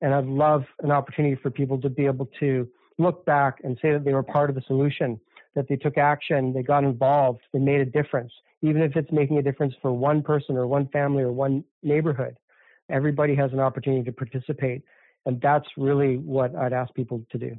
And 0.00 0.14
I'd 0.14 0.26
love 0.26 0.64
an 0.82 0.90
opportunity 0.90 1.36
for 1.42 1.50
people 1.50 1.80
to 1.80 1.88
be 1.88 2.06
able 2.06 2.28
to 2.40 2.68
look 2.98 3.24
back 3.24 3.58
and 3.64 3.78
say 3.80 3.92
that 3.92 4.04
they 4.04 4.12
were 4.12 4.22
part 4.22 4.50
of 4.50 4.56
the 4.56 4.62
solution, 4.66 5.20
that 5.54 5.68
they 5.68 5.76
took 5.76 5.98
action, 5.98 6.52
they 6.52 6.62
got 6.62 6.84
involved, 6.84 7.40
they 7.52 7.58
made 7.58 7.80
a 7.80 7.86
difference, 7.86 8.32
even 8.62 8.82
if 8.82 8.96
it's 8.96 9.10
making 9.10 9.38
a 9.38 9.42
difference 9.42 9.74
for 9.80 9.92
one 9.92 10.22
person 10.22 10.56
or 10.56 10.66
one 10.66 10.88
family 10.88 11.22
or 11.22 11.32
one 11.32 11.64
neighborhood. 11.82 12.36
Everybody 12.90 13.34
has 13.34 13.52
an 13.52 13.60
opportunity 13.60 14.04
to 14.04 14.12
participate. 14.12 14.82
And 15.26 15.40
that's 15.40 15.66
really 15.76 16.18
what 16.18 16.54
I'd 16.54 16.72
ask 16.72 16.94
people 16.94 17.22
to 17.32 17.38
do. 17.38 17.56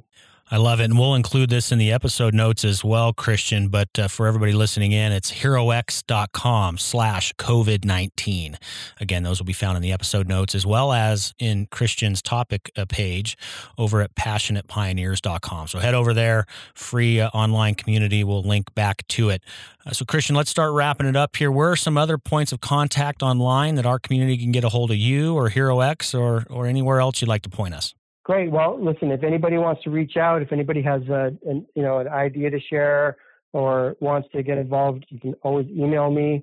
I 0.50 0.56
love 0.56 0.80
it. 0.80 0.84
And 0.84 0.98
we'll 0.98 1.14
include 1.14 1.50
this 1.50 1.70
in 1.72 1.78
the 1.78 1.92
episode 1.92 2.32
notes 2.32 2.64
as 2.64 2.82
well, 2.82 3.12
Christian. 3.12 3.68
But 3.68 3.98
uh, 3.98 4.08
for 4.08 4.26
everybody 4.26 4.52
listening 4.52 4.92
in, 4.92 5.12
it's 5.12 5.30
herox.com 5.30 6.78
slash 6.78 7.34
COVID 7.34 7.84
19. 7.84 8.58
Again, 9.00 9.22
those 9.24 9.38
will 9.38 9.46
be 9.46 9.52
found 9.52 9.76
in 9.76 9.82
the 9.82 9.92
episode 9.92 10.26
notes 10.26 10.54
as 10.54 10.64
well 10.64 10.92
as 10.92 11.34
in 11.38 11.66
Christian's 11.66 12.22
topic 12.22 12.70
uh, 12.76 12.86
page 12.88 13.36
over 13.76 14.00
at 14.00 14.14
passionatepioneers.com. 14.14 15.68
So 15.68 15.78
head 15.80 15.94
over 15.94 16.14
there, 16.14 16.46
free 16.74 17.20
uh, 17.20 17.28
online 17.28 17.74
community. 17.74 18.24
We'll 18.24 18.42
link 18.42 18.74
back 18.74 19.06
to 19.08 19.28
it. 19.28 19.42
Uh, 19.84 19.92
so, 19.92 20.06
Christian, 20.06 20.34
let's 20.34 20.50
start 20.50 20.72
wrapping 20.72 21.06
it 21.06 21.16
up 21.16 21.36
here. 21.36 21.50
Where 21.50 21.70
are 21.72 21.76
some 21.76 21.98
other 21.98 22.16
points 22.16 22.52
of 22.52 22.60
contact 22.60 23.22
online 23.22 23.74
that 23.74 23.84
our 23.84 23.98
community 23.98 24.38
can 24.38 24.52
get 24.52 24.64
a 24.64 24.70
hold 24.70 24.90
of 24.90 24.96
you 24.96 25.34
or 25.34 25.50
HeroX 25.50 26.18
or, 26.18 26.46
or 26.48 26.66
anywhere 26.66 27.00
else 27.00 27.20
you'd 27.20 27.28
like 27.28 27.42
to 27.42 27.50
point 27.50 27.74
us? 27.74 27.94
Great. 28.28 28.50
Well, 28.50 28.78
listen, 28.78 29.10
if 29.10 29.24
anybody 29.24 29.56
wants 29.56 29.82
to 29.84 29.90
reach 29.90 30.18
out, 30.18 30.42
if 30.42 30.52
anybody 30.52 30.82
has 30.82 31.00
a, 31.08 31.32
an, 31.46 31.64
you 31.74 31.82
know, 31.82 32.00
an 32.00 32.08
idea 32.08 32.50
to 32.50 32.60
share 32.60 33.16
or 33.54 33.96
wants 34.00 34.28
to 34.34 34.42
get 34.42 34.58
involved, 34.58 35.06
you 35.08 35.18
can 35.18 35.32
always 35.42 35.66
email 35.68 36.10
me. 36.10 36.42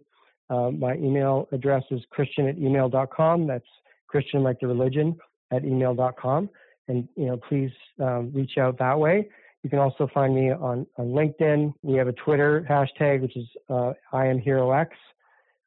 Uh, 0.50 0.72
my 0.72 0.96
email 0.96 1.48
address 1.52 1.84
is 1.92 2.02
christian 2.10 2.48
at 2.48 2.58
email.com. 2.58 3.46
That's 3.46 3.68
Christian 4.08 4.42
like 4.42 4.60
the 4.60 4.66
religion 4.66 5.16
at 5.52 5.64
email.com. 5.64 6.50
And, 6.88 7.08
you 7.16 7.28
know, 7.28 7.38
please 7.38 7.72
um, 8.02 8.32
reach 8.34 8.58
out 8.58 8.80
that 8.80 9.00
way. 9.00 9.30
You 9.62 9.70
can 9.70 9.78
also 9.78 10.10
find 10.12 10.34
me 10.34 10.52
on, 10.52 10.88
on 10.98 11.10
LinkedIn. 11.10 11.72
We 11.84 12.00
have 12.00 12.08
a 12.08 12.14
Twitter 12.14 12.66
hashtag, 12.68 13.22
which 13.22 13.38
is 13.38 13.46
uh, 13.70 13.94
I 14.12 14.26
am 14.26 14.40
Hero 14.40 14.72
X. 14.72 14.96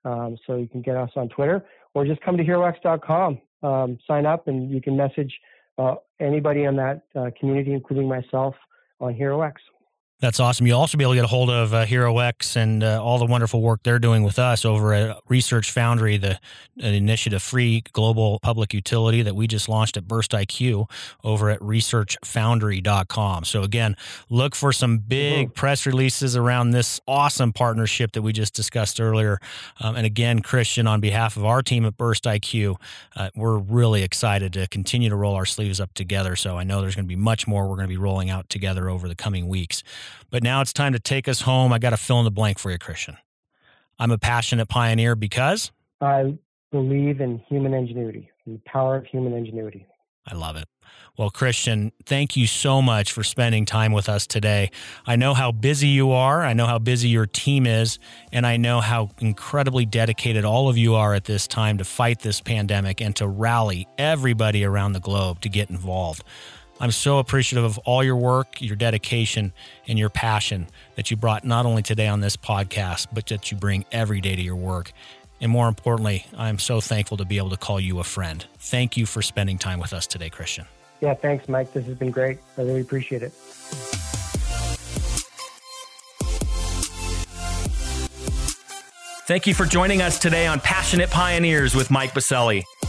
Um, 0.05 0.37
so 0.49 0.57
you 0.57 0.67
can 0.67 0.83
get 0.83 0.97
us 0.97 1.11
on 1.15 1.29
Twitter 1.29 1.65
or 1.95 2.05
just 2.05 2.21
come 2.23 2.37
to 2.37 2.45
herox.com, 2.45 3.41
um, 3.63 3.99
sign 4.05 4.27
up, 4.27 4.49
and 4.49 4.69
you 4.69 4.81
can 4.81 4.97
message 4.97 5.33
uh, 5.33 5.58
anybody 6.21 6.65
in 6.65 6.77
that 6.77 7.03
uh, 7.15 7.31
community, 7.39 7.73
including 7.73 8.09
myself, 8.09 8.55
on 9.01 9.15
Hero 9.15 9.43
X. 9.43 9.61
That's 10.21 10.41
awesome. 10.41 10.67
You'll 10.67 10.81
also 10.81 10.99
be 10.99 11.05
able 11.05 11.13
to 11.13 11.19
get 11.19 11.25
a 11.25 11.29
hold 11.29 11.49
of 11.49 11.73
uh, 11.73 11.85
Hero 11.85 12.19
X 12.19 12.57
and 12.57 12.83
uh, 12.83 13.01
all 13.01 13.19
the 13.19 13.27
wonderful 13.27 13.63
work 13.63 13.85
they're 13.85 14.01
doing 14.01 14.25
with 14.25 14.37
us 14.37 14.65
over 14.65 14.93
at 14.93 15.17
Research 15.29 15.71
Foundry, 15.71 16.17
the 16.17 16.41
initiative 16.77 17.41
free 17.41 17.85
global 17.93 18.41
public 18.41 18.75
utility 18.75 19.23
that 19.23 19.37
we 19.37 19.47
just 19.47 19.69
launched 19.69 19.97
at 19.97 20.09
Burst 20.09 20.33
IQ 20.33 20.91
over 21.23 21.51
at 21.51 21.61
researchfoundry.com. 21.61 23.45
So, 23.45 23.63
again, 23.63 23.97
look 24.29 24.57
for 24.57 24.73
some 24.73 24.99
big 24.99 25.49
mm-hmm. 25.49 25.53
press 25.53 25.87
releases 25.87 26.37
around 26.37 26.73
this 26.73 27.01
awesome 27.07 27.53
partnership 27.53 28.11
that 28.13 28.23
we 28.23 28.33
just 28.33 28.55
discussed 28.55 29.01
earlier. 29.01 29.39
Um, 29.81 29.95
and 29.95 30.05
again, 30.05 30.41
Christian, 30.41 30.89
on 30.89 31.01
behalf 31.01 31.37
of 31.37 31.45
our 31.45 31.63
team 31.63 31.87
at 31.87 31.97
Burst 31.97 32.25
IQ, 32.25 32.75
uh, 33.15 33.31
we're 33.37 33.59
really 33.59 34.03
excited 34.03 34.53
to 34.55 34.67
continue 34.67 35.11
to 35.11 35.17
roll 35.17 35.37
our 35.37 35.47
sleeves 35.47 35.79
up 35.79 35.95
together. 35.95 36.35
So, 36.35 36.59
I 36.59 36.65
know 36.65 36.81
there's 36.81 36.97
going 36.97 37.07
to 37.07 37.09
be 37.09 37.15
much 37.15 37.47
more 37.47 37.69
we're 37.69 37.77
going 37.77 37.87
to 37.87 37.95
be 37.95 37.97
rolling 37.97 38.31
out 38.31 38.49
together 38.49 38.91
over 38.91 39.07
the 39.07 39.15
coming 39.15 39.47
weeks. 39.47 39.85
But 40.31 40.43
now 40.43 40.61
it's 40.61 40.73
time 40.73 40.93
to 40.93 40.99
take 40.99 41.29
us 41.29 41.43
home. 41.43 41.73
I 41.73 41.79
got 41.79 41.91
to 41.91 41.97
fill 41.97 42.19
in 42.19 42.25
the 42.25 42.31
blank 42.31 42.59
for 42.59 42.71
you, 42.71 42.79
Christian. 42.79 43.17
I'm 43.99 44.11
a 44.11 44.19
passionate 44.19 44.69
pioneer 44.69 45.17
because 45.17 45.73
I 46.01 46.39
believe 46.71 47.21
in 47.21 47.39
human 47.49 47.75
ingenuity, 47.75 48.31
the 48.47 48.61
power 48.65 48.97
of 48.97 49.07
human 49.07 49.33
ingenuity. 49.33 49.87
I 50.31 50.35
love 50.35 50.57
it. 50.57 50.69
Well, 51.17 51.31
Christian, 51.31 51.91
thank 52.05 52.37
you 52.37 52.47
so 52.47 52.81
much 52.81 53.13
for 53.13 53.25
spending 53.25 53.65
time 53.65 53.93
with 53.93 54.09
us 54.09 54.27
today. 54.27 54.71
I 55.07 55.17
know 55.17 55.35
how 55.35 55.51
busy 55.51 55.89
you 55.89 56.13
are. 56.13 56.43
I 56.43 56.53
know 56.53 56.67
how 56.67 56.79
busy 56.79 57.09
your 57.09 57.27
team 57.27 57.67
is. 57.67 57.99
And 58.31 58.47
I 58.47 58.57
know 58.57 58.81
how 58.81 59.11
incredibly 59.19 59.85
dedicated 59.85 60.45
all 60.45 60.69
of 60.69 60.77
you 60.77 60.95
are 60.95 61.15
at 61.15 61.25
this 61.25 61.49
time 61.49 61.79
to 61.79 61.85
fight 61.85 62.21
this 62.21 62.41
pandemic 62.41 63.01
and 63.01 63.17
to 63.17 63.27
rally 63.27 63.89
everybody 63.97 64.65
around 64.65 64.93
the 64.93 65.01
globe 65.01 65.41
to 65.41 65.49
get 65.49 65.71
involved. 65.71 66.23
I'm 66.81 66.93
so 66.93 67.19
appreciative 67.19 67.65
of 67.65 67.79
all 67.79 68.05
your 68.05 68.17
work, 68.17 68.61
your 68.61 68.77
dedication, 68.77 69.53
and 69.89 69.99
your 69.99 70.11
passion 70.11 70.69
that 70.95 71.11
you 71.11 71.17
brought 71.17 71.45
not 71.45 71.67
only 71.67 71.83
today 71.83 72.07
on 72.07 72.21
this 72.21 72.37
podcast, 72.37 73.09
but 73.13 73.27
that 73.27 73.51
you 73.51 73.57
bring 73.57 73.85
every 73.91 74.21
day 74.21 74.37
to 74.37 74.43
your 74.43 74.57
work. 74.57 74.93
And 75.41 75.51
more 75.51 75.67
importantly, 75.67 76.27
I'm 76.37 76.59
so 76.59 76.81
thankful 76.81 77.17
to 77.17 77.25
be 77.25 77.39
able 77.39 77.51
to 77.51 77.57
call 77.57 77.81
you 77.81 77.99
a 77.99 78.05
friend. 78.05 78.45
Thank 78.59 78.97
you 78.97 79.07
for 79.07 79.23
spending 79.23 79.59
time 79.59 79.81
with 79.81 79.93
us 79.93 80.07
today, 80.07 80.31
Christian. 80.31 80.67
Yeah, 81.01 81.15
thanks, 81.15 81.49
Mike. 81.49 81.73
This 81.73 81.87
has 81.87 81.95
been 81.97 82.11
great. 82.11 82.39
I 82.57 82.63
really 82.63 82.81
appreciate 82.81 83.23
it. 83.23 83.33
Thank 89.27 89.47
you 89.47 89.53
for 89.53 89.67
joining 89.67 90.01
us 90.01 90.19
today 90.19 90.47
on 90.47 90.59
Passionate 90.61 91.11
Pioneers 91.11 91.75
with 91.75 91.91
Mike 91.91 92.15
Biselli. 92.15 92.63